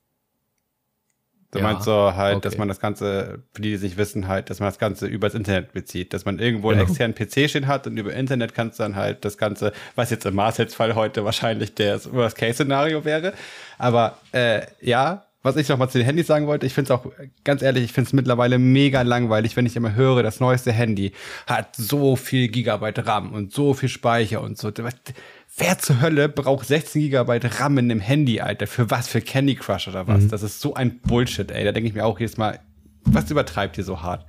Du 1.52 1.58
ja, 1.58 1.64
meinst 1.64 1.84
so 1.84 2.16
halt, 2.16 2.38
okay. 2.38 2.44
dass 2.44 2.58
man 2.60 2.68
das 2.68 2.80
Ganze, 2.80 3.42
für 3.54 3.62
die, 3.62 3.72
die 3.72 3.78
sich 3.78 3.98
wissen, 3.98 4.28
halt, 4.28 4.52
dass 4.52 4.60
man 4.60 4.68
das 4.68 4.78
Ganze 4.78 5.08
übers 5.08 5.34
Internet 5.34 5.74
bezieht, 5.74 6.14
dass 6.14 6.24
man 6.24 6.38
irgendwo 6.38 6.68
genau. 6.70 6.82
einen 6.82 6.90
externen 6.90 7.16
PC 7.16 7.50
stehen 7.50 7.66
hat 7.66 7.88
und 7.88 7.98
über 7.98 8.14
Internet 8.14 8.54
kannst 8.54 8.80
du 8.80 8.84
dann 8.84 8.96
halt 8.96 9.26
das 9.26 9.38
Ganze, 9.38 9.74
was 9.96 10.12
jetzt 10.12 10.26
im 10.28 10.36
Marcells-Fall 10.36 10.94
heute 10.94 11.26
wahrscheinlich 11.26 11.74
der 11.74 12.00
Worst-Case-Szenario 12.06 13.04
wäre. 13.04 13.34
Aber 13.80 14.20
äh, 14.32 14.62
ja, 14.80 15.26
was 15.42 15.56
ich 15.56 15.70
noch 15.70 15.78
mal 15.78 15.88
zu 15.88 15.98
den 15.98 16.06
Handys 16.06 16.28
sagen 16.28 16.48
wollte, 16.48 16.66
ich 16.66 16.74
finde 16.74 16.94
es 16.94 17.00
auch, 17.00 17.10
ganz 17.46 17.62
ehrlich, 17.62 17.86
ich 17.86 17.94
finde 17.94 18.10
es 18.10 18.14
mittlerweile 18.14 18.60
mega 18.60 19.02
langweilig, 19.04 19.56
wenn 19.56 19.66
ich 19.66 19.76
immer 19.76 19.96
höre, 19.96 20.22
das 20.22 20.42
neueste 20.42 20.74
Handy 20.74 21.14
hat 21.48 21.76
so 21.76 22.18
viel 22.18 22.50
Gigabyte 22.50 23.08
RAM 23.08 23.32
und 23.32 23.54
so 23.54 23.74
viel 23.74 23.90
Speicher 23.90 24.42
und 24.42 24.58
so. 24.58 24.70
Wer 25.60 25.78
zur 25.78 26.02
Hölle 26.02 26.30
braucht 26.30 26.68
16 26.68 27.02
Gigabyte 27.02 27.60
RAM 27.60 27.78
in 27.78 27.92
einem 27.92 28.00
Handy, 28.00 28.40
Alter? 28.40 28.66
Für 28.66 28.90
was? 28.90 29.08
Für 29.08 29.22
Candy 29.22 29.56
Crush 29.56 29.88
oder 29.88 30.08
was? 30.08 30.24
Mhm. 30.24 30.30
Das 30.30 30.42
ist 30.42 30.62
so 30.62 30.74
ein 30.74 31.00
Bullshit, 31.02 31.52
ey. 31.52 31.66
Da 31.66 31.72
denke 31.74 31.90
ich 31.90 31.94
mir 31.94 32.06
auch 32.06 32.20
jedes 32.20 32.38
Mal, 32.38 32.60
was 33.04 33.30
übertreibt 33.30 33.78
ihr 33.78 33.84
so 33.84 34.02
hart? 34.02 34.26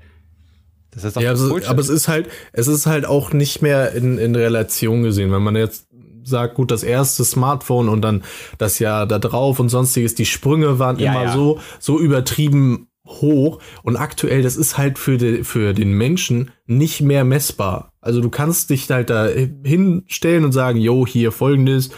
Das 0.91 1.05
ist 1.05 1.17
doch 1.17 1.23
ja, 1.23 1.31
also, 1.31 1.57
aber 1.67 1.81
es 1.81 1.89
ist 1.89 2.09
halt, 2.09 2.29
es 2.53 2.67
ist 2.67 2.87
halt 2.87 3.07
auch 3.07 3.33
nicht 3.33 3.63
mehr 3.63 3.93
in, 3.93 4.19
in 4.19 4.35
Relation 4.35 5.05
gesehen. 5.05 5.31
Wenn 5.31 5.43
man 5.43 5.55
jetzt 5.55 5.87
sagt, 6.25 6.55
gut, 6.55 6.71
das 6.71 6.83
erste 6.83 7.25
Smartphone 7.25 7.89
und 7.89 8.03
dann 8.03 8.25
das 8.59 8.81
Jahr 8.81 9.07
da 9.07 9.19
drauf 9.19 9.61
und 9.61 9.69
sonstiges, 9.69 10.17
die 10.17 10.27
Sprünge 10.27 10.79
waren 10.79 10.99
ja, 10.99 11.13
immer 11.13 11.25
ja. 11.25 11.33
so, 11.33 11.61
so 11.79 11.99
übertrieben 12.01 12.89
hoch 13.07 13.61
und 13.83 13.97
aktuell, 13.97 14.43
das 14.43 14.57
ist 14.57 14.79
halt 14.79 14.99
für, 14.99 15.17
de, 15.17 15.45
für 15.45 15.75
den 15.75 15.93
Menschen 15.93 16.51
nicht 16.67 17.01
mehr 17.01 17.25
messbar. 17.25 17.90
Also 18.01 18.21
du 18.21 18.31
kannst 18.31 18.71
dich 18.71 18.91
halt 18.91 19.11
da 19.11 19.29
hinstellen 19.29 20.45
und 20.45 20.53
sagen, 20.53 20.79
yo, 20.79 21.07
hier 21.07 21.33
folgendes, 21.33 21.91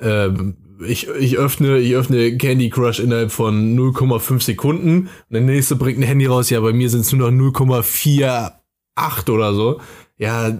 ähm, 0.00 0.56
ich, 0.86 1.08
ich 1.08 1.38
öffne, 1.38 1.78
ich 1.78 1.94
öffne 1.94 2.36
Candy 2.36 2.70
Crush 2.70 2.98
innerhalb 2.98 3.30
von 3.30 3.76
0,5 3.78 4.42
Sekunden 4.42 5.02
und 5.02 5.10
der 5.30 5.40
nächste 5.40 5.76
bringt 5.76 5.98
ein 5.98 6.02
Handy 6.02 6.26
raus, 6.26 6.50
ja, 6.50 6.60
bei 6.60 6.72
mir 6.72 6.90
sind 6.90 7.02
es 7.02 7.12
nur 7.12 7.30
noch 7.30 7.52
0,48 7.52 9.30
oder 9.30 9.54
so. 9.54 9.80
Ja, 10.16 10.58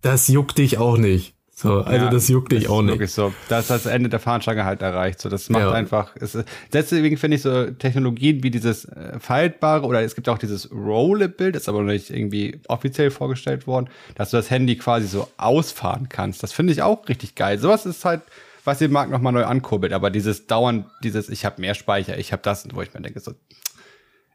das 0.00 0.28
juckt 0.28 0.58
dich 0.58 0.78
auch 0.78 0.98
nicht. 0.98 1.35
So, 1.58 1.80
also 1.80 2.04
ja, 2.04 2.10
das 2.10 2.28
juckt 2.28 2.52
dich 2.52 2.68
auch 2.68 2.82
nicht. 2.82 2.92
Wirklich 2.92 3.12
so. 3.12 3.32
Da 3.48 3.60
ist 3.60 3.70
das 3.70 3.86
Ende 3.86 4.10
der 4.10 4.20
Fahnenstange 4.20 4.66
halt 4.66 4.82
erreicht. 4.82 5.22
So, 5.22 5.30
das 5.30 5.48
macht 5.48 5.62
ja. 5.62 5.72
einfach. 5.72 6.14
Es, 6.20 6.36
deswegen 6.70 7.16
finde 7.16 7.36
ich 7.36 7.42
so 7.42 7.70
Technologien 7.70 8.42
wie 8.42 8.50
dieses 8.50 8.84
äh, 8.84 9.18
faltbare 9.18 9.86
oder 9.86 10.02
es 10.02 10.14
gibt 10.14 10.28
auch 10.28 10.36
dieses 10.36 10.70
Rollable, 10.70 11.52
das 11.52 11.62
ist 11.62 11.68
aber 11.70 11.80
noch 11.80 11.92
nicht 11.92 12.10
irgendwie 12.10 12.60
offiziell 12.68 13.10
vorgestellt 13.10 13.66
worden, 13.66 13.88
dass 14.16 14.32
du 14.32 14.36
das 14.36 14.50
Handy 14.50 14.76
quasi 14.76 15.06
so 15.06 15.30
ausfahren 15.38 16.10
kannst. 16.10 16.42
Das 16.42 16.52
finde 16.52 16.74
ich 16.74 16.82
auch 16.82 17.08
richtig 17.08 17.36
geil. 17.36 17.58
Sowas 17.58 17.86
ist 17.86 18.04
halt, 18.04 18.20
was 18.64 18.76
den 18.76 18.92
Markt 18.92 19.10
nochmal 19.10 19.32
neu 19.32 19.46
ankurbelt. 19.46 19.94
Aber 19.94 20.10
dieses 20.10 20.46
dauernd, 20.46 20.84
dieses, 21.02 21.30
ich 21.30 21.46
habe 21.46 21.62
mehr 21.62 21.72
Speicher, 21.72 22.18
ich 22.18 22.32
habe 22.32 22.42
das, 22.42 22.68
wo 22.74 22.82
ich 22.82 22.92
mir 22.92 23.00
denke, 23.00 23.20
so, 23.20 23.32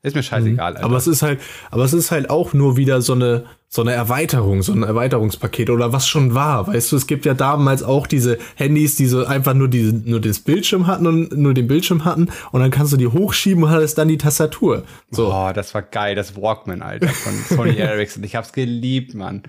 ist 0.04 0.16
mir 0.16 0.24
scheißegal. 0.24 0.74
Mhm. 0.74 0.80
Aber 0.80 0.98
es 0.98 1.08
ist 1.08 1.22
halt, 1.22 1.40
aber 1.70 1.84
es 1.84 1.94
ist 1.94 2.12
halt 2.12 2.30
auch 2.30 2.54
nur 2.54 2.76
wieder 2.76 3.02
so 3.02 3.14
eine, 3.14 3.46
so 3.68 3.82
eine 3.82 3.94
Erweiterung, 3.94 4.64
so 4.64 4.74
ein 4.74 4.84
Erweiterungspaket 4.84 5.70
oder 5.70 5.94
was 5.94 6.08
schon 6.08 6.34
war. 6.34 6.68
Weißt 6.68 6.92
du, 6.92 6.96
es 6.96 7.06
gibt 7.06 7.26
ja 7.26 7.34
damals 7.34 7.84
auch 7.84 8.08
diese 8.08 8.40
Handys, 8.56 8.96
die 8.96 9.06
so 9.06 9.26
einfach 9.26 9.54
nur 9.54 9.68
diese, 9.68 9.94
nur 9.94 10.20
das 10.20 10.40
Bildschirm 10.40 10.88
hatten 10.88 11.06
und 11.06 11.38
nur 11.38 11.54
den 11.54 11.68
Bildschirm 11.68 12.04
hatten 12.04 12.30
und 12.52 12.62
dann 12.62 12.72
kannst 12.72 12.94
du 12.94 12.98
die 12.98 13.08
hochschieben 13.08 13.64
und 13.64 13.70
hattest 13.70 13.98
dann 13.98 14.08
die 14.08 14.18
Tastatur. 14.18 14.84
So. 15.12 15.32
Oh, 15.32 15.52
das 15.54 15.74
war 15.74 15.84
geil, 15.84 16.16
das 16.16 16.36
Walkman, 16.36 16.82
Alter, 16.82 17.10
von 17.10 17.34
Sony 17.56 17.76
Ericsson. 17.78 18.24
Ich 18.24 18.36
hab's 18.36 18.54
geliebt, 18.54 19.14
Mann. 19.14 19.44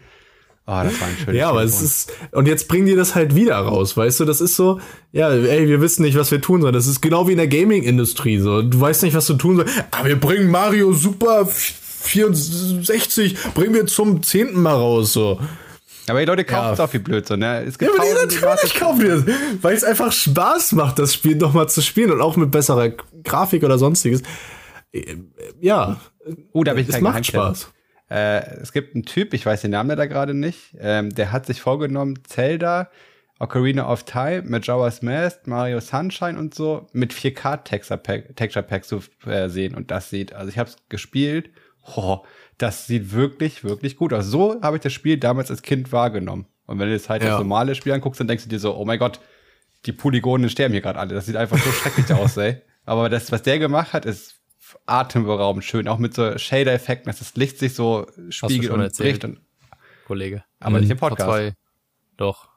Oh, 0.65 0.81
das 0.85 1.01
war 1.01 1.09
ein 1.09 1.17
schönes 1.17 1.41
Ja, 1.41 1.49
aber 1.51 1.65
es 1.65 1.83
ist, 1.83 2.13
und 2.31 2.47
jetzt 2.47 2.69
bringen 2.69 2.87
die 2.87 2.95
das 2.95 3.17
halt 3.17 3.35
wieder 3.35 3.57
raus, 3.57 3.97
weißt 3.97 4.21
du, 4.21 4.25
das 4.25 4.41
ist 4.41 4.55
so, 4.55 4.81
ja, 5.11 5.29
ey, 5.31 5.69
wir 5.69 5.81
wissen 5.81 6.03
nicht, 6.03 6.17
was 6.17 6.31
wir 6.31 6.41
tun 6.41 6.61
sollen. 6.61 6.73
Das 6.73 6.87
ist 6.87 7.01
genau 7.01 7.27
wie 7.27 7.33
in 7.33 7.39
der 7.39 7.49
Gaming-Industrie, 7.49 8.39
so. 8.39 8.63
Du 8.63 8.81
weißt 8.81 9.03
nicht, 9.03 9.17
was 9.17 9.27
du 9.27 9.35
tun 9.35 9.57
sollst. 9.57 9.75
Aber 9.91 10.09
wir 10.09 10.21
bringen 10.21 10.51
Mario 10.51 10.93
Super 10.93 11.47
64, 11.47 13.37
bringen 13.55 13.75
wir 13.75 13.87
zum 13.87 14.23
zehnten 14.23 14.63
Mal 14.63 14.75
raus, 14.75 15.13
so. 15.13 15.41
Aber 16.09 16.21
die 16.21 16.27
Leute 16.27 16.45
kaufen 16.45 16.73
es 16.73 16.79
ja. 16.79 16.85
auch 16.85 16.93
wie 16.93 16.99
Blödsinn, 16.99 17.41
ne? 17.41 17.65
Es 17.65 17.79
gibt 17.79 17.93
ja, 17.93 18.01
aber 18.01 18.27
die 18.27 18.35
natürlich 18.41 18.75
kaufen 18.75 19.01
die 19.01 19.09
das, 19.09 19.25
weil 19.63 19.75
es 19.75 19.85
einfach 19.85 20.13
Spaß 20.13 20.73
macht, 20.73 20.99
das 20.99 21.15
Spiel 21.15 21.37
nochmal 21.37 21.69
zu 21.69 21.81
spielen 21.81 22.11
und 22.11 22.21
auch 22.21 22.37
mit 22.37 22.51
besserer 22.51 22.91
Grafik 23.25 23.63
oder 23.63 23.79
sonstiges. 23.79 24.23
Äh, 24.93 25.17
ja. 25.61 26.01
Uh, 26.53 26.65
da 26.65 26.75
bin 26.75 26.85
ich 26.85 26.95
es 26.95 27.01
macht 27.01 27.27
Spaß. 27.27 27.73
Äh, 28.13 28.57
es 28.61 28.73
gibt 28.73 28.95
einen 28.95 29.05
Typ, 29.05 29.33
ich 29.33 29.47
weiß 29.47 29.63
den 29.63 29.71
Namen 29.71 29.97
da 29.97 30.05
gerade 30.07 30.35
nicht, 30.35 30.77
ähm, 30.79 31.15
der 31.15 31.33
hat 31.33 31.47
sich 31.47 31.63
vorgenommen, 31.63 32.19
Zelda, 32.25 32.91
Ocarina 33.39 33.91
of 33.91 34.05
Time, 34.05 34.43
Majora's 34.47 35.01
Mask, 35.01 35.47
Mario 35.47 35.81
Sunshine 35.81 36.39
und 36.39 36.55
so 36.55 36.87
mit 36.93 37.13
4K 37.15 37.65
Texture 37.65 37.99
Pack, 37.99 38.37
Texture 38.37 38.63
Pack 38.65 38.85
zu 38.85 39.01
äh, 39.27 39.49
sehen 39.49 39.75
und 39.75 39.91
das 39.91 40.11
sieht. 40.11 40.35
Also 40.35 40.51
ich 40.51 40.59
habe 40.59 40.69
es 40.69 40.77
gespielt. 40.91 41.51
Oh, 41.97 42.19
das 42.59 42.87
sieht 42.87 43.13
wirklich, 43.13 43.65
wirklich 43.65 43.97
gut 43.97 44.13
aus. 44.13 44.27
So 44.27 44.61
habe 44.63 44.77
ich 44.77 44.83
das 44.83 44.93
Spiel 44.93 45.17
damals 45.17 45.51
als 45.51 45.63
Kind 45.63 45.91
wahrgenommen. 45.91 46.47
Und 46.67 46.79
wenn 46.79 46.87
du 46.89 46.93
jetzt 46.93 47.09
halt 47.09 47.23
Ja. 47.23 47.31
das 47.31 47.39
normale 47.39 47.75
Spiel 47.75 47.93
anguckst, 47.93 48.21
dann 48.21 48.29
denkst 48.29 48.45
du 48.45 48.51
dir 48.51 48.61
so, 48.61 48.77
oh 48.77 48.85
mein 48.85 48.99
Gott, 48.99 49.19
die 49.87 49.93
Polygone 49.93 50.49
sterben 50.49 50.73
hier 50.73 50.83
gerade 50.83 50.99
alle. 51.01 51.15
Das 51.15 51.27
sieht 51.27 51.37
einfach 51.37 51.59
so 51.59 51.73
schrecklich 51.73 52.13
aus, 52.13 52.37
ey. 52.37 52.59
Aber 52.85 53.09
das, 53.09 53.33
was 53.33 53.43
der 53.43 53.59
gemacht 53.59 53.93
hat, 53.95 54.05
ist 54.07 54.37
atemberaubend 54.87 55.65
schön. 55.65 55.89
Auch 55.89 55.99
mit 55.99 56.15
so 56.15 56.37
Shader-Effekten, 56.39 57.09
dass 57.11 57.19
das 57.19 57.35
Licht 57.37 57.59
sich 57.59 57.75
so 57.75 58.07
spiegelt 58.31 58.73
und 58.73 58.81
erzählt. 58.81 59.21
bricht. 59.21 59.25
Und, 59.25 59.41
Kollege. 60.07 60.45
aber 60.61 60.81
nicht 60.81 60.91
im 60.91 60.99
Vor 60.99 61.11
Podcast. 61.11 61.29
zwei. 61.31 61.55
Doch. 62.17 62.49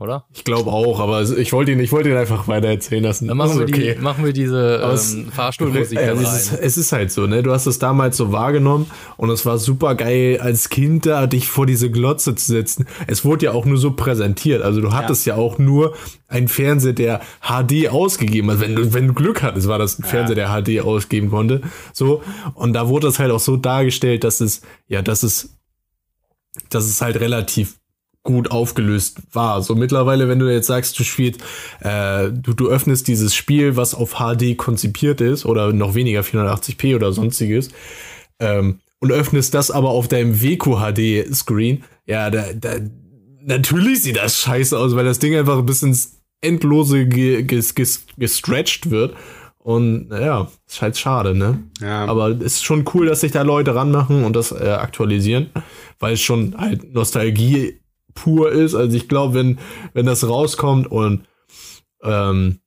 Oder? 0.00 0.24
Ich 0.32 0.44
glaube 0.44 0.70
auch, 0.70 0.98
aber 0.98 1.20
ich 1.22 1.52
wollte 1.52 1.72
ihn, 1.72 1.78
ich 1.78 1.92
wollte 1.92 2.08
ihn 2.08 2.16
einfach 2.16 2.48
weiter 2.48 2.68
erzählen 2.68 3.04
lassen. 3.04 3.28
Dann 3.28 3.36
machen, 3.36 3.58
wir, 3.58 3.66
ist 3.66 3.76
die, 3.76 4.02
machen 4.02 4.24
wir 4.24 4.32
diese 4.32 4.80
ähm, 4.82 5.30
Fahrstuhlmusik 5.30 5.98
Ja, 5.98 6.14
dann 6.14 6.24
es, 6.24 6.52
ist, 6.52 6.58
es 6.58 6.78
ist 6.78 6.92
halt 6.92 7.12
so, 7.12 7.26
ne? 7.26 7.42
Du 7.42 7.52
hast 7.52 7.66
es 7.66 7.78
damals 7.78 8.16
so 8.16 8.32
wahrgenommen 8.32 8.90
und 9.18 9.28
es 9.28 9.44
war 9.44 9.58
super 9.58 9.94
geil, 9.94 10.40
als 10.40 10.70
Kind 10.70 11.04
da 11.04 11.26
dich 11.26 11.48
vor 11.48 11.66
diese 11.66 11.90
Glotze 11.90 12.34
zu 12.34 12.46
setzen. 12.46 12.86
Es 13.08 13.26
wurde 13.26 13.44
ja 13.44 13.52
auch 13.52 13.66
nur 13.66 13.76
so 13.76 13.90
präsentiert. 13.90 14.62
Also 14.62 14.80
du 14.80 14.94
hattest 14.94 15.26
ja, 15.26 15.36
auch 15.36 15.58
nur 15.58 15.94
einen 16.28 16.48
Fernseher, 16.48 16.94
der 16.94 17.20
HD 17.42 17.88
ausgegeben 17.90 18.50
hat. 18.50 18.60
Wenn 18.60 18.76
du, 18.76 18.94
wenn 18.94 19.08
du 19.08 19.12
Glück 19.12 19.42
hattest, 19.42 19.68
war 19.68 19.78
das 19.78 19.98
ein 19.98 20.04
Fernseher, 20.04 20.34
der 20.34 20.48
HD 20.48 20.80
ausgeben 20.80 21.28
konnte. 21.28 21.60
So. 21.92 22.22
Und 22.54 22.72
da 22.72 22.88
wurde 22.88 23.08
es 23.08 23.18
halt 23.18 23.32
auch 23.32 23.40
so 23.40 23.58
dargestellt, 23.58 24.24
dass 24.24 24.40
es, 24.40 24.62
ja, 24.88 25.02
dass 25.02 25.22
es, 25.22 25.58
dass 26.70 26.86
es 26.86 27.02
halt 27.02 27.20
relativ 27.20 27.79
gut 28.22 28.50
aufgelöst 28.50 29.18
war. 29.32 29.62
So 29.62 29.74
mittlerweile, 29.74 30.28
wenn 30.28 30.38
du 30.38 30.52
jetzt 30.52 30.66
sagst, 30.66 30.98
du 30.98 31.04
spielst, 31.04 31.40
äh, 31.80 32.30
du, 32.30 32.52
du 32.52 32.68
öffnest 32.68 33.08
dieses 33.08 33.34
Spiel, 33.34 33.76
was 33.76 33.94
auf 33.94 34.16
HD 34.18 34.56
konzipiert 34.56 35.20
ist, 35.20 35.46
oder 35.46 35.72
noch 35.72 35.94
weniger 35.94 36.20
480p 36.20 36.96
oder 36.96 37.12
sonstiges, 37.12 37.70
ähm, 38.38 38.80
und 38.98 39.12
öffnest 39.12 39.54
das 39.54 39.70
aber 39.70 39.90
auf 39.90 40.08
deinem 40.08 40.42
Weco 40.42 40.78
HD 40.78 41.34
Screen, 41.34 41.84
ja, 42.06 42.28
da, 42.28 42.52
da, 42.52 42.76
natürlich 43.42 44.02
sieht 44.02 44.16
das 44.16 44.38
scheiße 44.40 44.78
aus, 44.78 44.94
weil 44.94 45.04
das 45.04 45.18
Ding 45.18 45.34
einfach 45.34 45.62
bis 45.62 45.82
ins 45.82 46.20
Endlose 46.42 47.06
ge, 47.06 47.42
ges, 47.42 47.74
ges, 47.74 48.04
gestretched 48.18 48.90
wird. 48.90 49.14
Und 49.58 50.08
naja, 50.08 50.50
ist 50.66 50.80
halt 50.80 50.96
schade, 50.96 51.34
ne? 51.34 51.62
Ja. 51.80 52.06
Aber 52.06 52.28
es 52.28 52.54
ist 52.54 52.64
schon 52.64 52.84
cool, 52.94 53.06
dass 53.06 53.20
sich 53.20 53.32
da 53.32 53.42
Leute 53.42 53.74
ranmachen 53.74 54.24
und 54.24 54.34
das 54.34 54.52
äh, 54.52 54.70
aktualisieren, 54.70 55.50
weil 55.98 56.14
es 56.14 56.22
schon 56.22 56.56
halt 56.56 56.94
Nostalgie 56.94 57.79
pur 58.14 58.52
ist. 58.52 58.74
Also 58.74 58.96
ich 58.96 59.08
glaube, 59.08 59.34
wenn, 59.34 59.58
wenn 59.92 60.06
das 60.06 60.28
rauskommt 60.28 60.90
und 60.90 61.26
ähm, 62.02 62.60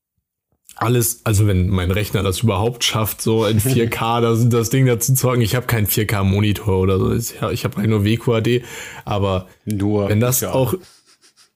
alles, 0.75 1.21
also 1.23 1.47
wenn 1.47 1.69
mein 1.69 1.91
Rechner 1.91 2.23
das 2.23 2.41
überhaupt 2.41 2.83
schafft, 2.83 3.21
so 3.21 3.45
in 3.45 3.59
4K 3.61 4.21
das, 4.21 4.49
das 4.49 4.69
Ding 4.69 4.85
dazu 4.85 5.13
zocken, 5.13 5.41
ich 5.41 5.55
habe 5.55 5.67
keinen 5.67 5.87
4K-Monitor 5.87 6.79
oder 6.79 6.99
so, 6.99 7.13
ich, 7.13 7.63
habe 7.63 7.77
halt 7.77 7.89
nur 7.89 8.05
WQHD, 8.05 8.63
aber 9.05 9.47
Nur. 9.65 10.09
wenn 10.09 10.19
das 10.19 10.41
ja, 10.41 10.51
auch, 10.51 10.73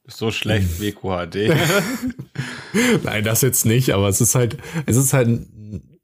so 0.08 0.32
schlecht 0.32 0.80
wie 0.82 0.94
QHD. 0.94 1.54
nein, 3.04 3.24
das 3.24 3.42
jetzt 3.42 3.66
nicht, 3.66 3.92
aber 3.92 4.08
es 4.08 4.22
ist 4.22 4.36
halt, 4.36 4.58
es 4.86 4.96
ist 4.96 5.14
halt 5.14 5.46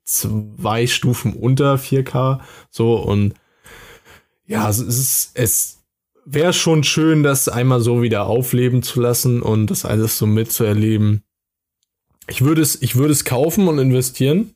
zwei 0.04 0.88
Stufen 0.88 1.34
unter 1.34 1.76
4K, 1.76 2.40
so 2.70 2.96
und 2.96 3.34
ja, 4.46 4.70
es 4.70 4.80
ist, 4.80 5.32
es 5.36 5.83
wäre 6.26 6.54
schon 6.54 6.84
schön, 6.84 7.24
das 7.24 7.50
einmal 7.50 7.82
so 7.82 8.02
wieder 8.02 8.26
aufleben 8.26 8.84
zu 8.84 9.02
lassen 9.02 9.42
und 9.42 9.68
das 9.68 9.86
alles 9.86 10.18
so 10.18 10.26
mitzuerleben. 10.26 11.24
Ich 12.28 12.44
würde 12.44 12.62
es, 12.62 12.82
ich 12.82 12.96
würde 12.96 13.12
es 13.12 13.26
kaufen 13.26 13.68
und 13.68 13.80
investieren. 13.80 14.56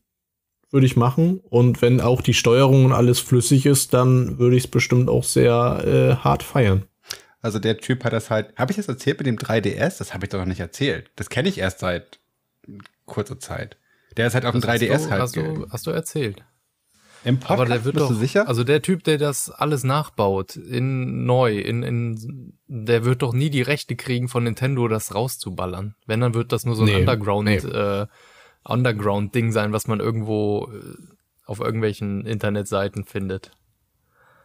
Würde 0.69 0.85
ich 0.85 0.97
machen. 0.97 1.39
Und 1.49 1.81
wenn 1.81 2.01
auch 2.01 2.21
die 2.21 2.33
Steuerung 2.33 2.85
und 2.85 2.91
alles 2.91 3.19
flüssig 3.19 3.65
ist, 3.65 3.93
dann 3.93 4.37
würde 4.37 4.57
ich 4.57 4.65
es 4.65 4.69
bestimmt 4.69 5.09
auch 5.09 5.23
sehr 5.23 5.83
äh, 5.85 6.15
hart 6.23 6.43
feiern. 6.43 6.83
Also 7.41 7.59
der 7.59 7.77
Typ 7.77 8.03
hat 8.03 8.11
das 8.11 8.29
halt. 8.29 8.53
Habe 8.57 8.71
ich 8.71 8.77
das 8.77 8.89
erzählt 8.89 9.19
mit 9.19 9.27
dem 9.27 9.37
3DS? 9.37 9.97
Das 9.97 10.13
habe 10.13 10.25
ich 10.25 10.29
doch 10.29 10.39
noch 10.39 10.45
nicht 10.45 10.59
erzählt. 10.59 11.09
Das 11.15 11.29
kenne 11.29 11.47
ich 11.47 11.59
erst 11.59 11.79
seit 11.79 12.19
kurzer 13.05 13.39
Zeit. 13.39 13.77
Der 14.17 14.27
ist 14.27 14.33
halt 14.33 14.45
auf 14.45 14.51
dem 14.51 14.61
Das 14.61 14.69
hast 14.69 14.81
3DS 14.81 15.05
du, 15.05 15.09
halt. 15.09 15.21
Hast 15.21 15.35
du, 15.35 15.67
hast 15.69 15.87
du 15.87 15.91
erzählt. 15.91 16.43
Im 17.27 17.39
Podcast, 17.39 17.59
Aber 17.59 17.65
der 17.65 17.83
wird 17.83 17.97
doch, 17.97 18.13
sicher? 18.13 18.47
also 18.47 18.63
der 18.63 18.81
Typ, 18.81 19.03
der 19.03 19.17
das 19.17 19.49
alles 19.49 19.83
nachbaut, 19.83 20.55
in 20.55 21.25
neu, 21.25 21.57
in, 21.57 21.83
in, 21.83 22.53
der 22.67 23.03
wird 23.03 23.21
doch 23.21 23.33
nie 23.33 23.49
die 23.49 23.61
Rechte 23.61 23.97
kriegen 23.97 24.29
von 24.29 24.45
Nintendo, 24.45 24.87
das 24.87 25.13
rauszuballern. 25.13 25.95
Wenn, 26.05 26.21
dann 26.21 26.33
wird 26.33 26.53
das 26.53 26.65
nur 26.65 26.75
so 26.77 26.83
ein 26.83 26.87
Nee, 26.87 26.95
Underground, 26.95 27.45
nee. 27.45 27.57
äh, 27.57 28.07
Underground-Ding 28.63 29.51
sein, 29.51 29.73
was 29.73 29.87
man 29.87 29.99
irgendwo 29.99 30.71
äh, 30.71 30.95
auf 31.45 31.59
irgendwelchen 31.59 32.25
Internetseiten 32.25 33.03
findet. 33.03 33.51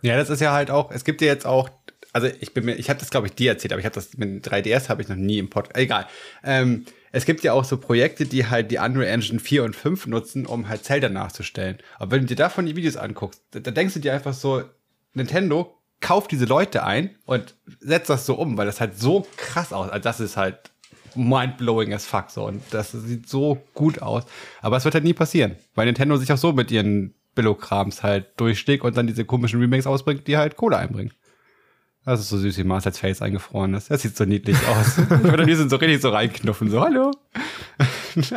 Ja, 0.01 0.17
das 0.17 0.29
ist 0.29 0.41
ja 0.41 0.53
halt 0.53 0.73
auch, 0.73 0.91
es 0.91 1.05
gibt 1.05 1.21
ja 1.21 1.29
jetzt 1.29 1.47
auch, 1.47 1.71
also 2.13 2.27
ich 2.41 2.53
bin 2.53 2.65
mir, 2.65 2.75
ich 2.75 2.91
habe 2.91 2.99
das 2.99 3.11
glaube 3.11 3.29
ich 3.29 3.35
dir 3.35 3.53
erzählt, 3.53 3.73
aber 3.73 3.79
ich 3.79 3.87
habe 3.87 3.95
das 3.95 4.17
mit 4.17 4.29
dem 4.29 4.41
3DS 4.41 4.89
habe 4.89 5.03
ich 5.03 5.09
noch 5.09 5.15
nie 5.15 5.39
im 5.39 5.51
Podcast, 5.51 5.77
egal. 5.77 6.09
Ähm, 6.43 6.85
es 7.13 7.27
gibt 7.27 7.45
ja 7.45 7.53
auch 7.53 7.65
so 7.65 7.77
Projekte, 7.77 8.25
die 8.27 8.47
halt 8.47 8.71
die 8.71 8.79
Unreal 8.79 9.07
Engine 9.07 9.39
4 9.39 9.65
und 9.65 9.77
5 9.77 10.07
nutzen, 10.07 10.47
um 10.47 10.69
halt 10.69 10.85
Zelda 10.85 11.09
nachzustellen. 11.09 11.79
Aber 11.99 12.13
wenn 12.13 12.23
du 12.23 12.27
dir 12.27 12.37
davon 12.37 12.67
die 12.67 12.75
Videos 12.75 12.97
anguckst, 12.97 13.43
da, 13.53 13.61
da 13.61 13.71
denkst 13.71 13.95
du 13.95 14.01
dir 14.01 14.15
einfach 14.15 14.33
so, 14.33 14.63
Nintendo 15.13 15.79
kauft 16.01 16.33
diese 16.33 16.47
Leute 16.47 16.85
ein 16.85 17.11
und 17.27 17.55
setzt 17.81 18.11
das 18.11 18.27
so 18.27 18.35
um, 18.35 18.57
weil 18.57 18.67
das 18.67 18.81
halt 18.81 18.99
so 18.99 19.27
krass 19.37 19.73
aus, 19.73 19.91
also 19.91 20.03
das 20.03 20.21
ist 20.21 20.37
halt 20.37 20.71
mindblowing 21.15 21.93
as 21.93 22.07
fuck 22.07 22.31
so 22.31 22.47
und 22.47 22.63
das 22.71 22.93
sieht 22.93 23.29
so 23.29 23.63
gut 23.75 24.01
aus. 24.01 24.25
Aber 24.63 24.79
es 24.79 24.85
wird 24.85 24.95
halt 24.95 25.05
nie 25.05 25.13
passieren, 25.13 25.57
weil 25.75 25.87
Nintendo 25.87 26.17
sich 26.17 26.33
auch 26.33 26.39
so 26.39 26.53
mit 26.53 26.71
ihren 26.71 27.15
Billo-Krams 27.35 28.03
halt 28.03 28.29
durchschlägt 28.39 28.85
und 28.85 28.97
dann 28.97 29.07
diese 29.07 29.25
komischen 29.25 29.61
Remakes 29.61 29.87
ausbringt, 29.87 30.27
die 30.27 30.37
halt 30.37 30.57
Kohle 30.57 30.79
einbringen. 30.79 31.13
Das 32.05 32.19
ist 32.19 32.31
so 32.31 32.37
süß, 32.37 32.59
wie 32.59 32.65
Mars 32.65 32.85
als 32.85 32.99
Face 32.99 33.23
eingefroren 33.23 33.75
ist. 33.75 33.91
Das 33.91 34.03
sieht 34.03 34.17
so 34.17 34.25
niedlich 34.25 34.57
aus. 34.67 34.99
Oder 35.25 35.45
die 35.45 35.55
sind 35.55 35.71
so 35.71 35.77
richtig 35.77 36.03
so 36.03 36.11
reinknuffen, 36.11 36.69
so, 36.69 36.81
hallo. 36.81 37.13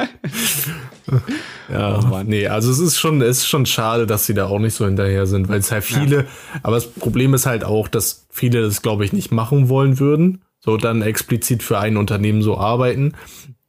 Ja, 1.70 1.99
Oh 2.11 2.22
nee, 2.24 2.47
also 2.47 2.72
es 2.72 2.80
ist 2.80 2.97
schon, 2.97 3.22
es 3.22 3.39
ist 3.39 3.47
schon 3.47 3.66
schade, 3.66 4.05
dass 4.05 4.26
sie 4.26 4.34
da 4.34 4.45
auch 4.45 4.59
nicht 4.59 4.76
so 4.76 4.86
hinterher 4.86 5.26
sind, 5.26 5.49
weil 5.49 5.59
es 5.59 5.72
halt 5.72 5.84
viele, 5.84 6.26
aber 6.63 6.76
das 6.76 6.88
Problem 6.88 7.34
ist 7.34 7.45
halt 7.45 7.63
auch, 7.63 7.88
dass 7.88 8.28
viele 8.30 8.61
das, 8.61 8.82
glaube 8.82 9.03
ich, 9.03 9.13
nicht 9.13 9.32
machen 9.32 9.68
wollen 9.70 9.99
würden, 9.99 10.43
so 10.59 10.78
dann 10.78 11.01
explizit 11.01 11.63
für 11.63 11.80
ein 11.80 11.97
Unternehmen 11.97 12.41
so 12.41 12.57
arbeiten. 12.57 13.13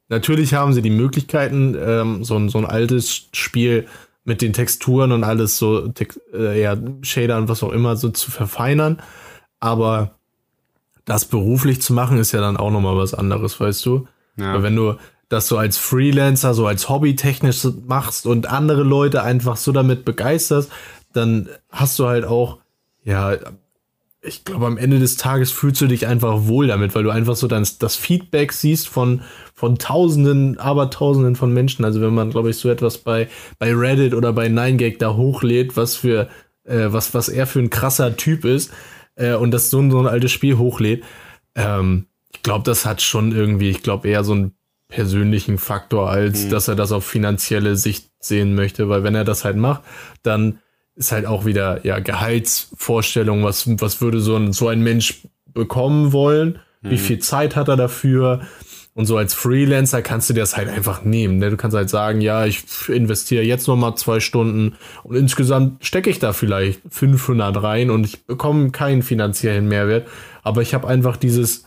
Natürlich 0.09 0.53
haben 0.53 0.73
sie 0.73 0.81
die 0.81 0.89
Möglichkeiten, 0.91 1.75
ähm, 1.79 2.23
so, 2.23 2.37
ein 2.37 2.49
so 2.49 2.59
ein 2.59 2.65
altes 2.65 3.29
Spiel 3.33 3.87
mit 4.23 4.41
den 4.41 4.53
Texturen 4.53 5.11
und 5.11 5.23
alles 5.23 5.57
so, 5.57 5.91
äh, 6.33 6.61
ja, 6.61 6.77
Shader 7.01 7.37
und 7.37 7.49
was 7.49 7.63
auch 7.63 7.71
immer 7.71 7.95
so 7.95 8.09
zu 8.09 8.29
verfeinern, 8.29 9.01
aber 9.59 10.11
das 11.05 11.25
beruflich 11.25 11.81
zu 11.81 11.93
machen, 11.93 12.17
ist 12.17 12.33
ja 12.33 12.41
dann 12.41 12.57
auch 12.57 12.71
nochmal 12.71 12.97
was 12.97 13.13
anderes, 13.13 13.59
weißt 13.59 13.85
du? 13.85 14.07
Ja. 14.37 14.53
Weil 14.53 14.63
wenn 14.63 14.75
du 14.75 14.95
das 15.29 15.47
so 15.47 15.57
als 15.57 15.77
Freelancer, 15.77 16.53
so 16.53 16.67
als 16.67 16.89
Hobby 16.89 17.15
technisch 17.15 17.65
machst 17.85 18.25
und 18.25 18.47
andere 18.47 18.83
Leute 18.83 19.23
einfach 19.23 19.57
so 19.57 19.71
damit 19.71 20.05
begeisterst, 20.05 20.69
dann 21.13 21.49
hast 21.69 21.97
du 21.99 22.07
halt 22.07 22.25
auch, 22.25 22.59
ja, 23.03 23.37
ich 24.21 24.43
glaube, 24.43 24.65
am 24.65 24.77
Ende 24.77 24.99
des 24.99 25.15
Tages 25.15 25.51
fühlst 25.51 25.79
du 25.81 25.87
dich 25.87 26.07
einfach 26.07 26.47
wohl 26.47 26.67
damit, 26.67 26.95
weil 26.95 27.03
du 27.03 27.09
einfach 27.09 27.35
so 27.35 27.47
dann 27.47 27.65
das 27.79 27.95
Feedback 27.95 28.51
siehst 28.51 28.87
von, 28.87 29.21
von 29.53 29.77
Tausenden, 29.77 30.59
Abertausenden 30.59 31.35
von 31.35 31.53
Menschen. 31.53 31.85
Also 31.85 32.01
wenn 32.01 32.13
man, 32.13 32.31
glaube 32.31 32.49
ich, 32.49 32.57
so 32.57 32.69
etwas 32.69 32.97
bei, 32.97 33.29
bei 33.59 33.73
Reddit 33.73 34.13
oder 34.13 34.33
bei 34.33 34.47
9gag 34.47 34.97
da 34.97 35.15
hochlädt, 35.15 35.77
was 35.77 35.95
für, 35.95 36.27
äh, 36.65 36.87
was, 36.87 37.13
was 37.13 37.29
er 37.29 37.47
für 37.47 37.59
ein 37.59 37.69
krasser 37.69 38.17
Typ 38.17 38.43
ist, 38.43 38.71
äh, 39.17 39.33
und 39.33 39.51
das 39.51 39.69
so, 39.69 39.79
ein- 39.79 39.91
so 39.91 39.99
ein 39.99 40.07
altes 40.07 40.31
Spiel 40.31 40.57
hochlädt, 40.57 41.03
ähm, 41.55 42.05
ich 42.33 42.41
glaube, 42.43 42.63
das 42.63 42.85
hat 42.85 43.01
schon 43.01 43.31
irgendwie, 43.33 43.69
ich 43.69 43.83
glaube, 43.83 44.07
eher 44.07 44.23
so 44.23 44.33
einen 44.33 44.53
persönlichen 44.89 45.57
Faktor, 45.57 46.09
als 46.09 46.43
dass 46.49 46.67
er 46.69 46.75
das 46.75 46.91
auf 46.93 47.05
finanzielle 47.05 47.75
Sicht 47.75 48.09
sehen 48.19 48.55
möchte, 48.55 48.87
weil 48.89 49.03
wenn 49.03 49.15
er 49.15 49.25
das 49.25 49.43
halt 49.43 49.57
macht, 49.57 49.81
dann 50.23 50.59
ist 50.95 51.11
halt 51.11 51.25
auch 51.25 51.45
wieder, 51.45 51.85
ja, 51.85 51.99
Gehaltsvorstellung, 51.99 53.43
was, 53.43 53.67
was 53.81 54.01
würde 54.01 54.19
so 54.19 54.35
ein, 54.35 54.53
so 54.53 54.67
ein 54.67 54.81
Mensch 54.81 55.27
bekommen 55.53 56.11
wollen, 56.13 56.59
wie 56.81 56.97
viel 56.97 57.19
Zeit 57.19 57.55
hat 57.55 57.67
er 57.67 57.75
dafür, 57.75 58.41
und 58.97 59.05
so 59.05 59.15
als 59.15 59.35
Freelancer 59.35 60.01
kannst 60.01 60.27
du 60.27 60.33
dir 60.33 60.39
das 60.39 60.57
halt 60.57 60.69
einfach 60.69 61.03
nehmen. 61.03 61.37
Ne? 61.37 61.51
Du 61.51 61.55
kannst 61.55 61.77
halt 61.77 61.87
sagen, 61.87 62.19
ja, 62.19 62.47
ich 62.47 62.63
investiere 62.89 63.43
jetzt 63.43 63.67
noch 63.67 63.75
mal 63.75 63.95
zwei 63.95 64.19
Stunden 64.19 64.75
und 65.03 65.15
insgesamt 65.15 65.85
stecke 65.85 66.09
ich 66.09 66.17
da 66.17 66.33
vielleicht 66.33 66.81
500 66.89 67.61
rein 67.61 67.91
und 67.91 68.07
ich 68.07 68.25
bekomme 68.25 68.71
keinen 68.71 69.03
finanziellen 69.03 69.67
Mehrwert. 69.67 70.07
Aber 70.41 70.63
ich 70.63 70.73
habe 70.73 70.87
einfach 70.87 71.15
dieses, 71.15 71.65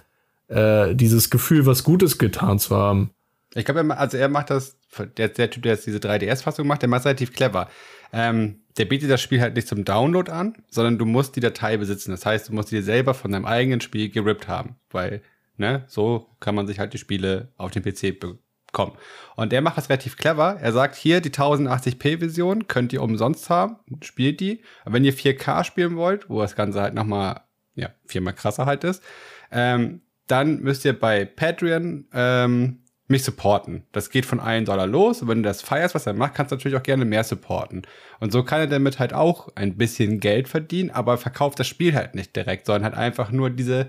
äh, 0.48 0.92
dieses 0.96 1.30
Gefühl, 1.30 1.66
was 1.66 1.84
Gutes 1.84 2.18
getan 2.18 2.58
zu 2.58 2.74
haben. 2.74 3.10
Ich 3.54 3.64
glaube, 3.64 3.96
also 3.96 4.16
er 4.16 4.28
macht 4.28 4.50
das, 4.50 4.76
der, 5.16 5.28
der 5.28 5.50
Typ, 5.50 5.62
der 5.62 5.74
jetzt 5.74 5.86
diese 5.86 5.98
3DS-Fassung 5.98 6.66
macht, 6.66 6.82
der 6.82 6.88
macht 6.88 7.02
es 7.02 7.06
relativ 7.06 7.32
clever. 7.32 7.68
Ähm, 8.12 8.56
der 8.76 8.86
bietet 8.86 9.08
das 9.08 9.20
Spiel 9.20 9.40
halt 9.40 9.54
nicht 9.54 9.68
zum 9.68 9.84
Download 9.84 10.32
an, 10.32 10.56
sondern 10.68 10.98
du 10.98 11.04
musst 11.04 11.36
die 11.36 11.40
Datei 11.40 11.76
besitzen. 11.76 12.10
Das 12.10 12.26
heißt, 12.26 12.48
du 12.48 12.54
musst 12.54 12.72
die 12.72 12.76
dir 12.76 12.82
selber 12.82 13.14
von 13.14 13.30
deinem 13.30 13.44
eigenen 13.44 13.80
Spiel 13.80 14.10
gerippt 14.10 14.48
haben, 14.48 14.74
weil, 14.90 15.22
ne, 15.60 15.84
so 15.86 16.26
kann 16.40 16.56
man 16.56 16.66
sich 16.66 16.80
halt 16.80 16.92
die 16.92 16.98
Spiele 16.98 17.52
auf 17.56 17.70
dem 17.70 17.84
PC 17.84 18.18
be 18.18 18.38
kommen. 18.72 18.92
Und 19.34 19.50
der 19.50 19.62
macht 19.62 19.76
das 19.76 19.88
relativ 19.88 20.16
clever. 20.16 20.56
Er 20.60 20.72
sagt, 20.72 20.94
hier 20.94 21.20
die 21.20 21.30
1080p-Version 21.30 22.68
könnt 22.68 22.92
ihr 22.92 23.02
umsonst 23.02 23.50
haben, 23.50 23.78
spielt 24.00 24.38
die. 24.38 24.62
Aber 24.84 24.94
wenn 24.94 25.04
ihr 25.04 25.12
4K 25.12 25.64
spielen 25.64 25.96
wollt, 25.96 26.30
wo 26.30 26.40
das 26.40 26.54
Ganze 26.54 26.80
halt 26.80 26.94
nochmal, 26.94 27.40
ja, 27.74 27.90
viermal 28.06 28.32
krasser 28.32 28.66
halt 28.66 28.84
ist, 28.84 29.02
ähm, 29.50 30.02
dann 30.28 30.60
müsst 30.60 30.84
ihr 30.84 30.96
bei 30.96 31.24
Patreon 31.24 32.06
ähm, 32.12 32.84
mich 33.08 33.24
supporten. 33.24 33.86
Das 33.90 34.10
geht 34.10 34.24
von 34.24 34.38
einem 34.38 34.66
Dollar 34.66 34.86
los. 34.86 35.20
Und 35.20 35.26
wenn 35.26 35.42
du 35.42 35.48
das 35.48 35.62
feierst, 35.62 35.96
was 35.96 36.06
er 36.06 36.12
macht, 36.12 36.34
kannst 36.34 36.52
du 36.52 36.54
natürlich 36.54 36.78
auch 36.78 36.84
gerne 36.84 37.04
mehr 37.04 37.24
supporten. 37.24 37.82
Und 38.20 38.30
so 38.30 38.44
kann 38.44 38.60
er 38.60 38.66
damit 38.68 39.00
halt 39.00 39.14
auch 39.14 39.48
ein 39.56 39.76
bisschen 39.76 40.20
Geld 40.20 40.46
verdienen, 40.46 40.90
aber 40.90 41.18
verkauft 41.18 41.58
das 41.58 41.66
Spiel 41.66 41.96
halt 41.96 42.14
nicht 42.14 42.36
direkt, 42.36 42.66
sondern 42.66 42.84
halt 42.84 42.94
einfach 42.94 43.32
nur 43.32 43.50
diese 43.50 43.88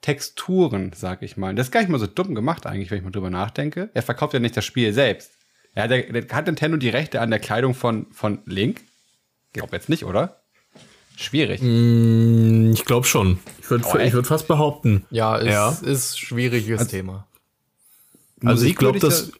Texturen, 0.00 0.92
sag 0.94 1.22
ich 1.22 1.36
mal. 1.36 1.54
Das 1.54 1.66
ist 1.66 1.72
gar 1.72 1.80
nicht 1.80 1.90
mal 1.90 1.98
so 1.98 2.06
dumm 2.06 2.34
gemacht 2.34 2.66
eigentlich, 2.66 2.90
wenn 2.90 2.98
ich 2.98 3.04
mal 3.04 3.10
drüber 3.10 3.30
nachdenke. 3.30 3.90
Er 3.92 4.02
verkauft 4.02 4.34
ja 4.34 4.40
nicht 4.40 4.56
das 4.56 4.64
Spiel 4.64 4.92
selbst. 4.92 5.32
Er 5.74 5.84
hat, 5.84 5.90
der, 5.90 6.26
hat 6.32 6.46
Nintendo 6.46 6.76
die 6.76 6.88
Rechte 6.88 7.20
an 7.20 7.30
der 7.30 7.38
Kleidung 7.38 7.74
von, 7.74 8.06
von 8.12 8.40
Link? 8.46 8.82
Glaub 9.52 9.72
jetzt 9.72 9.88
nicht, 9.88 10.04
oder? 10.04 10.40
Schwierig. 11.16 11.60
Mm, 11.62 12.72
ich 12.72 12.84
glaube 12.84 13.06
schon. 13.06 13.40
Ich 13.60 13.70
würde 13.70 13.84
oh, 13.86 13.94
würd 13.94 14.26
fast 14.26 14.48
behaupten. 14.48 15.04
Ja, 15.10 15.38
es 15.38 15.46
ja. 15.46 15.90
ist 15.90 16.18
schwieriges 16.18 16.80
also, 16.80 16.90
Thema. 16.90 17.26
Also 18.42 18.54
Musik 18.54 18.70
ich 18.70 18.76
glaube, 18.76 18.98
dass 19.00 19.32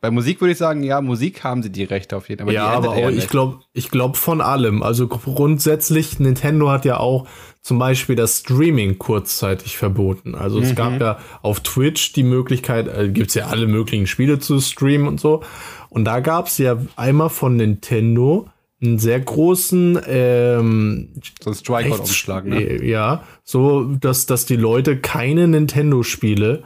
bei 0.00 0.10
Musik 0.12 0.40
würde 0.40 0.52
ich 0.52 0.58
sagen, 0.58 0.84
ja, 0.84 1.00
Musik 1.00 1.42
haben 1.42 1.62
sie 1.62 1.70
die 1.70 1.84
Rechte 1.84 2.16
auf 2.16 2.28
jeden 2.28 2.44
Fall. 2.44 2.54
ja, 2.54 2.66
aber 2.66 2.90
auch, 2.90 3.10
ich 3.10 3.28
glaube, 3.28 3.60
ich 3.72 3.90
glaube 3.90 4.16
von 4.16 4.40
allem. 4.40 4.82
Also 4.82 5.08
grundsätzlich, 5.08 6.20
Nintendo 6.20 6.70
hat 6.70 6.84
ja 6.84 6.98
auch 6.98 7.26
zum 7.62 7.80
Beispiel 7.80 8.14
das 8.14 8.38
Streaming 8.38 8.98
kurzzeitig 8.98 9.76
verboten. 9.76 10.36
Also 10.36 10.58
mhm. 10.58 10.64
es 10.64 10.74
gab 10.76 10.92
mhm. 10.92 11.00
ja 11.00 11.18
auf 11.42 11.60
Twitch 11.60 12.12
die 12.12 12.22
Möglichkeit, 12.22 12.86
äh, 12.86 13.08
gibt's 13.08 13.34
ja 13.34 13.48
alle 13.48 13.66
möglichen 13.66 14.06
Spiele 14.06 14.38
zu 14.38 14.60
streamen 14.60 15.08
und 15.08 15.20
so. 15.20 15.42
Und 15.88 16.04
da 16.04 16.20
gab's 16.20 16.58
ja 16.58 16.78
einmal 16.94 17.30
von 17.30 17.56
Nintendo 17.56 18.48
einen 18.80 18.98
sehr 19.00 19.18
großen 19.18 19.98
ähm, 20.06 21.14
so 21.40 21.50
ein 21.50 21.54
Strikeout-Umschlag, 21.54 22.44
ne? 22.44 22.62
Äh, 22.62 22.88
ja, 22.88 23.24
so 23.42 23.82
dass 23.82 24.26
dass 24.26 24.46
die 24.46 24.54
Leute 24.54 24.98
keine 24.98 25.48
Nintendo-Spiele 25.48 26.62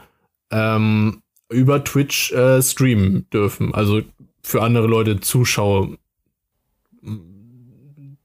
ähm, 0.51 1.22
über 1.53 1.83
Twitch 1.83 2.31
äh, 2.31 2.61
streamen 2.61 3.29
dürfen. 3.31 3.73
Also 3.73 4.01
für 4.41 4.61
andere 4.61 4.87
Leute 4.87 5.19
Zuschauer 5.19 5.89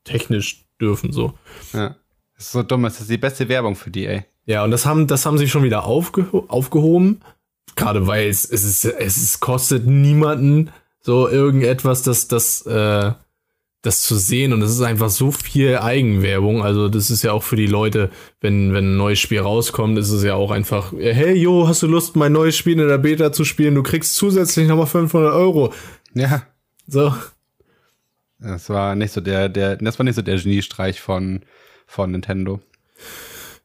technisch 0.05 0.65
dürfen 0.81 1.13
so. 1.13 1.35
Ja. 1.73 1.97
Das 2.35 2.47
ist 2.47 2.53
so 2.53 2.63
dumm, 2.63 2.85
das 2.85 3.01
ist 3.01 3.11
die 3.11 3.19
beste 3.19 3.49
Werbung 3.49 3.75
für 3.77 3.91
die, 3.91 4.07
ey. 4.07 4.25
Ja, 4.47 4.65
und 4.65 4.71
das 4.71 4.87
haben, 4.87 5.07
das 5.07 5.27
haben 5.27 5.39
sie 5.39 5.49
schon 5.49 5.63
wieder 5.63 5.85
aufgeho 5.85 6.47
aufgehoben. 6.49 7.21
Gerade 7.77 8.07
weil 8.07 8.29
es, 8.29 8.45
es 8.45 8.65
ist, 8.65 8.85
es 8.85 9.17
ist, 9.19 9.41
kostet 9.41 9.87
niemanden 9.87 10.71
so 11.01 11.29
irgendetwas, 11.29 12.03
das, 12.03 12.29
das, 12.29 12.63
äh, 12.63 13.13
das 13.83 14.03
zu 14.03 14.17
sehen 14.17 14.53
und 14.53 14.61
es 14.63 14.73
ist 14.73 14.83
einfach 14.83 15.09
so 15.09 15.31
viel 15.31 15.79
Eigenwerbung. 15.79 16.63
Also 16.63 16.89
das 16.89 17.11
ist 17.11 17.23
ja 17.23 17.33
auch 17.33 17.45
für 17.45 17.57
die 17.57 17.67
Leute, 17.67 18.11
wenn, 18.41 18.73
wenn 18.75 18.95
ein 18.95 18.97
neues 18.97 19.21
Spiel 19.21 19.41
rauskommt, 19.41 19.97
ist 19.99 20.11
es 20.11 20.25
ja 20.25 20.35
auch 20.35 20.51
einfach, 20.51 20.93
hey, 20.93 21.35
yo, 21.35 21.69
hast 21.69 21.83
du 21.83 21.87
Lust, 21.87 22.17
mein 22.17 22.33
neues 22.33 22.57
Spiel 22.57 22.81
in 22.81 22.89
der 22.89 22.99
Beta 22.99 23.33
zu 23.33 23.45
spielen? 23.45 23.77
Du 23.77 23.85
kriegst 23.85 24.17
zusätzlich 24.17 24.67
nochmal 24.67 24.87
500 24.87 25.33
Euro. 25.33 25.73
Ja. 26.15 26.43
So. 26.87 27.15
Das 28.41 28.69
war 28.69 28.95
nicht 28.95 29.13
so 29.13 29.21
der, 29.21 29.49
der, 29.49 29.77
das 29.77 29.99
war 29.99 30.05
nicht 30.05 30.17
so 30.17 30.23
der 30.23 30.39
Geniestreich 30.39 31.01
von, 31.01 31.41
von 31.87 32.11
Nintendo. 32.11 32.61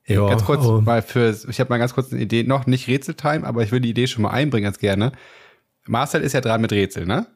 Ja, 0.05 0.28
ganz 0.28 0.45
kurz 0.45 0.66
oh. 0.66 0.82
mal 0.82 1.01
für, 1.01 1.36
ich 1.47 1.59
habe 1.59 1.70
mal 1.70 1.78
ganz 1.78 1.93
kurz 1.93 2.11
eine 2.11 2.22
Idee, 2.22 2.43
noch 2.43 2.66
nicht 2.68 2.88
Rätseltime, 2.88 3.45
aber 3.45 3.64
ich 3.64 3.72
will 3.72 3.80
die 3.80 3.91
Idee 3.91 4.07
schon 4.07 4.24
mal 4.24 4.32
einbringen 4.32 4.66
ganz 4.66 4.80
gerne. 4.80 5.11
Marcel 5.86 6.22
ist 6.22 6.34
ja 6.34 6.41
dran 6.41 6.61
mit 6.61 6.72
Rätsel, 6.72 7.05
ne? 7.05 7.28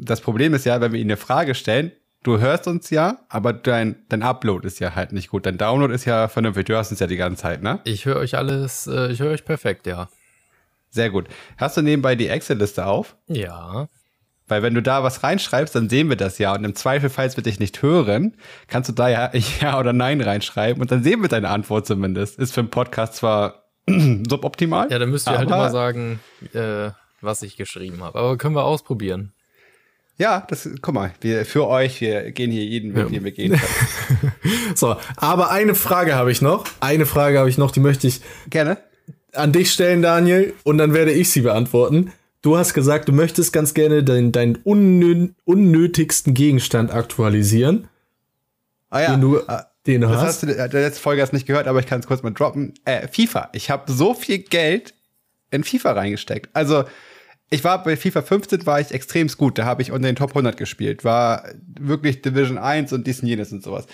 Das 0.00 0.20
Problem 0.20 0.54
ist 0.54 0.64
ja, 0.64 0.80
wenn 0.80 0.92
wir 0.92 1.00
ihnen 1.00 1.10
eine 1.10 1.16
Frage 1.16 1.54
stellen, 1.54 1.92
du 2.22 2.38
hörst 2.38 2.66
uns 2.66 2.90
ja, 2.90 3.20
aber 3.28 3.52
dein, 3.52 3.96
dein 4.08 4.22
Upload 4.22 4.66
ist 4.66 4.78
ja 4.80 4.94
halt 4.94 5.12
nicht 5.12 5.28
gut. 5.28 5.46
Dein 5.46 5.58
Download 5.58 5.92
ist 5.92 6.04
ja 6.04 6.28
vernünftig. 6.28 6.66
Du 6.66 6.74
hörst 6.74 6.90
uns 6.90 7.00
ja 7.00 7.06
die 7.06 7.16
ganze 7.16 7.42
Zeit, 7.42 7.62
ne? 7.62 7.80
Ich 7.84 8.06
höre 8.06 8.16
euch 8.16 8.36
alles, 8.36 8.86
äh, 8.86 9.12
ich 9.12 9.20
höre 9.20 9.32
euch 9.32 9.44
perfekt, 9.44 9.86
ja. 9.86 10.08
Sehr 10.90 11.10
gut. 11.10 11.28
Hast 11.56 11.76
du 11.76 11.82
nebenbei 11.82 12.16
die 12.16 12.28
Excel-Liste 12.28 12.84
auf? 12.84 13.16
Ja. 13.28 13.88
Weil 14.48 14.62
wenn 14.64 14.74
du 14.74 14.82
da 14.82 15.04
was 15.04 15.22
reinschreibst, 15.22 15.76
dann 15.76 15.88
sehen 15.88 16.08
wir 16.08 16.16
das 16.16 16.38
ja. 16.38 16.52
Und 16.52 16.64
im 16.64 16.74
Zweifel, 16.74 17.08
falls 17.08 17.36
wir 17.36 17.44
dich 17.44 17.60
nicht 17.60 17.82
hören, 17.82 18.36
kannst 18.66 18.88
du 18.88 18.92
da 18.92 19.08
ja 19.08 19.30
Ja 19.60 19.78
oder 19.78 19.92
Nein 19.92 20.20
reinschreiben 20.20 20.82
und 20.82 20.90
dann 20.90 21.04
sehen 21.04 21.22
wir 21.22 21.28
deine 21.28 21.48
Antwort 21.48 21.86
zumindest. 21.86 22.38
Ist 22.38 22.54
für 22.54 22.60
einen 22.60 22.70
Podcast 22.70 23.14
zwar 23.14 23.66
suboptimal. 23.86 24.90
Ja, 24.90 24.98
dann 24.98 25.10
müsst 25.10 25.28
ihr 25.28 25.38
halt 25.38 25.48
immer 25.48 25.70
sagen, 25.70 26.18
äh, 26.52 26.90
was 27.20 27.42
ich 27.42 27.56
geschrieben 27.56 28.02
habe. 28.02 28.18
Aber 28.18 28.36
können 28.36 28.56
wir 28.56 28.64
ausprobieren. 28.64 29.32
Ja, 30.20 30.44
das, 30.46 30.68
guck 30.82 30.94
mal, 30.94 31.14
wir, 31.22 31.46
für 31.46 31.66
euch, 31.66 32.02
wir 32.02 32.30
gehen 32.32 32.50
hier 32.50 32.62
jeden 32.62 32.94
Weg, 32.94 33.04
ja. 33.04 33.08
den 33.08 33.24
wir 33.24 33.32
gehen 33.32 33.58
können. 33.58 34.32
so, 34.74 34.96
aber 35.16 35.50
eine 35.50 35.74
Frage 35.74 36.14
habe 36.14 36.30
ich 36.30 36.42
noch. 36.42 36.66
Eine 36.80 37.06
Frage 37.06 37.38
habe 37.38 37.48
ich 37.48 37.56
noch, 37.56 37.70
die 37.70 37.80
möchte 37.80 38.06
ich 38.06 38.20
gerne 38.50 38.76
an 39.32 39.52
dich 39.52 39.72
stellen, 39.72 40.02
Daniel, 40.02 40.52
und 40.62 40.76
dann 40.76 40.92
werde 40.92 41.10
ich 41.10 41.30
sie 41.30 41.40
beantworten. 41.40 42.12
Du 42.42 42.58
hast 42.58 42.74
gesagt, 42.74 43.08
du 43.08 43.12
möchtest 43.12 43.54
ganz 43.54 43.72
gerne 43.72 44.04
deinen, 44.04 44.30
deinen 44.30 44.56
unnö 44.56 45.28
unnötigsten 45.46 46.34
Gegenstand 46.34 46.92
aktualisieren. 46.92 47.88
Ah 48.90 49.00
ja. 49.00 49.10
Den 49.12 49.22
du, 49.22 49.40
ah, 49.46 49.68
den 49.86 50.02
du 50.02 50.08
das 50.08 50.16
hast. 50.18 50.26
hast 50.26 50.42
du 50.42 50.46
der 50.48 50.68
letzte 50.68 51.00
Folge 51.00 51.22
hast 51.22 51.32
nicht 51.32 51.46
gehört, 51.46 51.66
aber 51.66 51.78
ich 51.80 51.86
kann 51.86 52.00
es 52.00 52.06
kurz 52.06 52.22
mal 52.22 52.28
droppen. 52.28 52.74
Äh, 52.84 53.08
FIFA. 53.08 53.48
Ich 53.54 53.70
habe 53.70 53.90
so 53.90 54.12
viel 54.12 54.36
Geld 54.36 54.92
in 55.50 55.64
FIFA 55.64 55.92
reingesteckt. 55.92 56.50
Also, 56.52 56.84
ich 57.50 57.64
war 57.64 57.82
bei 57.82 57.96
FIFA 57.96 58.22
15 58.22 58.64
war 58.64 58.80
ich 58.80 58.92
extrem 58.92 59.26
gut. 59.28 59.58
Da 59.58 59.64
habe 59.64 59.82
ich 59.82 59.90
unter 59.90 60.08
den 60.08 60.16
Top 60.16 60.30
100 60.30 60.56
gespielt. 60.56 61.04
War 61.04 61.44
wirklich 61.78 62.22
Division 62.22 62.58
1 62.58 62.92
und 62.92 63.06
dies 63.06 63.20
und 63.20 63.28
jenes 63.28 63.52
und 63.52 63.62
sowas. 63.62 63.86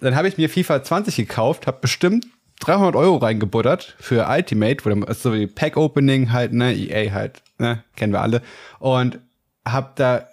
Dann 0.00 0.14
habe 0.14 0.28
ich 0.28 0.36
mir 0.36 0.50
FIFA 0.50 0.82
20 0.82 1.16
gekauft, 1.16 1.66
habe 1.66 1.78
bestimmt 1.80 2.26
300 2.60 2.94
Euro 2.94 3.16
reingebuttert 3.16 3.96
für 3.98 4.28
Ultimate, 4.28 4.84
wo 4.84 4.90
dann 4.90 5.14
so 5.14 5.32
wie 5.32 5.46
Pack 5.46 5.76
Opening 5.76 6.30
halt, 6.30 6.52
ne, 6.52 6.74
EA 6.74 7.12
halt, 7.12 7.42
ne, 7.58 7.82
kennen 7.96 8.12
wir 8.12 8.20
alle. 8.20 8.42
Und 8.78 9.18
habe 9.64 9.92
da 9.96 10.28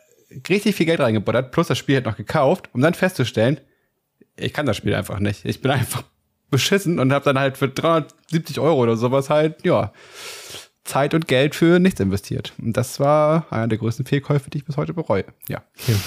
richtig 0.50 0.76
viel 0.76 0.86
Geld 0.86 1.00
reingebuttert, 1.00 1.52
plus 1.52 1.68
das 1.68 1.78
Spiel 1.78 1.96
halt 1.96 2.06
noch 2.06 2.18
gekauft, 2.18 2.70
um 2.74 2.82
dann 2.82 2.94
festzustellen, 2.94 3.60
ich 4.38 4.54
kann 4.54 4.66
das 4.66 4.76
Spiel 4.76 4.94
einfach 4.94 5.20
nicht. 5.20 5.46
Ich 5.46 5.62
bin 5.62 5.72
einfach 5.72 6.04
beschissen 6.52 7.00
und 7.00 7.14
habe 7.14 7.26
dann 7.26 7.40
halt 7.40 7.58
für 7.58 7.70
370 7.70 8.60
Euro 8.60 8.82
oder 8.82 8.98
sowas 8.98 9.30
halt, 9.30 9.64
ja, 9.64 9.94
Zeit 10.86 11.14
und 11.14 11.28
Geld 11.28 11.56
für 11.56 11.80
nichts 11.80 12.00
investiert. 12.00 12.54
Und 12.62 12.78
das 12.78 13.00
war 13.00 13.48
einer 13.52 13.68
der 13.68 13.80
größten 13.80 14.06
Fehlkäufe, 14.06 14.50
die 14.50 14.60
ich 14.60 14.66
bis 14.66 14.78
heute 14.78 14.94
bereue. 14.94 15.26
Ja. 15.50 15.64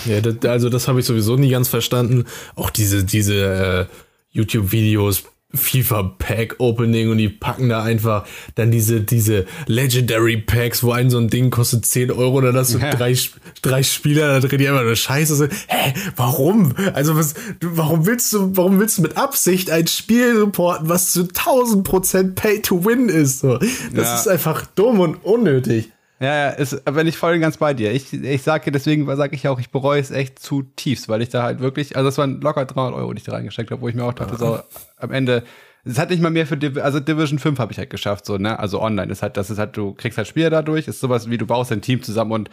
ja 0.07 0.51
also 0.51 0.70
das 0.70 0.89
habe 0.89 1.01
ich 1.01 1.07
sowieso 1.07 1.37
nie 1.37 1.51
ganz 1.51 1.68
verstanden. 1.68 2.24
Auch 2.55 2.70
diese, 2.70 3.05
diese 3.05 3.89
äh, 3.91 3.95
YouTube-Videos 4.31 5.24
FIFA 5.55 6.14
Pack 6.18 6.57
Opening 6.59 7.11
und 7.11 7.16
die 7.16 7.30
packen 7.30 7.70
da 7.70 7.82
einfach 7.82 8.26
dann 8.55 8.70
diese, 8.70 9.01
diese 9.01 9.46
Legendary 9.66 10.36
Packs, 10.36 10.82
wo 10.82 10.92
ein 10.92 11.09
so 11.09 11.16
ein 11.16 11.28
Ding 11.28 11.51
kostet 11.51 11.86
10 11.86 12.11
Euro 12.11 12.42
dann 12.42 12.55
hast 12.55 12.74
du 12.74 12.78
ja. 12.78 12.90
drei, 12.90 13.16
drei 13.62 13.82
Spieler 13.82 14.40
da 14.40 14.46
drin, 14.46 14.59
die 14.59 14.68
einfach 14.68 14.82
nur 14.82 14.94
Scheiße 14.94 15.36
sind. 15.36 15.53
Hä, 15.68 15.94
warum? 16.16 16.74
Also 16.92 17.16
was, 17.16 17.34
warum 17.62 18.05
willst 18.05 18.32
du, 18.34 18.57
warum 18.57 18.78
willst 18.78 18.99
du 18.99 19.03
mit 19.03 19.16
Absicht 19.16 19.70
ein 19.70 19.86
Spiel 19.86 20.38
reporten, 20.38 20.90
was 20.90 21.12
zu 21.12 21.22
1000 21.22 21.82
Prozent 21.82 22.34
Pay 22.34 22.61
to 22.61 22.84
Win 22.84 23.09
ist? 23.09 23.40
So, 23.40 23.57
das 23.57 23.70
ja. 23.94 24.14
ist 24.16 24.28
einfach 24.28 24.66
dumm 24.66 25.01
und 25.01 25.24
unnötig. 25.24 25.90
Ja, 26.21 26.35
ja, 26.35 26.49
ist, 26.51 26.85
bin 26.85 27.07
ich 27.07 27.16
voll 27.16 27.39
ganz 27.39 27.59
bei 27.59 27.75
dir. 27.75 27.93
Ich, 27.93 28.12
ich 28.12 28.43
sage 28.43 28.73
deswegen 28.73 29.07
sage 29.16 29.37
ich 29.37 29.47
auch, 29.47 29.61
ich 29.61 29.71
bereue 29.71 30.01
es 30.01 30.11
echt 30.11 30.41
zutiefst, 30.41 31.09
weil 31.09 31.23
ich 31.23 31.29
da 31.29 31.45
halt 31.45 31.61
wirklich, 31.61 31.97
also 31.97 32.09
das 32.09 32.19
waren 32.19 32.41
locker 32.41 32.64
300 32.64 32.95
Euro, 32.95 33.12
die 33.12 33.19
ich 33.19 33.25
da 33.25 33.33
reingesteckt 33.33 33.71
habe, 33.71 33.81
wo 33.81 33.89
ich 33.89 33.95
mir 33.95 34.05
auch 34.05 34.14
dachte, 34.14 34.37
so 34.37 34.59
am 34.97 35.12
Ende, 35.12 35.45
es 35.85 35.99
hat 35.99 36.11
nicht 36.11 36.21
mal 36.21 36.31
mehr 36.31 36.47
für, 36.47 36.57
Div 36.57 36.77
also 36.79 36.99
Division 36.99 37.39
5 37.39 37.59
habe 37.61 37.71
ich 37.73 37.79
halt 37.79 37.91
geschafft, 37.91 38.27
so, 38.27 38.37
ne, 38.37 38.59
also 38.59 38.83
online 38.83 39.12
ist 39.12 39.23
halt, 39.23 39.37
das 39.37 39.49
ist 39.49 39.59
halt, 39.59 39.77
du 39.77 39.95
kriegst 39.95 40.19
halt 40.19 40.27
Spieler 40.27 40.51
dadurch, 40.51 40.89
ist 40.89 40.99
sowas 40.99 41.31
wie, 41.31 41.39
du 41.39 41.47
baust 41.47 41.71
ein 41.71 41.83
Team 41.83 42.03
zusammen 42.03 42.33
und 42.33 42.51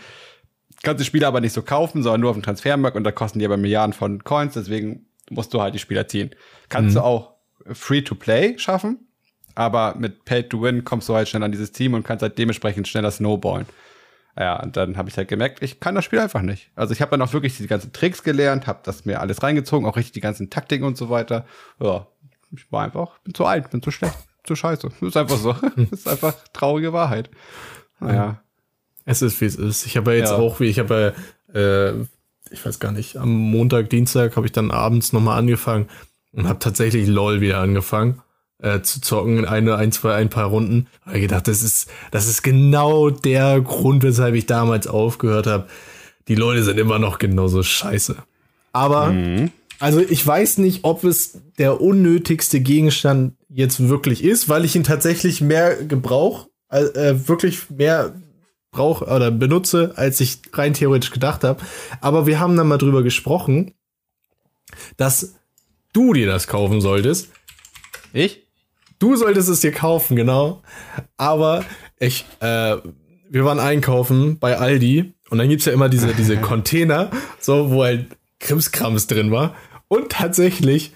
kannst 0.83 1.01
die 1.01 1.05
Spieler 1.05 1.27
aber 1.27 1.41
nicht 1.41 1.53
so 1.53 1.63
kaufen, 1.63 2.03
sondern 2.03 2.21
nur 2.21 2.29
auf 2.29 2.35
dem 2.35 2.43
Transfermarkt 2.43 2.95
und 2.95 3.03
da 3.03 3.11
kosten 3.11 3.39
die 3.39 3.45
aber 3.45 3.57
Milliarden 3.57 3.93
von 3.93 4.23
Coins, 4.23 4.53
deswegen 4.53 5.07
musst 5.31 5.53
du 5.55 5.61
halt 5.61 5.73
die 5.73 5.79
Spieler 5.79 6.07
ziehen. 6.07 6.29
Kannst 6.69 6.91
mhm. 6.91 6.99
du 6.99 7.03
auch 7.03 7.31
Free-to-Play 7.73 8.59
schaffen, 8.59 9.04
aber 9.55 9.95
mit 9.97 10.25
Pay 10.25 10.43
to 10.43 10.61
Win 10.61 10.83
kommst 10.83 11.09
du 11.09 11.15
halt 11.15 11.27
schnell 11.27 11.43
an 11.43 11.51
dieses 11.51 11.71
Team 11.71 11.93
und 11.93 12.03
kannst 12.03 12.21
halt 12.21 12.37
dementsprechend 12.37 12.87
schneller 12.87 13.11
snowballen. 13.11 13.65
Ja, 14.37 14.61
und 14.61 14.75
dann 14.75 14.97
habe 14.97 15.07
ich 15.07 15.17
halt 15.17 15.29
gemerkt, 15.29 15.63
ich 15.63 15.79
kann 15.79 15.95
das 15.95 16.03
Spiel 16.03 16.19
einfach 16.19 16.41
nicht. 16.41 16.69
Also 16.75 16.93
ich 16.93 17.01
habe 17.01 17.11
dann 17.11 17.21
auch 17.21 17.31
wirklich 17.31 17.57
die 17.57 17.67
ganzen 17.67 17.93
Tricks 17.93 18.21
gelernt, 18.21 18.67
habe 18.67 18.79
das 18.83 19.05
mir 19.05 19.21
alles 19.21 19.41
reingezogen, 19.41 19.87
auch 19.87 19.95
richtig 19.95 20.11
die 20.11 20.19
ganzen 20.19 20.49
Taktiken 20.49 20.83
und 20.83 20.97
so 20.97 21.09
weiter. 21.09 21.45
Ja, 21.79 22.07
ich 22.51 22.69
war 22.71 22.83
einfach, 22.83 23.17
bin 23.19 23.33
zu 23.33 23.45
alt, 23.45 23.69
bin 23.69 23.81
zu 23.81 23.91
schlecht, 23.91 24.17
zu 24.43 24.55
scheiße. 24.55 24.89
Das 24.89 25.01
ist 25.09 25.17
einfach 25.17 25.37
so. 25.37 25.53
Das 25.53 25.91
ist 25.91 26.07
einfach 26.07 26.35
traurige 26.51 26.91
Wahrheit. 26.91 27.29
Naja. 27.99 28.41
Es 29.05 29.21
ist, 29.21 29.39
wie 29.39 29.45
es 29.45 29.55
ist. 29.55 29.85
Ich 29.85 29.95
habe 29.95 30.11
ja 30.11 30.17
jetzt 30.17 30.31
ja. 30.31 30.37
auch, 30.37 30.59
wie 30.59 30.65
ich 30.65 30.79
habe 30.79 31.15
ja, 31.53 31.59
äh, 31.59 31.93
ich 32.49 32.65
weiß 32.65 32.79
gar 32.79 32.91
nicht, 32.91 33.17
am 33.17 33.29
Montag, 33.29 33.89
Dienstag 33.89 34.35
habe 34.35 34.45
ich 34.45 34.51
dann 34.51 34.71
abends 34.71 35.13
nochmal 35.13 35.39
angefangen 35.39 35.87
und 36.33 36.49
habe 36.49 36.59
tatsächlich 36.59 37.07
LOL 37.07 37.39
wieder 37.39 37.59
angefangen. 37.59 38.21
Äh, 38.59 38.81
zu 38.81 39.01
zocken, 39.01 39.45
eine, 39.45 39.75
ein, 39.75 39.91
zwei, 39.91 40.15
ein 40.15 40.29
paar 40.29 40.47
Runden. 40.47 40.87
Habe 41.05 41.17
ich 41.17 41.23
gedacht, 41.23 41.47
das 41.47 41.61
ist, 41.61 41.89
das 42.11 42.27
ist 42.27 42.41
genau 42.41 43.09
der 43.09 43.61
Grund, 43.61 44.03
weshalb 44.03 44.35
ich 44.35 44.45
damals 44.45 44.87
aufgehört 44.87 45.47
habe. 45.47 45.67
Die 46.27 46.35
Leute 46.35 46.63
sind 46.63 46.79
immer 46.79 46.99
noch 46.99 47.19
genauso 47.19 47.63
scheiße. 47.63 48.15
Aber, 48.73 49.11
mhm. 49.11 49.51
also 49.79 49.99
ich 49.99 50.25
weiß 50.25 50.57
nicht, 50.57 50.83
ob 50.83 51.03
es 51.03 51.39
der 51.57 51.81
unnötigste 51.81 52.59
Gegenstand 52.59 53.33
jetzt 53.49 53.87
wirklich 53.87 54.23
ist, 54.23 54.49
weil 54.49 54.65
ich 54.65 54.75
ihn 54.75 54.83
tatsächlich 54.83 55.41
mehr 55.41 55.75
gebrauch, 55.83 56.47
äh, 56.69 57.13
wirklich 57.25 57.69
mehr 57.69 58.13
brauche 58.71 59.05
oder 59.05 59.31
benutze, 59.31 59.93
als 59.95 60.19
ich 60.19 60.39
rein 60.53 60.73
theoretisch 60.73 61.11
gedacht 61.11 61.43
habe. 61.43 61.63
Aber 62.01 62.27
wir 62.27 62.39
haben 62.39 62.57
dann 62.57 62.67
mal 62.67 62.77
drüber 62.77 63.03
gesprochen, 63.03 63.73
dass 64.97 65.35
du 65.93 66.13
dir 66.13 66.27
das 66.27 66.47
kaufen 66.47 66.81
solltest. 66.81 67.29
Ich? 68.11 68.44
Du 68.99 69.15
solltest 69.15 69.49
es 69.49 69.61
dir 69.61 69.71
kaufen, 69.71 70.15
genau. 70.15 70.61
Aber 71.17 71.65
ich, 71.99 72.25
äh, 72.39 72.77
wir 73.29 73.45
waren 73.45 73.59
einkaufen 73.59 74.39
bei 74.39 74.57
Aldi 74.57 75.13
und 75.29 75.37
dann 75.37 75.49
gibt's 75.49 75.65
ja 75.65 75.73
immer 75.73 75.89
diese, 75.89 76.13
diese 76.13 76.37
Container, 76.41 77.11
so, 77.39 77.71
wo 77.71 77.83
halt 77.83 78.07
Krimskrams 78.39 79.07
drin 79.07 79.31
war. 79.31 79.55
Und 79.87 80.11
tatsächlich 80.11 80.93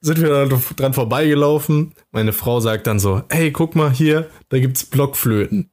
sind 0.00 0.20
wir 0.20 0.46
da 0.46 0.60
dran 0.76 0.94
vorbeigelaufen. 0.94 1.94
Meine 2.10 2.32
Frau 2.32 2.60
sagt 2.60 2.86
dann 2.86 2.98
so, 2.98 3.22
hey, 3.28 3.50
guck 3.50 3.74
mal 3.74 3.90
hier, 3.90 4.30
da 4.48 4.58
gibt's 4.58 4.84
Blockflöten. 4.84 5.70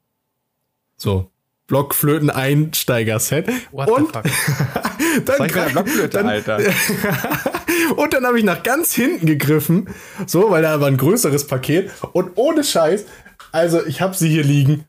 So, 0.98 1.30
Blockflöten-Einsteiger-Set. 1.68 3.50
Und 3.72 4.16
dann, 5.26 5.48
Blockflöte, 5.48 6.10
dann, 6.10 6.28
Alter. 6.28 6.60
und 7.96 8.14
dann 8.14 8.26
habe 8.26 8.38
ich 8.40 8.46
nach 8.46 8.64
ganz 8.64 8.94
hinten 8.94 9.26
gegriffen, 9.26 9.90
so, 10.28 10.52
weil 10.52 10.62
da 10.62 10.80
war 10.82 10.88
ein 10.88 10.98
größeres 10.98 11.48
Paket. 11.48 11.92
Und 12.12 12.32
ohne 12.36 12.64
Scheiß, 12.64 13.06
also 13.52 13.86
ich 13.86 14.02
habe 14.02 14.16
sie 14.16 14.30
hier 14.30 14.44
liegen. 14.44 14.86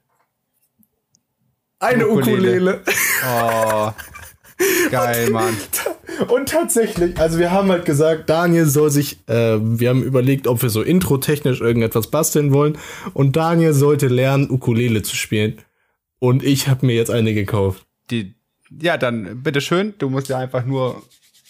Eine 1.78 2.08
Ukulele. 2.08 2.36
Ukulele. 2.36 2.82
Oh. 3.28 3.92
Geil, 4.90 5.30
Mann. 5.30 5.56
Und 6.28 6.48
tatsächlich, 6.48 7.18
also 7.18 7.38
wir 7.38 7.50
haben 7.50 7.70
halt 7.70 7.84
gesagt, 7.84 8.30
Daniel 8.30 8.66
soll 8.66 8.90
sich, 8.90 9.18
äh, 9.28 9.58
wir 9.60 9.90
haben 9.90 10.02
überlegt, 10.02 10.46
ob 10.46 10.62
wir 10.62 10.70
so 10.70 10.82
intro-technisch 10.82 11.60
irgendetwas 11.60 12.10
basteln 12.10 12.52
wollen. 12.52 12.78
Und 13.14 13.36
Daniel 13.36 13.72
sollte 13.72 14.06
lernen, 14.06 14.50
Ukulele 14.50 15.02
zu 15.02 15.16
spielen. 15.16 15.58
Und 16.24 16.42
ich 16.42 16.68
habe 16.68 16.86
mir 16.86 16.94
jetzt 16.94 17.10
eine 17.10 17.34
gekauft. 17.34 17.84
Die, 18.10 18.32
ja, 18.80 18.96
dann 18.96 19.42
bitteschön. 19.42 19.92
Du 19.98 20.08
musst 20.08 20.30
ja 20.30 20.38
einfach 20.38 20.64
nur 20.64 21.02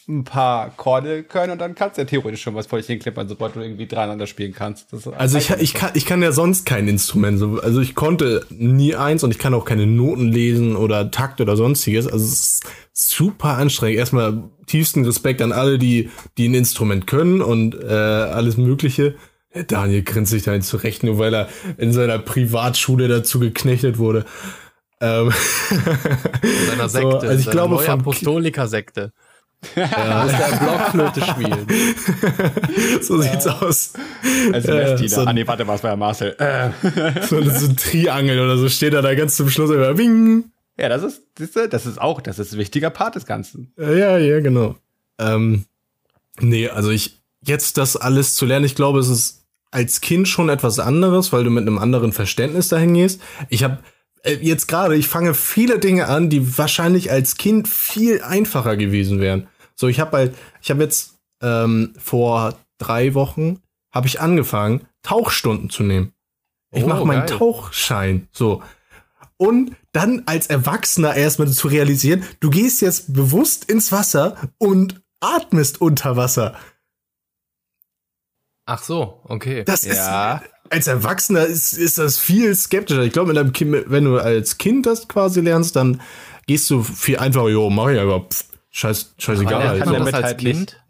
ein 0.09 0.25
paar 0.25 0.71
Chorde 0.77 1.23
können 1.23 1.53
und 1.53 1.61
dann 1.61 1.77
kannst 1.77 1.97
du 1.97 2.03
ja 2.03 2.07
theoretisch 2.07 2.43
schon 2.43 2.57
was 2.57 2.67
vor 2.67 2.81
dich 2.81 2.89
hinklippern, 2.89 3.29
sobald 3.29 3.55
du 3.55 3.61
irgendwie 3.61 3.87
dreieinander 3.87 4.27
spielen 4.27 4.53
kannst. 4.53 4.89
also 5.17 5.39
ich, 5.39 5.51
ich, 5.51 5.75
kann, 5.75 5.93
ich 5.95 6.07
kann 6.07 6.23
ja 6.23 6.33
sonst 6.33 6.67
kein 6.67 6.89
Instrument. 6.89 7.41
Also 7.63 7.81
ich 7.81 7.95
konnte 7.95 8.45
nie 8.51 8.97
eins 8.97 9.23
und 9.23 9.31
ich 9.31 9.39
kann 9.39 9.55
auch 9.55 9.65
keine 9.65 9.87
Noten 9.87 10.33
lesen 10.33 10.75
oder 10.75 11.09
Takt 11.13 11.41
oder 11.41 11.57
sonstiges. 11.57 12.09
Also 12.09 12.25
es 12.25 12.33
ist 12.33 12.65
super 12.93 13.51
anstrengend. 13.51 14.01
Erstmal 14.01 14.43
tiefsten 14.67 15.05
Respekt 15.05 15.41
an 15.41 15.53
alle, 15.53 15.79
die, 15.79 16.11
die 16.37 16.49
ein 16.49 16.55
Instrument 16.55 17.07
können 17.07 17.43
und 17.43 17.81
äh, 17.81 17.87
alles 17.87 18.57
Mögliche. 18.57 19.15
Daniel 19.69 20.03
grinst 20.03 20.33
sich 20.33 20.43
da 20.43 20.61
zurecht, 20.61 21.05
nur 21.05 21.19
weil 21.19 21.33
er 21.33 21.49
in 21.77 21.93
seiner 21.93 22.19
Privatschule 22.19 23.07
dazu 23.07 23.39
geknechtet 23.39 23.99
wurde. 23.99 24.25
Ähm 25.05 25.33
in 26.43 26.67
seiner 26.67 26.89
Sekte, 26.89 27.11
so, 27.21 27.29
also 27.29 27.39
ich 27.39 27.51
glaube 27.51 27.79
von 27.79 28.01
Apostoliker-Sekte. 28.01 29.13
Ja. 29.77 30.25
muss 30.25 30.33
der 30.33 30.59
Blockflöte 30.59 31.23
spielen. 31.23 31.67
so 33.03 33.23
ja. 33.23 33.33
sieht's 33.33 33.47
aus. 33.47 33.93
Also 34.53 34.73
äh, 34.73 35.09
so 35.09 35.23
ah 35.23 35.33
nee, 35.33 35.47
warte, 35.47 35.67
was 35.67 35.83
war 35.83 35.91
ja 35.91 35.97
Marcel? 35.97 36.37
Äh. 36.39 36.71
so, 37.27 37.43
so 37.43 37.67
ein 37.67 37.77
Triangel 37.77 38.41
oder 38.41 38.59
so 38.59 38.69
steht 38.69 38.95
er 38.95 39.03
da 39.03 39.15
ganz 39.15 39.37
zum 39.37 39.49
Schluss 39.49 39.71
immer. 39.71 39.95
Bing. 39.95 40.45
Ja, 40.79 40.89
das 40.89 41.03
ist, 41.03 41.23
das 41.71 41.87
ist 41.87 42.01
auch, 42.01 42.21
das 42.21 42.39
ist 42.39 42.53
ein 42.53 42.59
wichtiger 42.59 42.91
Part 42.91 43.15
des 43.15 43.27
Ganzen. 43.27 43.73
Ja, 43.79 44.19
ja, 44.19 44.41
genau. 44.41 44.77
Ähm, 45.19 45.65
nee, 46.41 46.69
also 46.69 46.91
ich, 46.91 47.21
jetzt 47.43 47.79
das 47.79 47.97
alles 47.97 48.35
zu 48.35 48.45
lernen, 48.45 48.67
ich 48.67 48.75
glaube, 48.75 48.99
es 48.99 49.09
ist 49.09 49.45
als 49.71 50.01
Kind 50.01 50.29
schon 50.29 50.49
etwas 50.49 50.79
anderes, 50.79 51.33
weil 51.33 51.45
du 51.45 51.51
mit 51.51 51.63
einem 51.63 51.79
anderen 51.79 52.13
Verständnis 52.13 52.69
dahin 52.69 52.95
gehst. 52.95 53.21
Ich 53.49 53.65
habe 53.65 53.75
äh, 53.75 53.94
jetzt 54.25 54.69
gerade, 54.69 54.97
ich 54.97 55.09
fange 55.09 55.35
viele 55.35 55.79
Dinge 55.79 56.09
an, 56.09 56.31
die 56.31 56.59
wahrscheinlich 56.59 57.11
als 57.11 57.37
Kind 57.37 57.69
viel 57.69 58.23
einfacher 58.23 58.77
gewesen 58.77 59.21
wären. 59.21 59.49
So, 59.75 59.89
ich 59.89 60.01
habe 60.01 60.17
halt, 60.17 60.37
ich 60.63 60.71
habe 60.71 60.83
jetzt 60.83 61.19
ähm, 61.43 61.95
vor 61.99 62.57
drei 62.79 63.15
Wochen 63.15 63.61
habe 63.93 64.07
ich 64.07 64.21
angefangen, 64.21 64.87
Tauchstunden 65.03 65.71
zu 65.71 65.83
nehmen. 65.83 66.13
Ich 66.73 66.85
oh, 66.85 66.89
mache 66.89 67.05
meinen 67.05 67.27
geil. 67.27 67.39
Tauchschein. 67.39 68.29
So. 68.33 68.63
Und 69.37 69.77
dann 69.93 70.25
als 70.27 70.49
Erwachsener 70.49 71.15
erstmal 71.15 71.49
zu 71.49 71.69
realisieren, 71.69 72.25
du 72.41 72.51
gehst 72.51 72.81
jetzt 72.81 73.13
bewusst 73.13 73.71
ins 73.71 73.93
Wasser 73.93 74.37
und 74.59 75.03
atmest 75.21 75.81
unter 75.81 76.17
Wasser. 76.17 76.57
Ach 78.67 78.83
so, 78.83 79.21
okay. 79.25 79.65
Das 79.65 79.85
ja. 79.85 80.37
ist 80.37 80.54
als 80.71 80.87
Erwachsener 80.87 81.45
ist, 81.45 81.73
ist 81.75 81.99
das 81.99 82.19
viel 82.19 82.55
skeptischer. 82.55 83.03
Ich 83.03 83.13
glaube, 83.13 83.35
wenn 83.35 84.05
du 84.05 84.19
als 84.19 84.59
Kind 84.59 84.87
das 84.87 85.09
quasi 85.09 85.41
lernst, 85.41 85.77
dann 85.77 86.01
gehst 86.47 86.69
du 86.71 86.83
viel 86.83 87.19
einfacher, 87.19 87.49
jo, 87.49 87.71
mach 87.71 87.91
ich 87.91 88.01
aber 88.01 88.21
pff, 88.21 88.45
scheiß, 88.71 89.15
scheißegal. 89.19 89.63
Aber 89.63 89.77
lernt 89.77 89.93
man 89.93 90.05
das 90.05 90.15
als 90.15 90.25
halt 90.25 90.39
Kind? 90.39 90.59
Nicht. 90.59 90.81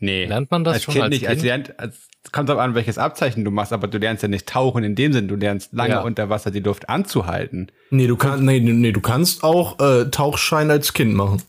Nee. 0.00 0.26
Lernt 0.26 0.50
man 0.50 0.64
das 0.64 0.74
als 0.74 0.82
schon 0.84 0.94
kind 0.94 1.04
als 1.04 1.10
nicht? 1.10 1.20
Kind? 1.20 1.30
Als 1.30 1.42
lernt, 1.42 1.80
als, 1.80 1.96
kommt 2.32 2.48
drauf 2.48 2.58
an, 2.58 2.74
welches 2.74 2.98
Abzeichen 2.98 3.44
du 3.44 3.50
machst, 3.50 3.72
aber 3.72 3.88
du 3.88 3.98
lernst 3.98 4.22
ja 4.22 4.28
nicht 4.28 4.48
tauchen 4.48 4.84
in 4.84 4.94
dem 4.94 5.12
Sinn, 5.12 5.28
du 5.28 5.34
lernst 5.34 5.72
lange 5.72 5.94
ja. 5.94 6.00
unter 6.02 6.30
Wasser 6.30 6.50
die 6.50 6.60
Luft 6.60 6.88
anzuhalten. 6.88 7.72
Nee, 7.90 8.06
du 8.06 8.16
kannst, 8.16 8.44
nee, 8.44 8.60
nee, 8.60 8.92
du 8.92 9.00
kannst 9.00 9.42
auch 9.42 9.80
äh, 9.80 10.10
Tauchschein 10.10 10.70
als 10.70 10.92
Kind 10.92 11.14
machen. 11.14 11.42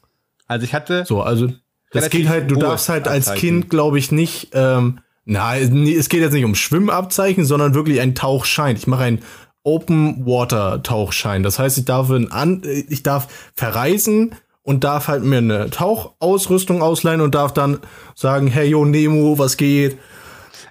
Also 0.47 0.63
ich 0.63 0.73
hatte. 0.73 1.05
So, 1.05 1.21
also 1.21 1.51
das 1.91 2.09
geht 2.09 2.27
halt, 2.27 2.49
du 2.49 2.55
darfst 2.55 2.89
halt 2.89 3.07
als 3.07 3.33
Kind, 3.33 3.69
glaube 3.69 3.99
ich, 3.99 4.11
nicht 4.11 4.49
ähm, 4.53 4.99
na, 5.29 5.55
es 5.57 6.09
geht 6.09 6.21
jetzt 6.21 6.33
nicht 6.33 6.43
um 6.43 6.55
Schwimmabzeichen, 6.55 7.45
sondern 7.45 7.75
wirklich 7.75 8.01
ein 8.01 8.15
Tauchschein. 8.15 8.75
Ich 8.75 8.87
mache 8.87 9.03
einen 9.03 9.19
Open 9.63 10.25
Water 10.25 10.81
Tauchschein. 10.81 11.43
Das 11.43 11.59
heißt, 11.59 11.77
ich 11.77 11.85
darf, 11.85 12.09
An 12.09 12.63
ich 12.63 13.03
darf 13.03 13.27
verreisen 13.55 14.33
und 14.63 14.83
darf 14.83 15.07
halt 15.07 15.23
mir 15.23 15.37
eine 15.37 15.69
Tauchausrüstung 15.69 16.81
ausleihen 16.81 17.21
und 17.21 17.35
darf 17.35 17.53
dann 17.53 17.79
sagen, 18.15 18.47
hey 18.47 18.69
yo 18.69 18.85
Nemo, 18.85 19.37
was 19.37 19.57
geht? 19.57 19.97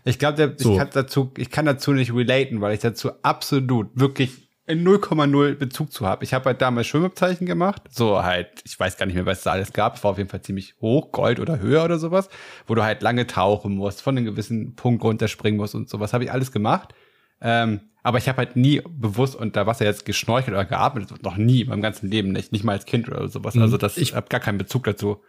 Ich 0.04 0.18
glaube, 0.18 0.56
so. 0.56 0.72
ich 0.72 0.78
kann 0.78 0.90
dazu, 0.92 1.30
ich 1.36 1.50
kann 1.50 1.66
dazu 1.66 1.92
nicht 1.92 2.12
relaten, 2.12 2.61
weil 2.61 2.74
ich 2.74 2.80
dazu 2.80 3.11
absolut 3.22 3.88
wirklich 3.94 4.47
in 4.68 4.86
0,0 4.86 5.54
Bezug 5.54 5.92
zu 5.92 6.06
habe. 6.06 6.24
Ich 6.24 6.34
habe 6.34 6.44
halt 6.44 6.60
damals 6.60 6.86
Schwimmabzeichen 6.86 7.46
gemacht, 7.46 7.82
so 7.90 8.22
halt, 8.22 8.48
ich 8.64 8.78
weiß 8.78 8.98
gar 8.98 9.06
nicht 9.06 9.14
mehr, 9.14 9.24
was 9.24 9.42
da 9.42 9.52
alles 9.52 9.72
gab, 9.72 9.96
es 9.96 10.04
war 10.04 10.10
auf 10.10 10.18
jeden 10.18 10.28
Fall 10.28 10.42
ziemlich 10.42 10.74
hoch, 10.82 11.10
Gold 11.10 11.40
oder 11.40 11.58
höher 11.58 11.84
oder 11.84 11.98
sowas, 11.98 12.28
wo 12.66 12.74
du 12.74 12.84
halt 12.84 13.00
lange 13.00 13.26
tauchen 13.26 13.76
musst, 13.76 14.02
von 14.02 14.16
einem 14.16 14.26
gewissen 14.26 14.76
Punkt 14.76 15.02
runterspringen 15.02 15.58
musst 15.58 15.74
und 15.74 15.88
sowas, 15.88 16.12
habe 16.12 16.24
ich 16.24 16.32
alles 16.32 16.52
gemacht. 16.52 16.94
Ähm, 17.40 17.80
aber 18.02 18.18
ich 18.18 18.28
habe 18.28 18.38
halt 18.38 18.56
nie 18.56 18.82
bewusst 18.86 19.36
unter 19.36 19.66
Wasser 19.66 19.86
jetzt 19.86 20.04
geschnorchelt 20.04 20.54
oder 20.54 20.66
geatmet, 20.66 21.22
noch 21.22 21.38
nie, 21.38 21.64
meinem 21.64 21.80
ganzen 21.80 22.10
Leben 22.10 22.32
nicht, 22.32 22.52
nicht 22.52 22.62
mal 22.62 22.72
als 22.72 22.84
Kind 22.84 23.08
oder 23.08 23.26
sowas. 23.28 23.54
Mhm. 23.54 23.62
Also 23.62 23.78
das, 23.78 23.96
ich 23.96 24.14
habe 24.14 24.28
gar 24.28 24.40
keinen 24.40 24.58
Bezug 24.58 24.84
dazu. 24.84 25.22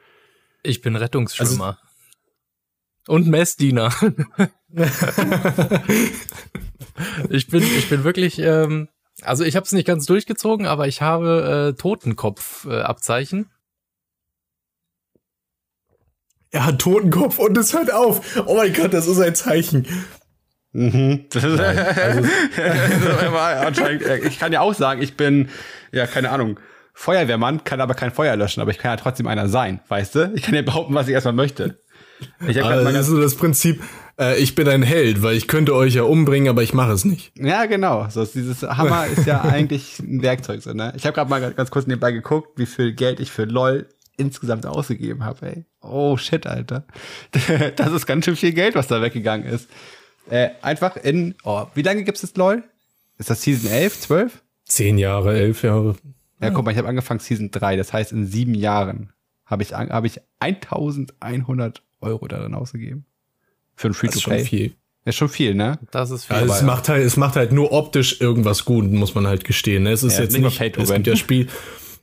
Ich 0.64 0.82
bin 0.82 0.98
Rettungsschwimmer. 0.98 1.80
Also, 3.06 3.14
und 3.14 3.28
Messdiener. 3.28 3.90
ich 7.30 7.48
bin, 7.48 7.64
ich 7.64 7.90
bin 7.90 8.04
wirklich 8.04 8.40
ähm, 8.40 8.90
also 9.24 9.44
ich 9.44 9.56
habe 9.56 9.66
es 9.66 9.72
nicht 9.72 9.88
ganz 9.88 10.06
durchgezogen, 10.06 10.66
aber 10.66 10.88
ich 10.88 11.02
habe 11.02 11.74
äh, 11.76 11.80
Totenkopf-Abzeichen. 11.80 13.44
Äh, 13.44 13.46
er 16.52 16.66
hat 16.66 16.80
Totenkopf 16.80 17.40
und 17.40 17.58
es 17.58 17.74
hört 17.74 17.94
auf. 17.94 18.44
Oh 18.46 18.56
mein 18.56 18.74
Gott, 18.74 18.94
das 18.94 19.08
ist 19.08 19.20
ein 19.20 19.36
Zeichen. 19.36 19.86
Mhm. 20.72 21.26
also, 21.34 21.48
ich 24.24 24.40
kann 24.40 24.54
ja 24.54 24.62
auch 24.62 24.74
sagen, 24.74 25.02
ich 25.02 25.18
bin, 25.18 25.50
ja, 25.92 26.06
keine 26.06 26.30
Ahnung, 26.30 26.60
Feuerwehrmann, 26.94 27.64
kann 27.64 27.82
aber 27.82 27.94
kein 27.94 28.12
Feuer 28.12 28.36
löschen, 28.36 28.62
aber 28.62 28.72
ich 28.72 28.78
kann 28.78 28.92
ja 28.92 28.98
trotzdem 28.98 29.28
einer 29.28 29.48
sein, 29.48 29.80
weißt 29.88 30.16
du? 30.16 30.32
Ich 30.36 30.44
kann 30.44 30.54
ja 30.54 30.62
behaupten, 30.62 30.94
was 30.94 31.08
ich 31.08 31.14
erstmal 31.14 31.34
möchte. 31.34 31.82
Ich 32.48 32.58
hab 32.58 32.66
also, 32.66 32.92
das 32.92 33.02
ist 33.02 33.08
so 33.08 33.22
das 33.22 33.36
Prinzip, 33.36 33.82
äh, 34.20 34.38
ich 34.38 34.56
bin 34.56 34.68
ein 34.68 34.84
Held, 34.84 35.24
weil 35.24 35.36
ich 35.36 35.48
könnte 35.48 35.74
euch 35.74 35.96
ja 35.96 36.04
umbringen, 36.04 36.50
aber 36.50 36.62
ich 36.62 36.74
mache 36.74 36.92
es 36.92 37.06
nicht. 37.06 37.32
Ja, 37.38 37.66
genau. 37.66 38.08
So, 38.10 38.26
dieses 38.26 38.62
Hammer 38.64 39.08
ist 39.18 39.26
ja 39.26 39.42
eigentlich 39.42 40.00
ein 40.00 40.22
Werkzeug. 40.22 40.62
So, 40.62 40.74
ne? 40.74 40.94
Ich 40.96 41.06
habe 41.06 41.16
gerade 41.16 41.30
mal 41.30 41.54
ganz 41.54 41.72
kurz 41.72 41.88
nebenbei 41.88 42.12
geguckt, 42.12 42.58
wie 42.58 42.66
viel 42.66 42.94
Geld 42.94 43.20
ich 43.20 43.32
für 43.32 43.46
LOL 43.46 43.88
insgesamt 44.18 44.66
ausgegeben 44.66 45.24
habe. 45.24 45.48
Ey. 45.48 45.66
Oh 45.82 46.18
shit, 46.18 46.46
Alter. 46.46 46.86
Das 47.78 47.92
ist 47.94 48.06
ganz 48.06 48.26
schön 48.26 48.36
viel 48.36 48.54
Geld, 48.54 48.76
was 48.76 48.88
da 48.88 49.02
weggegangen 49.02 49.48
ist. 49.48 49.70
Äh, 50.30 50.50
einfach 50.62 50.98
in, 50.98 51.36
oh, 51.44 51.66
wie 51.74 51.82
lange 51.82 52.04
gibt 52.04 52.22
es 52.22 52.36
LOL? 52.36 52.64
Ist 53.18 53.30
das 53.30 53.42
Season 53.42 53.72
11, 53.72 54.02
12? 54.02 54.44
Zehn 54.66 54.98
Jahre, 54.98 55.38
elf 55.38 55.64
Jahre. 55.64 55.96
Ja, 56.42 56.52
guck 56.52 56.64
mal, 56.64 56.72
ich 56.72 56.78
habe 56.78 56.88
angefangen 56.88 57.20
Season 57.20 57.52
3, 57.52 57.76
das 57.76 57.92
heißt 57.92 58.12
in 58.12 58.26
sieben 58.26 58.54
Jahren 58.54 59.12
habe 59.46 59.64
ich, 59.64 59.74
hab 59.74 60.06
ich 60.06 60.22
1100 60.40 61.84
Euro 62.02 62.28
darin 62.28 62.54
ausgegeben. 62.54 63.06
Für 63.80 63.88
ein 63.88 63.94
Free-to-Play. 63.94 64.44
viel. 64.44 64.74
Ist 65.06 65.16
schon 65.16 65.30
viel, 65.30 65.56
ne? 65.56 65.80
Das 65.92 66.12
ist 66.12 66.26
viel. 66.26 66.36
Also 66.36 66.54
es 66.54 66.64
macht 66.64 66.90
halt, 66.90 67.02
es 67.06 67.16
macht 67.16 67.38
halt 67.38 67.54
nur 67.54 67.72
optisch 67.72 68.20
irgendwas 68.20 68.66
gut, 68.66 68.92
muss 68.92 69.16
man 69.16 69.26
halt 69.26 69.46
gestehen. 69.46 69.84
Ne? 69.84 69.94
Es 69.94 70.04
ist 70.04 70.18
Ja, 70.18 70.24
jetzt 70.24 70.34
nicht 70.34 70.60
nicht, 70.60 70.78
es 70.78 70.94
gibt 70.94 71.08
ja 71.08 71.16
Spiel, 71.16 71.48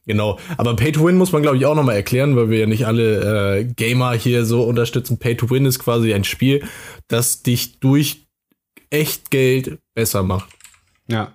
genau. 0.07 0.39
Aber 0.57 0.75
Pay 0.75 0.93
to 0.93 1.05
Win 1.05 1.19
muss 1.19 1.33
man 1.33 1.43
glaube 1.43 1.59
ich 1.59 1.67
auch 1.67 1.75
nochmal 1.75 1.97
erklären, 1.97 2.35
weil 2.35 2.49
wir 2.49 2.61
ja 2.61 2.67
nicht 2.67 2.87
alle 2.87 3.59
äh, 3.59 3.65
Gamer 3.65 4.15
hier 4.15 4.47
so 4.47 4.63
unterstützen. 4.63 5.19
Pay 5.19 5.37
to 5.37 5.51
Win 5.51 5.67
ist 5.67 5.79
quasi 5.79 6.15
ein 6.15 6.25
Spiel, 6.25 6.65
das 7.09 7.43
dich 7.43 7.79
durch 7.79 8.27
echt 8.89 9.31
Geld 9.31 9.79
besser 9.93 10.23
macht 10.23 10.49
Ja. 11.09 11.35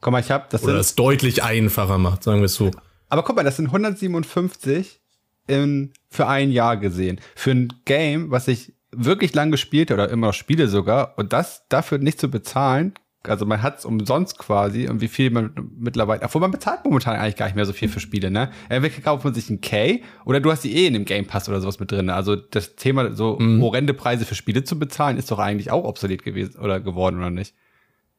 Guck 0.00 0.12
mal, 0.12 0.20
ich 0.20 0.30
hab, 0.30 0.48
das 0.48 0.62
oder 0.62 0.76
es 0.76 0.94
deutlich 0.94 1.42
einfacher 1.42 1.98
macht, 1.98 2.22
sagen 2.22 2.40
wir 2.40 2.46
es 2.46 2.54
so. 2.54 2.70
aber 3.10 3.22
guck 3.22 3.36
mal, 3.36 3.42
das 3.42 3.58
sind 3.58 3.66
157 3.66 5.02
in, 5.46 5.92
für 6.08 6.26
ein 6.26 6.50
Jahr 6.50 6.78
gesehen. 6.78 7.20
Für 7.34 7.50
ein 7.50 7.68
Game, 7.84 8.30
was 8.30 8.48
ich 8.48 8.72
wirklich 8.96 9.34
lang 9.34 9.50
gespielt 9.50 9.90
oder 9.90 10.08
immer 10.08 10.28
noch 10.28 10.34
spiele 10.34 10.68
sogar, 10.68 11.14
und 11.16 11.32
das 11.32 11.66
dafür 11.68 11.98
nicht 11.98 12.20
zu 12.20 12.30
bezahlen, 12.30 12.94
also 13.26 13.46
man 13.46 13.62
hat 13.62 13.78
es 13.78 13.84
umsonst 13.84 14.38
quasi 14.38 14.86
und 14.88 15.00
wie 15.00 15.08
viel 15.08 15.30
man 15.30 15.52
mittlerweile, 15.78 16.22
obwohl 16.22 16.42
man 16.42 16.50
bezahlt 16.50 16.84
momentan 16.84 17.16
eigentlich 17.16 17.36
gar 17.36 17.46
nicht 17.46 17.56
mehr 17.56 17.64
so 17.64 17.72
viel 17.72 17.88
für 17.88 18.00
Spiele, 18.00 18.30
ne? 18.30 18.50
Entweder 18.68 19.00
kauft 19.00 19.24
man 19.24 19.32
sich 19.32 19.48
ein 19.48 19.60
K 19.60 20.02
oder 20.26 20.40
du 20.40 20.50
hast 20.50 20.62
die 20.64 20.76
eh 20.76 20.86
in 20.86 20.92
dem 20.92 21.06
Game 21.06 21.26
Pass 21.26 21.48
oder 21.48 21.60
sowas 21.60 21.80
mit 21.80 21.90
drin. 21.90 22.10
Also 22.10 22.36
das 22.36 22.76
Thema, 22.76 23.14
so 23.14 23.38
horrende 23.38 23.94
Preise 23.94 24.26
für 24.26 24.34
Spiele 24.34 24.64
zu 24.64 24.78
bezahlen, 24.78 25.16
ist 25.16 25.30
doch 25.30 25.38
eigentlich 25.38 25.70
auch 25.70 25.84
obsolet 25.84 26.22
gewesen 26.22 26.60
oder 26.60 26.80
geworden, 26.80 27.18
oder 27.18 27.30
nicht? 27.30 27.54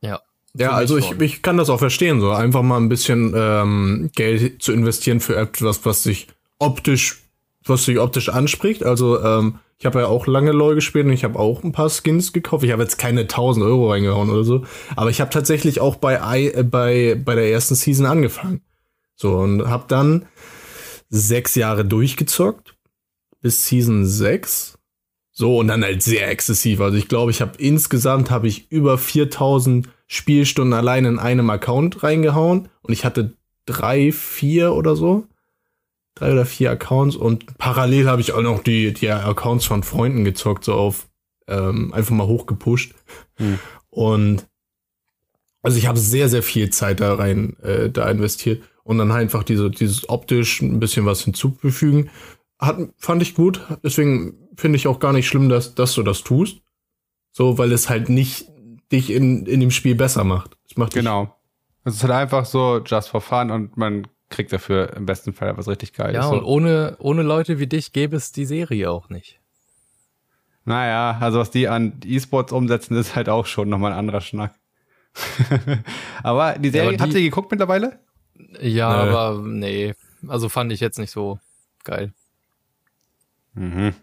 ja. 0.01 0.19
Ja, 0.57 0.71
also 0.71 0.97
ich, 0.97 1.11
ich 1.19 1.41
kann 1.41 1.57
das 1.57 1.69
auch 1.69 1.79
verstehen, 1.79 2.21
so 2.21 2.31
einfach 2.31 2.61
mal 2.61 2.77
ein 2.77 2.87
bisschen 2.87 3.33
ähm, 3.35 4.09
Geld 4.15 4.63
zu 4.63 4.71
investieren 4.71 5.19
für 5.19 5.35
etwas, 5.35 5.85
was 5.85 6.03
sich 6.03 6.27
optisch, 6.59 7.24
was 7.65 7.85
sich 7.85 7.99
optisch 7.99 8.29
anspricht. 8.29 8.83
Also 8.83 9.21
ähm, 9.21 9.59
ich 9.77 9.85
habe 9.85 9.99
ja 9.99 10.07
auch 10.07 10.27
lange 10.27 10.51
LoL 10.51 10.75
gespielt 10.75 11.05
und 11.05 11.11
ich 11.11 11.23
habe 11.23 11.37
auch 11.39 11.63
ein 11.63 11.71
paar 11.71 11.89
Skins 11.89 12.31
gekauft. 12.31 12.63
Ich 12.63 12.71
habe 12.71 12.83
jetzt 12.83 12.97
keine 12.97 13.21
1000 13.21 13.65
Euro 13.65 13.91
reingehauen 13.91 14.29
oder 14.29 14.43
so, 14.43 14.63
aber 14.95 15.09
ich 15.09 15.21
habe 15.21 15.31
tatsächlich 15.31 15.81
auch 15.81 15.95
bei 15.95 16.15
äh, 16.15 16.63
bei 16.63 17.19
bei 17.23 17.35
der 17.35 17.51
ersten 17.51 17.75
Season 17.75 18.05
angefangen. 18.05 18.61
So 19.15 19.37
und 19.37 19.67
habe 19.67 19.85
dann 19.87 20.25
sechs 21.09 21.55
Jahre 21.55 21.85
durchgezockt 21.85 22.75
bis 23.41 23.67
Season 23.67 24.05
6. 24.05 24.77
So 25.31 25.57
und 25.57 25.67
dann 25.67 25.83
halt 25.83 26.01
sehr 26.01 26.29
exzessiv. 26.29 26.79
Also 26.79 26.97
ich 26.97 27.07
glaube, 27.07 27.31
ich 27.31 27.41
habe 27.41 27.51
insgesamt 27.57 28.31
habe 28.31 28.47
ich 28.47 28.71
über 28.71 28.97
4000 28.97 29.89
Spielstunden 30.07 30.73
allein 30.73 31.05
in 31.05 31.19
einem 31.19 31.49
Account 31.49 32.03
reingehauen 32.03 32.69
und 32.81 32.93
ich 32.93 33.05
hatte 33.05 33.33
drei, 33.65 34.11
vier 34.11 34.73
oder 34.73 34.95
so. 34.95 35.27
Drei 36.15 36.31
oder 36.31 36.45
vier 36.45 36.71
Accounts 36.71 37.15
und 37.15 37.57
parallel 37.57 38.07
habe 38.07 38.21
ich 38.21 38.31
auch 38.31 38.41
noch 38.41 38.63
die, 38.63 38.93
die 38.93 39.09
Accounts 39.09 39.65
von 39.65 39.83
Freunden 39.83 40.23
gezockt, 40.23 40.63
so 40.63 40.73
auf 40.73 41.07
ähm, 41.47 41.93
einfach 41.93 42.15
mal 42.15 42.27
hochgepusht. 42.27 42.95
Hm. 43.35 43.59
Und 43.89 44.47
also 45.61 45.77
ich 45.77 45.87
habe 45.87 45.99
sehr, 45.99 46.29
sehr 46.29 46.43
viel 46.43 46.69
Zeit 46.69 46.99
da 46.99 47.15
rein, 47.15 47.57
äh, 47.61 47.89
da 47.89 48.09
investiert 48.09 48.63
und 48.83 48.97
dann 48.97 49.11
einfach 49.11 49.43
diese, 49.43 49.71
dieses 49.71 50.07
optisch 50.09 50.61
ein 50.61 50.79
bisschen 50.79 51.05
was 51.05 51.21
hinzufügen. 51.23 52.09
Hat, 52.59 52.77
fand 52.97 53.21
ich 53.21 53.33
gut. 53.33 53.61
Deswegen 53.83 54.37
finde 54.55 54.77
ich 54.77 54.87
auch 54.87 54.99
gar 54.99 55.11
nicht 55.11 55.27
schlimm, 55.27 55.49
dass, 55.49 55.75
dass 55.75 55.95
du 55.95 56.03
das 56.03 56.23
tust. 56.23 56.61
So, 57.31 57.57
weil 57.57 57.71
es 57.71 57.89
halt 57.89 58.09
nicht 58.09 58.45
dich 58.91 59.09
in, 59.09 59.45
in 59.45 59.59
dem 59.59 59.71
Spiel 59.71 59.95
besser 59.95 60.23
macht. 60.23 60.57
Es 60.69 60.77
macht 60.77 60.93
Genau. 60.93 61.35
Es 61.83 61.95
ist 61.95 62.03
halt 62.03 62.13
einfach 62.13 62.45
so 62.45 62.81
just 62.85 63.09
for 63.09 63.21
fun 63.21 63.51
und 63.51 63.75
man 63.75 64.07
kriegt 64.35 64.53
dafür 64.53 64.93
im 64.95 65.05
besten 65.05 65.33
Fall 65.33 65.57
was 65.57 65.67
richtig 65.67 65.93
Geiles. 65.93 66.15
Ja, 66.15 66.23
so. 66.23 66.33
und 66.35 66.43
ohne, 66.43 66.95
ohne 66.99 67.23
Leute 67.23 67.59
wie 67.59 67.67
dich 67.67 67.91
gäbe 67.93 68.15
es 68.15 68.31
die 68.31 68.45
Serie 68.45 68.91
auch 68.91 69.09
nicht. 69.09 69.39
Naja, 70.65 71.17
also 71.21 71.39
was 71.39 71.51
die 71.51 71.67
an 71.67 71.99
E-Sports 72.03 72.51
umsetzen, 72.51 72.97
ist 72.97 73.15
halt 73.15 73.29
auch 73.29 73.45
schon 73.45 73.69
nochmal 73.69 73.91
ein 73.93 73.97
anderer 73.99 74.21
Schnack. 74.21 74.55
aber 76.23 76.57
die 76.59 76.69
Serie, 76.69 76.89
aber 76.89 76.97
die- 76.97 77.03
habt 77.03 77.13
ihr 77.13 77.21
geguckt 77.21 77.51
mittlerweile? 77.51 77.99
Ja, 78.59 79.05
Nö. 79.05 79.11
aber 79.15 79.41
nee. 79.47 79.93
Also 80.27 80.49
fand 80.49 80.71
ich 80.71 80.79
jetzt 80.79 80.97
nicht 80.99 81.11
so 81.11 81.39
geil. 81.83 82.13
Mhm. 83.53 83.93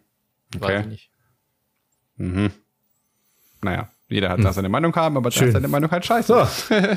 Weiß 0.59 0.63
Okay. 0.63 0.81
ich 0.81 0.87
nicht. 0.87 1.11
Mhm. 2.17 2.51
Naja, 3.63 3.89
jeder 4.09 4.31
hat 4.31 4.43
da 4.45 4.53
seine 4.53 4.69
Meinung 4.69 4.95
haben, 4.97 5.17
aber 5.17 5.31
da 5.31 5.45
ist 5.45 5.53
seine 5.53 5.69
Meinung 5.69 5.91
halt 5.91 6.05
scheiße. 6.07 6.47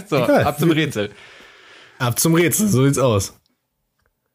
So, 0.08 0.16
Egal. 0.24 0.44
ab 0.46 0.60
zum 0.60 0.72
Rätsel. 0.72 1.12
Ab 1.98 2.20
zum 2.20 2.36
Rätsel, 2.36 2.68
so 2.68 2.84
sieht's 2.84 2.98
aus. 2.98 3.40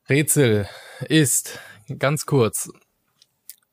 Rätsel 0.08 0.66
ist, 1.08 1.58
ganz 1.98 2.24
kurz, 2.24 2.70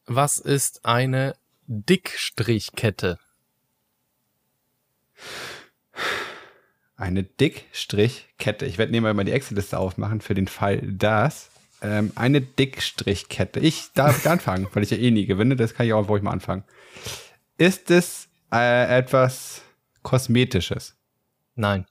was 0.05 0.37
ist 0.37 0.83
eine 0.85 1.35
Dickstrichkette? 1.67 3.17
Eine 6.97 7.23
Dickstrichkette. 7.23 8.65
Ich 8.65 8.77
werde 8.77 8.91
nebenbei 8.91 9.13
mal 9.13 9.23
die 9.23 9.31
Excel-Liste 9.31 9.79
aufmachen 9.79 10.19
für 10.19 10.33
den 10.33 10.47
Fall, 10.47 10.81
dass 10.81 11.49
ähm, 11.81 12.11
eine 12.15 12.41
Dickstrichkette. 12.41 13.59
Ich 13.61 13.91
darf 13.93 14.25
anfangen, 14.27 14.67
weil 14.73 14.83
ich 14.83 14.91
ja 14.91 14.97
eh 14.97 15.11
nie 15.11 15.27
gewinne. 15.27 15.55
Das 15.55 15.73
kann 15.73 15.85
ich 15.85 15.93
auch 15.93 16.09
ruhig 16.09 16.23
mal 16.23 16.31
anfangen. 16.31 16.63
Ist 17.57 17.89
es 17.89 18.27
äh, 18.51 18.97
etwas 18.97 19.61
Kosmetisches? 20.03 20.95
Nein, 21.55 21.85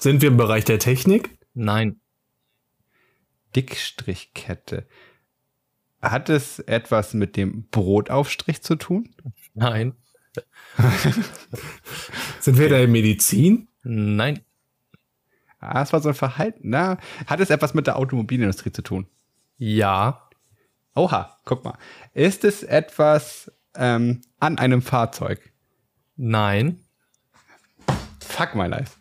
Sind 0.00 0.22
wir 0.22 0.28
im 0.30 0.36
Bereich 0.36 0.64
der 0.64 0.78
Technik? 0.78 1.38
nein, 1.54 2.00
Dickstrichkette. 3.54 4.86
Hat 6.00 6.28
es 6.30 6.60
etwas 6.60 7.12
mit 7.14 7.36
dem 7.36 7.68
Brotaufstrich 7.70 8.62
zu 8.62 8.76
tun? 8.76 9.14
nein, 9.54 9.94
Sind 12.40 12.58
wir 12.58 12.68
da 12.68 12.78
in 12.78 12.92
Medizin? 12.92 13.68
nein, 13.82 14.40
Ah, 15.58 15.82
es 15.82 15.92
war 15.92 16.00
so 16.00 16.08
ein 16.08 16.14
Verhalten. 16.14 16.70
Na, 16.70 16.96
hat 17.26 17.40
es 17.40 17.50
etwas 17.50 17.74
mit 17.74 17.86
der 17.86 17.96
Automobilindustrie 17.96 18.72
zu 18.72 18.82
tun? 18.82 19.06
ja, 19.58 20.26
Oha, 20.94 21.36
guck 21.44 21.64
mal. 21.64 21.78
Ist 22.14 22.44
es 22.44 22.62
etwas 22.64 23.52
ähm, 23.74 24.22
an 24.38 24.58
einem 24.58 24.80
Fahrzeug? 24.82 25.52
nein, 26.16 26.80
Fuck 28.20 28.54
my 28.54 28.66
life. 28.66 28.96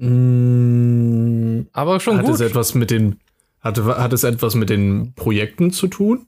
Mm, 0.00 1.66
aber 1.72 2.00
schon 2.00 2.16
hat 2.18 2.24
gut. 2.26 2.34
es 2.34 2.40
etwas 2.40 2.74
mit 2.74 2.90
den 2.90 3.20
hat, 3.60 3.78
hat 3.78 4.12
es 4.12 4.24
etwas 4.24 4.54
mit 4.54 4.70
den 4.70 5.12
Projekten 5.14 5.70
zu 5.72 5.86
tun? 5.88 6.26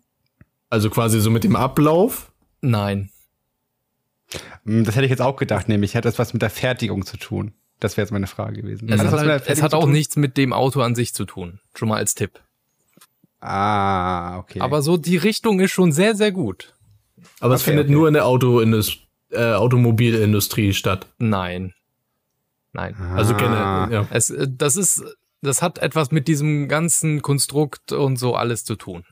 Also 0.68 0.90
quasi 0.90 1.20
so 1.20 1.30
mit 1.30 1.44
dem 1.44 1.56
Ablauf? 1.56 2.32
Nein, 2.60 3.08
Hm, 4.64 4.84
Das 4.84 4.94
hätte 4.96 5.04
ich 5.04 5.10
jetzt 5.10 5.20
auch 5.22 5.36
gedacht, 5.36 5.68
nämlich 5.68 5.94
hat 5.96 6.06
es 6.06 6.18
was 6.18 6.32
mit 6.32 6.42
der 6.42 6.50
Fertigung 6.50 7.04
zu 7.04 7.16
tun. 7.16 7.52
Das 7.80 7.96
wäre 7.96 8.04
jetzt 8.04 8.12
meine 8.12 8.26
Frage 8.28 8.62
gewesen. 8.62 8.88
es 8.90 9.00
Hat 9.00 9.12
halt, 9.12 9.42
es 9.46 9.62
hat 9.62 9.74
auch 9.74 9.86
nichts 9.86 10.16
mit 10.16 10.36
dem 10.36 10.52
Auto 10.52 10.80
an 10.80 10.94
sich 10.94 11.12
zu 11.14 11.24
tun. 11.24 11.58
Schon 11.74 11.88
mal 11.88 11.96
als 11.96 12.14
Tipp. 12.14 12.40
Ah, 13.40 14.38
okay. 14.38 14.60
Aber 14.60 14.82
so 14.82 14.96
die 14.96 15.16
Richtung 15.16 15.58
ist 15.60 15.72
schon 15.72 15.90
sehr, 15.92 16.14
sehr 16.14 16.30
gut. 16.32 16.74
Aber 17.40 17.54
es 17.54 17.62
Okay, 17.62 17.70
findet 17.70 17.86
okay. 17.86 17.92
nur 17.94 18.08
in 18.08 18.14
der 18.14 18.26
Autoindus 18.26 18.98
äh, 19.30 19.52
Automobilindustrie 19.54 20.72
statt. 20.74 21.08
Nein. 21.18 21.74
Nein. 22.72 22.94
Also 23.14 23.34
Ah. 23.34 23.36
generell, 23.36 23.92
ja. 23.92 24.06
Es, 24.10 24.30
äh, 24.30 24.46
das 24.50 24.76
ist, 24.76 25.02
das 25.42 25.60
hat 25.62 25.78
etwas 25.78 26.10
mit 26.10 26.28
diesem 26.28 26.68
ganzen 26.68 27.20
Konstrukt 27.22 27.92
und 27.92 28.16
so 28.16 28.34
alles 28.34 28.64
zu 28.64 28.76
tun. 28.76 29.04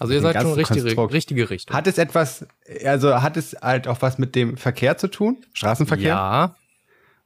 Also 0.00 0.12
ihr 0.14 0.20
seid 0.20 0.40
schon 0.40 0.52
richtige, 0.52 0.82
Konstrukt. 0.82 1.12
richtige 1.12 1.50
Richtung. 1.50 1.76
Hat 1.76 1.86
es 1.88 1.98
etwas, 1.98 2.46
also 2.84 3.20
hat 3.20 3.36
es 3.36 3.56
halt 3.60 3.88
auch 3.88 4.00
was 4.00 4.16
mit 4.18 4.34
dem 4.36 4.56
Verkehr 4.56 4.96
zu 4.96 5.08
tun? 5.08 5.44
Straßenverkehr? 5.52 6.08
ja, 6.08 6.54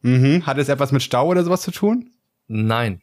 Mhm. 0.04 0.44
Hat 0.46 0.58
es 0.58 0.68
etwas 0.68 0.90
mit 0.90 1.02
Stau 1.02 1.28
oder 1.28 1.44
sowas 1.44 1.62
zu 1.62 1.70
tun? 1.70 2.10
nein. 2.48 3.00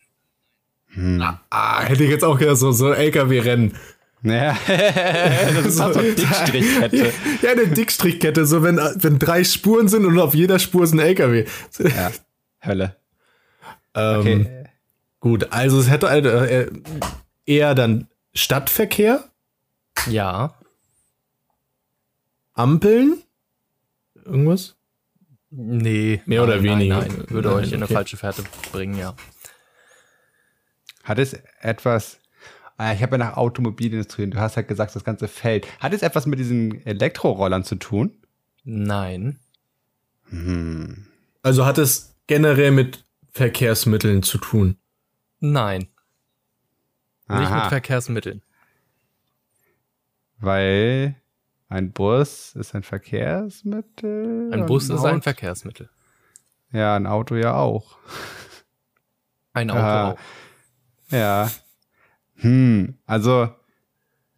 Ah, 1.51 1.81
hätte 1.83 2.03
ich 2.03 2.09
jetzt 2.09 2.23
auch 2.23 2.37
gedacht, 2.39 2.57
so, 2.57 2.71
so 2.71 2.91
LKW-Rennen. 2.91 3.75
Naja, 4.21 4.57
das 4.67 5.65
ist 5.65 5.77
so 5.77 5.83
eine 5.83 5.93
Dickstrichkette. 6.13 7.13
Ja, 7.41 7.51
eine 7.51 7.67
Dickstrichkette, 7.67 8.45
so 8.45 8.63
wenn, 8.63 8.77
wenn 8.77 9.17
drei 9.19 9.43
Spuren 9.43 9.87
sind 9.87 10.05
und 10.05 10.19
auf 10.19 10.33
jeder 10.35 10.59
Spur 10.59 10.83
ist 10.83 10.93
ein 10.93 10.99
LKW. 10.99 11.45
Ja, 11.79 12.11
Hölle. 12.65 12.95
Ähm, 13.95 14.19
Okay. 14.19 14.63
Gut, 15.21 15.51
also 15.51 15.79
es 15.79 15.89
hätte 15.89 16.09
halt, 16.09 16.25
äh, 16.25 16.69
eher 17.45 17.75
dann 17.75 18.07
Stadtverkehr, 18.33 19.23
Ja, 20.07 20.53
Ampeln, 22.53 23.21
irgendwas? 24.25 24.75
nee. 25.49 26.21
Mehr 26.25 26.43
oder 26.43 26.55
nein, 26.57 26.63
weniger. 26.63 26.99
Nein, 26.99 27.13
nein. 27.17 27.29
Würde 27.29 27.49
Nein, 27.49 27.57
euch 27.57 27.71
in 27.71 27.75
eine 27.77 27.87
falsche 27.87 28.17
Fährte 28.17 28.43
bringen, 28.71 28.97
ja. 28.97 29.15
Hat 31.03 31.19
es 31.19 31.33
etwas, 31.61 32.19
ich 32.79 33.01
habe 33.03 33.11
ja 33.13 33.17
nach 33.17 33.37
Automobilindustrie, 33.37 34.23
und 34.23 34.31
du 34.31 34.39
hast 34.39 34.55
halt 34.55 34.67
gesagt, 34.67 34.95
das 34.95 35.03
ganze 35.03 35.27
Feld. 35.27 35.67
Hat 35.81 35.93
es 35.93 36.01
etwas 36.01 36.25
mit 36.25 36.39
diesen 36.39 36.85
Elektrorollern 36.85 37.63
zu 37.63 37.75
tun? 37.75 38.11
Nein. 38.63 39.39
Hm. 40.29 41.07
Also 41.43 41.65
hat 41.65 41.77
es 41.77 42.15
generell 42.27 42.71
mit 42.71 43.03
Verkehrsmitteln 43.31 44.23
zu 44.23 44.37
tun. 44.37 44.77
Nein. 45.39 45.87
Nicht 47.27 47.39
mit 47.39 47.47
Aha, 47.47 47.69
Verkehrsmitteln. 47.69 48.41
weil, 50.39 51.15
Ein 51.71 51.91
Bus 51.91 52.55
ist 52.55 52.73
ein 52.73 52.81
Verkehrsmittel. 52.83 54.49
Ein 54.51 54.65
Bus 54.65 54.89
und 54.89 54.95
ist 54.95 55.05
ein 55.05 55.21
Verkehrsmittel. 55.21 55.89
Ja, 56.71 56.95
ein 56.95 57.05
Auto 57.05 57.35
ja 57.35 57.53
auch. 57.55 57.97
Ein 59.53 59.69
Auto 59.69 59.79
Ah. 59.79 60.11
auch. 60.11 60.19
Ja. 61.11 61.51
Hm, 62.41 62.97
also 63.05 63.49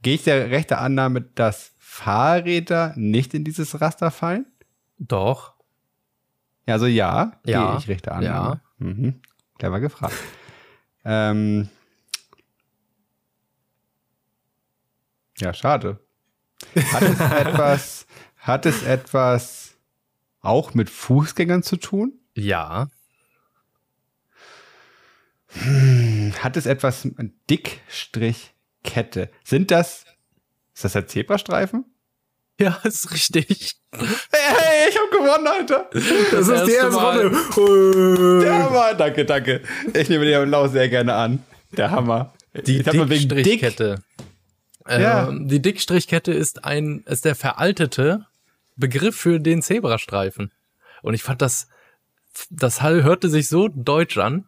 gehe 0.02 0.16
ich 0.16 0.24
der 0.24 0.50
rechte 0.50 0.78
Annahme, 0.78 1.22
dass 1.22 1.74
Fahrräder 1.78 2.94
nicht 2.96 3.34
in 3.34 3.44
dieses 3.44 3.80
Raster 3.82 4.12
fallen? 4.12 4.46
Doch. 4.98 5.54
Ja, 6.66 6.76
also 6.76 6.86
ja, 6.88 7.40
Ja, 7.46 7.72
gehe 7.72 7.80
ich 7.80 7.88
rechte 7.88 8.12
Annahme. 8.12 8.62
Mhm. 8.78 9.22
Clever 9.58 9.80
gefragt. 9.80 10.16
ähm, 11.06 11.70
ja, 15.38 15.54
schade. 15.54 16.00
Hat 16.76 17.02
es 17.02 17.20
etwas, 17.48 18.08
hat 18.38 18.66
es 18.66 18.84
etwas 18.84 19.76
auch 20.42 20.74
mit 20.74 20.90
Fußgängern 20.90 21.64
zu 21.64 21.78
tun? 21.78 22.14
Ja. 22.36 22.90
Hat 26.40 26.58
es 26.58 26.66
etwas 26.66 27.08
Dickstrichkette? 27.50 29.30
Sind 29.44 29.72
das, 29.72 30.06
ist 30.74 30.86
das 30.86 30.94
der 30.94 31.08
Zebrastreifen? 31.08 31.86
Ja, 32.60 32.80
ist 32.84 33.12
richtig. 33.12 33.76
Hey, 33.92 34.90
ich 34.90 34.98
hab 34.98 35.12
gewonnen, 35.12 35.48
Alter. 35.48 35.90
Das, 35.92 36.48
ist 36.48 36.68
die 36.68 36.74
erste. 36.74 37.02
Runde. 37.02 38.40
Der 38.42 38.64
Hammer. 38.64 38.94
Danke, 38.94 39.26
danke. 39.26 39.62
Ich 39.94 40.10
nehme 40.10 40.26
den 40.26 40.42
Applaus 40.42 40.72
sehr 40.72 40.88
gerne 40.88 41.14
an. 41.14 41.44
Der 41.76 41.92
Hammer. 41.92 42.34
Die 42.54 42.86
wegen 42.86 43.08
Dick. 43.08 43.30
Dickstrichkette. 43.44 44.04
Ja. 44.88 45.30
Ähm, 45.30 45.48
die 45.48 45.62
Dickstrichkette 45.62 46.32
ist 46.34 46.66
ein, 46.66 47.04
ist 47.08 47.26
der 47.26 47.36
veraltete 47.36 48.26
Begriff 48.76 49.16
für 49.16 49.40
den 49.40 49.62
Zebrastreifen. 49.62 50.52
Und 51.02 51.14
ich 51.14 51.24
fand 51.24 51.42
das, 51.42 51.68
das 52.50 52.82
Hall 52.82 53.04
hörte 53.04 53.30
sich 53.30 53.48
so 53.48 53.68
deutsch 53.68 54.18
an. 54.18 54.46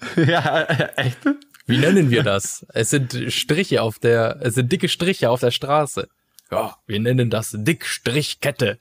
Ja, 0.16 0.62
echt? 0.96 1.18
Wie 1.66 1.78
nennen 1.78 2.10
wir 2.10 2.22
das? 2.22 2.64
Es 2.72 2.90
sind 2.90 3.16
Striche 3.28 3.82
auf 3.82 3.98
der, 3.98 4.38
es 4.40 4.54
sind 4.54 4.70
dicke 4.70 4.88
Striche 4.88 5.30
auf 5.30 5.40
der 5.40 5.50
Straße. 5.50 6.08
Ja, 6.50 6.76
wir 6.86 7.00
nennen 7.00 7.28
das 7.28 7.54
Dickstrichkette. 7.56 8.78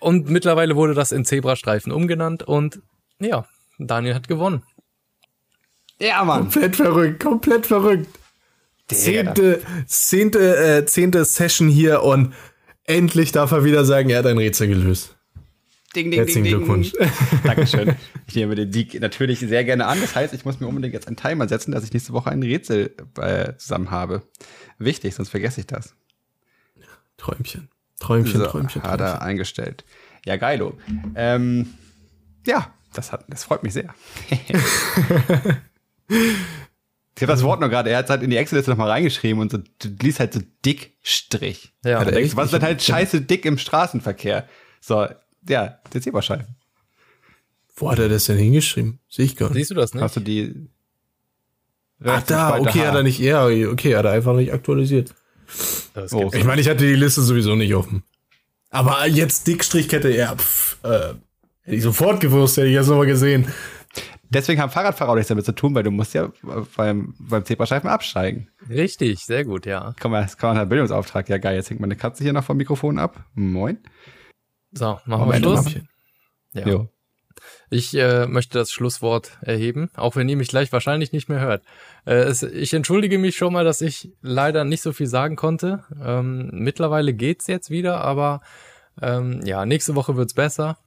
Und 0.00 0.30
mittlerweile 0.30 0.76
wurde 0.76 0.94
das 0.94 1.12
in 1.12 1.24
Zebrastreifen 1.24 1.92
umgenannt 1.92 2.42
und 2.42 2.80
ja, 3.18 3.46
Daniel 3.78 4.14
hat 4.14 4.28
gewonnen. 4.28 4.62
Ja, 6.00 6.24
Mann. 6.24 6.42
Komplett 6.42 6.76
verrückt, 6.76 7.22
komplett 7.22 7.66
verrückt. 7.66 8.08
Zehnte, 8.86 9.60
zehnte, 9.86 10.56
äh, 10.56 10.86
zehnte 10.86 11.24
Session 11.24 11.68
hier 11.68 12.02
und 12.02 12.32
endlich 12.84 13.32
darf 13.32 13.52
er 13.52 13.64
wieder 13.64 13.84
sagen, 13.84 14.08
er 14.08 14.20
hat 14.20 14.26
ein 14.26 14.38
Rätsel 14.38 14.68
gelöst. 14.68 15.17
Ding, 15.98 16.12
ding, 16.12 16.20
Herzlichen 16.20 16.44
Glückwunsch. 16.44 16.92
Dankeschön. 17.44 17.96
Ich 18.28 18.36
nehme 18.36 18.54
den 18.54 18.72
Sieg 18.72 19.00
natürlich 19.00 19.40
sehr 19.40 19.64
gerne 19.64 19.86
an. 19.86 20.00
Das 20.00 20.14
heißt, 20.14 20.32
ich 20.32 20.44
muss 20.44 20.60
mir 20.60 20.68
unbedingt 20.68 20.94
jetzt 20.94 21.08
einen 21.08 21.16
Timer 21.16 21.48
setzen, 21.48 21.72
dass 21.72 21.82
ich 21.82 21.92
nächste 21.92 22.12
Woche 22.12 22.30
ein 22.30 22.40
Rätsel 22.40 22.94
äh, 23.20 23.56
zusammen 23.56 23.90
habe. 23.90 24.22
Wichtig, 24.78 25.16
sonst 25.16 25.30
vergesse 25.30 25.58
ich 25.58 25.66
das. 25.66 25.96
Träumchen. 27.16 27.68
Träumchen, 27.98 28.40
So, 28.40 28.46
Träumchen, 28.46 28.84
hat 28.84 29.00
er 29.00 29.22
eingestellt. 29.22 29.84
Ja, 30.24 30.36
geilo. 30.36 30.78
Ähm, 31.16 31.74
ja, 32.46 32.72
das, 32.92 33.10
hat, 33.10 33.24
das 33.28 33.42
freut 33.42 33.64
mich 33.64 33.72
sehr. 33.72 33.92
ich 34.30 34.54
habe 37.22 37.26
das 37.26 37.42
Wort 37.42 37.60
noch 37.60 37.70
gerade, 37.70 37.90
er 37.90 37.98
hat 37.98 38.10
halt 38.10 38.22
in 38.22 38.30
die 38.30 38.36
Excel-Liste 38.36 38.70
nochmal 38.70 38.90
reingeschrieben 38.90 39.40
und 39.40 39.50
so, 39.50 39.58
du 39.58 39.88
liest 40.00 40.20
halt 40.20 40.32
so 40.32 40.40
Dickstrich. 40.64 41.74
Ja, 41.84 41.90
Ja, 41.90 42.04
da 42.04 42.12
denkst, 42.12 42.36
was 42.36 42.46
ist 42.46 42.52
denn 42.52 42.62
halt 42.62 42.80
scheiße 42.80 43.22
dick 43.22 43.44
im 43.44 43.58
Straßenverkehr? 43.58 44.48
So, 44.80 45.08
ja, 45.48 45.78
der 45.92 46.00
Zebrastreifen. 46.00 46.56
Wo 47.76 47.90
hat 47.90 47.98
er 47.98 48.08
das 48.08 48.26
denn 48.26 48.38
hingeschrieben? 48.38 48.98
Sehe 49.08 49.24
ich 49.24 49.36
gar 49.36 49.48
nicht. 49.48 49.56
Siehst 49.56 49.70
du 49.70 49.74
das 49.74 49.94
nicht? 49.94 50.02
Hast 50.02 50.16
du 50.16 50.20
die. 50.20 50.68
Ach 52.04 52.22
da, 52.22 52.58
okay, 52.58 52.86
hat 52.86 52.94
er 52.94 53.02
nicht, 53.02 53.18
ja, 53.18 53.46
okay, 53.46 53.96
hat 53.96 54.04
er 54.04 54.12
einfach 54.12 54.34
nicht 54.34 54.52
aktualisiert. 54.52 55.14
Das 55.94 56.12
Oh, 56.12 56.30
Ich 56.32 56.44
meine, 56.44 56.60
ich 56.60 56.68
hatte 56.68 56.86
die 56.86 56.94
Liste 56.94 57.22
sowieso 57.22 57.56
nicht 57.56 57.74
offen. 57.74 58.04
Aber 58.70 59.06
jetzt 59.06 59.46
Dickstrichkette, 59.46 60.14
ja, 60.14 60.36
pff, 60.36 60.78
äh, 60.84 61.14
hätte 61.62 61.76
ich 61.76 61.82
sofort 61.82 62.20
gewusst, 62.20 62.56
hätte 62.56 62.68
ich 62.68 62.76
das 62.76 62.86
nochmal 62.86 63.06
gesehen. 63.06 63.48
Deswegen 64.30 64.60
haben 64.60 64.70
Fahrradfahrer 64.70 65.12
auch 65.12 65.14
nichts 65.14 65.28
damit 65.28 65.46
zu 65.46 65.52
tun, 65.52 65.74
weil 65.74 65.82
du 65.82 65.90
musst 65.90 66.12
ja 66.12 66.30
beim, 66.76 67.14
beim 67.18 67.44
Zebrastreifen 67.44 67.88
absteigen. 67.88 68.48
Richtig, 68.68 69.24
sehr 69.24 69.44
gut, 69.44 69.64
ja. 69.64 69.94
Komm 69.98 70.12
mal, 70.12 70.22
das 70.22 70.36
kann 70.36 70.50
man 70.50 70.58
halt 70.58 70.68
Bildungsauftrag. 70.68 71.28
Ja, 71.30 71.38
geil, 71.38 71.56
jetzt 71.56 71.70
hängt 71.70 71.80
meine 71.80 71.96
Katze 71.96 72.24
hier 72.24 72.34
noch 72.34 72.44
vom 72.44 72.58
Mikrofon 72.58 72.98
ab. 72.98 73.24
Moin. 73.34 73.78
So, 74.72 74.98
machen 75.04 75.06
wir 75.06 75.18
Moment, 75.18 75.44
Schluss. 75.44 75.64
Mäppchen. 75.64 75.88
Ja. 76.54 76.66
Jo. 76.66 76.88
Ich 77.70 77.94
äh, 77.94 78.26
möchte 78.26 78.58
das 78.58 78.72
Schlusswort 78.72 79.38
erheben, 79.42 79.90
auch 79.94 80.16
wenn 80.16 80.28
ihr 80.28 80.36
mich 80.36 80.48
gleich 80.48 80.72
wahrscheinlich 80.72 81.12
nicht 81.12 81.28
mehr 81.28 81.40
hört. 81.40 81.62
Äh, 82.04 82.14
es, 82.14 82.42
ich 82.42 82.74
entschuldige 82.74 83.18
mich 83.18 83.36
schon 83.36 83.52
mal, 83.52 83.64
dass 83.64 83.80
ich 83.80 84.10
leider 84.22 84.64
nicht 84.64 84.82
so 84.82 84.92
viel 84.92 85.06
sagen 85.06 85.36
konnte. 85.36 85.84
Ähm, 86.02 86.50
mittlerweile 86.52 87.12
geht's 87.12 87.46
jetzt 87.46 87.70
wieder, 87.70 88.00
aber 88.00 88.40
ähm, 89.00 89.40
ja, 89.44 89.66
nächste 89.66 89.94
Woche 89.94 90.16
wird's 90.16 90.34
besser. 90.34 90.78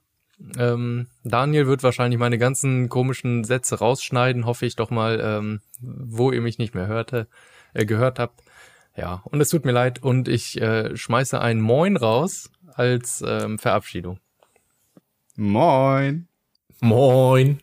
Ähm, 0.58 1.06
Daniel 1.24 1.66
wird 1.66 1.82
wahrscheinlich 1.82 2.18
meine 2.18 2.38
ganzen 2.38 2.88
komischen 2.88 3.44
Sätze 3.44 3.78
rausschneiden, 3.78 4.44
hoffe 4.44 4.66
ich 4.66 4.76
doch 4.76 4.90
mal, 4.90 5.20
ähm, 5.22 5.60
wo 5.80 6.32
ihr 6.32 6.40
mich 6.40 6.58
nicht 6.58 6.74
mehr 6.74 6.88
hörte, 6.88 7.28
äh, 7.74 7.86
gehört 7.86 8.18
habt. 8.18 8.42
Ja, 8.96 9.22
und 9.24 9.40
es 9.40 9.48
tut 9.48 9.64
mir 9.64 9.72
leid 9.72 10.02
und 10.02 10.28
ich 10.28 10.60
äh, 10.60 10.96
schmeiße 10.96 11.40
ein 11.40 11.60
Moin 11.60 11.96
raus 11.96 12.50
als 12.78 13.22
ähm, 13.26 13.58
Verabschiedung. 13.58 14.18
Moin. 15.36 16.28
Moin. 16.80 17.60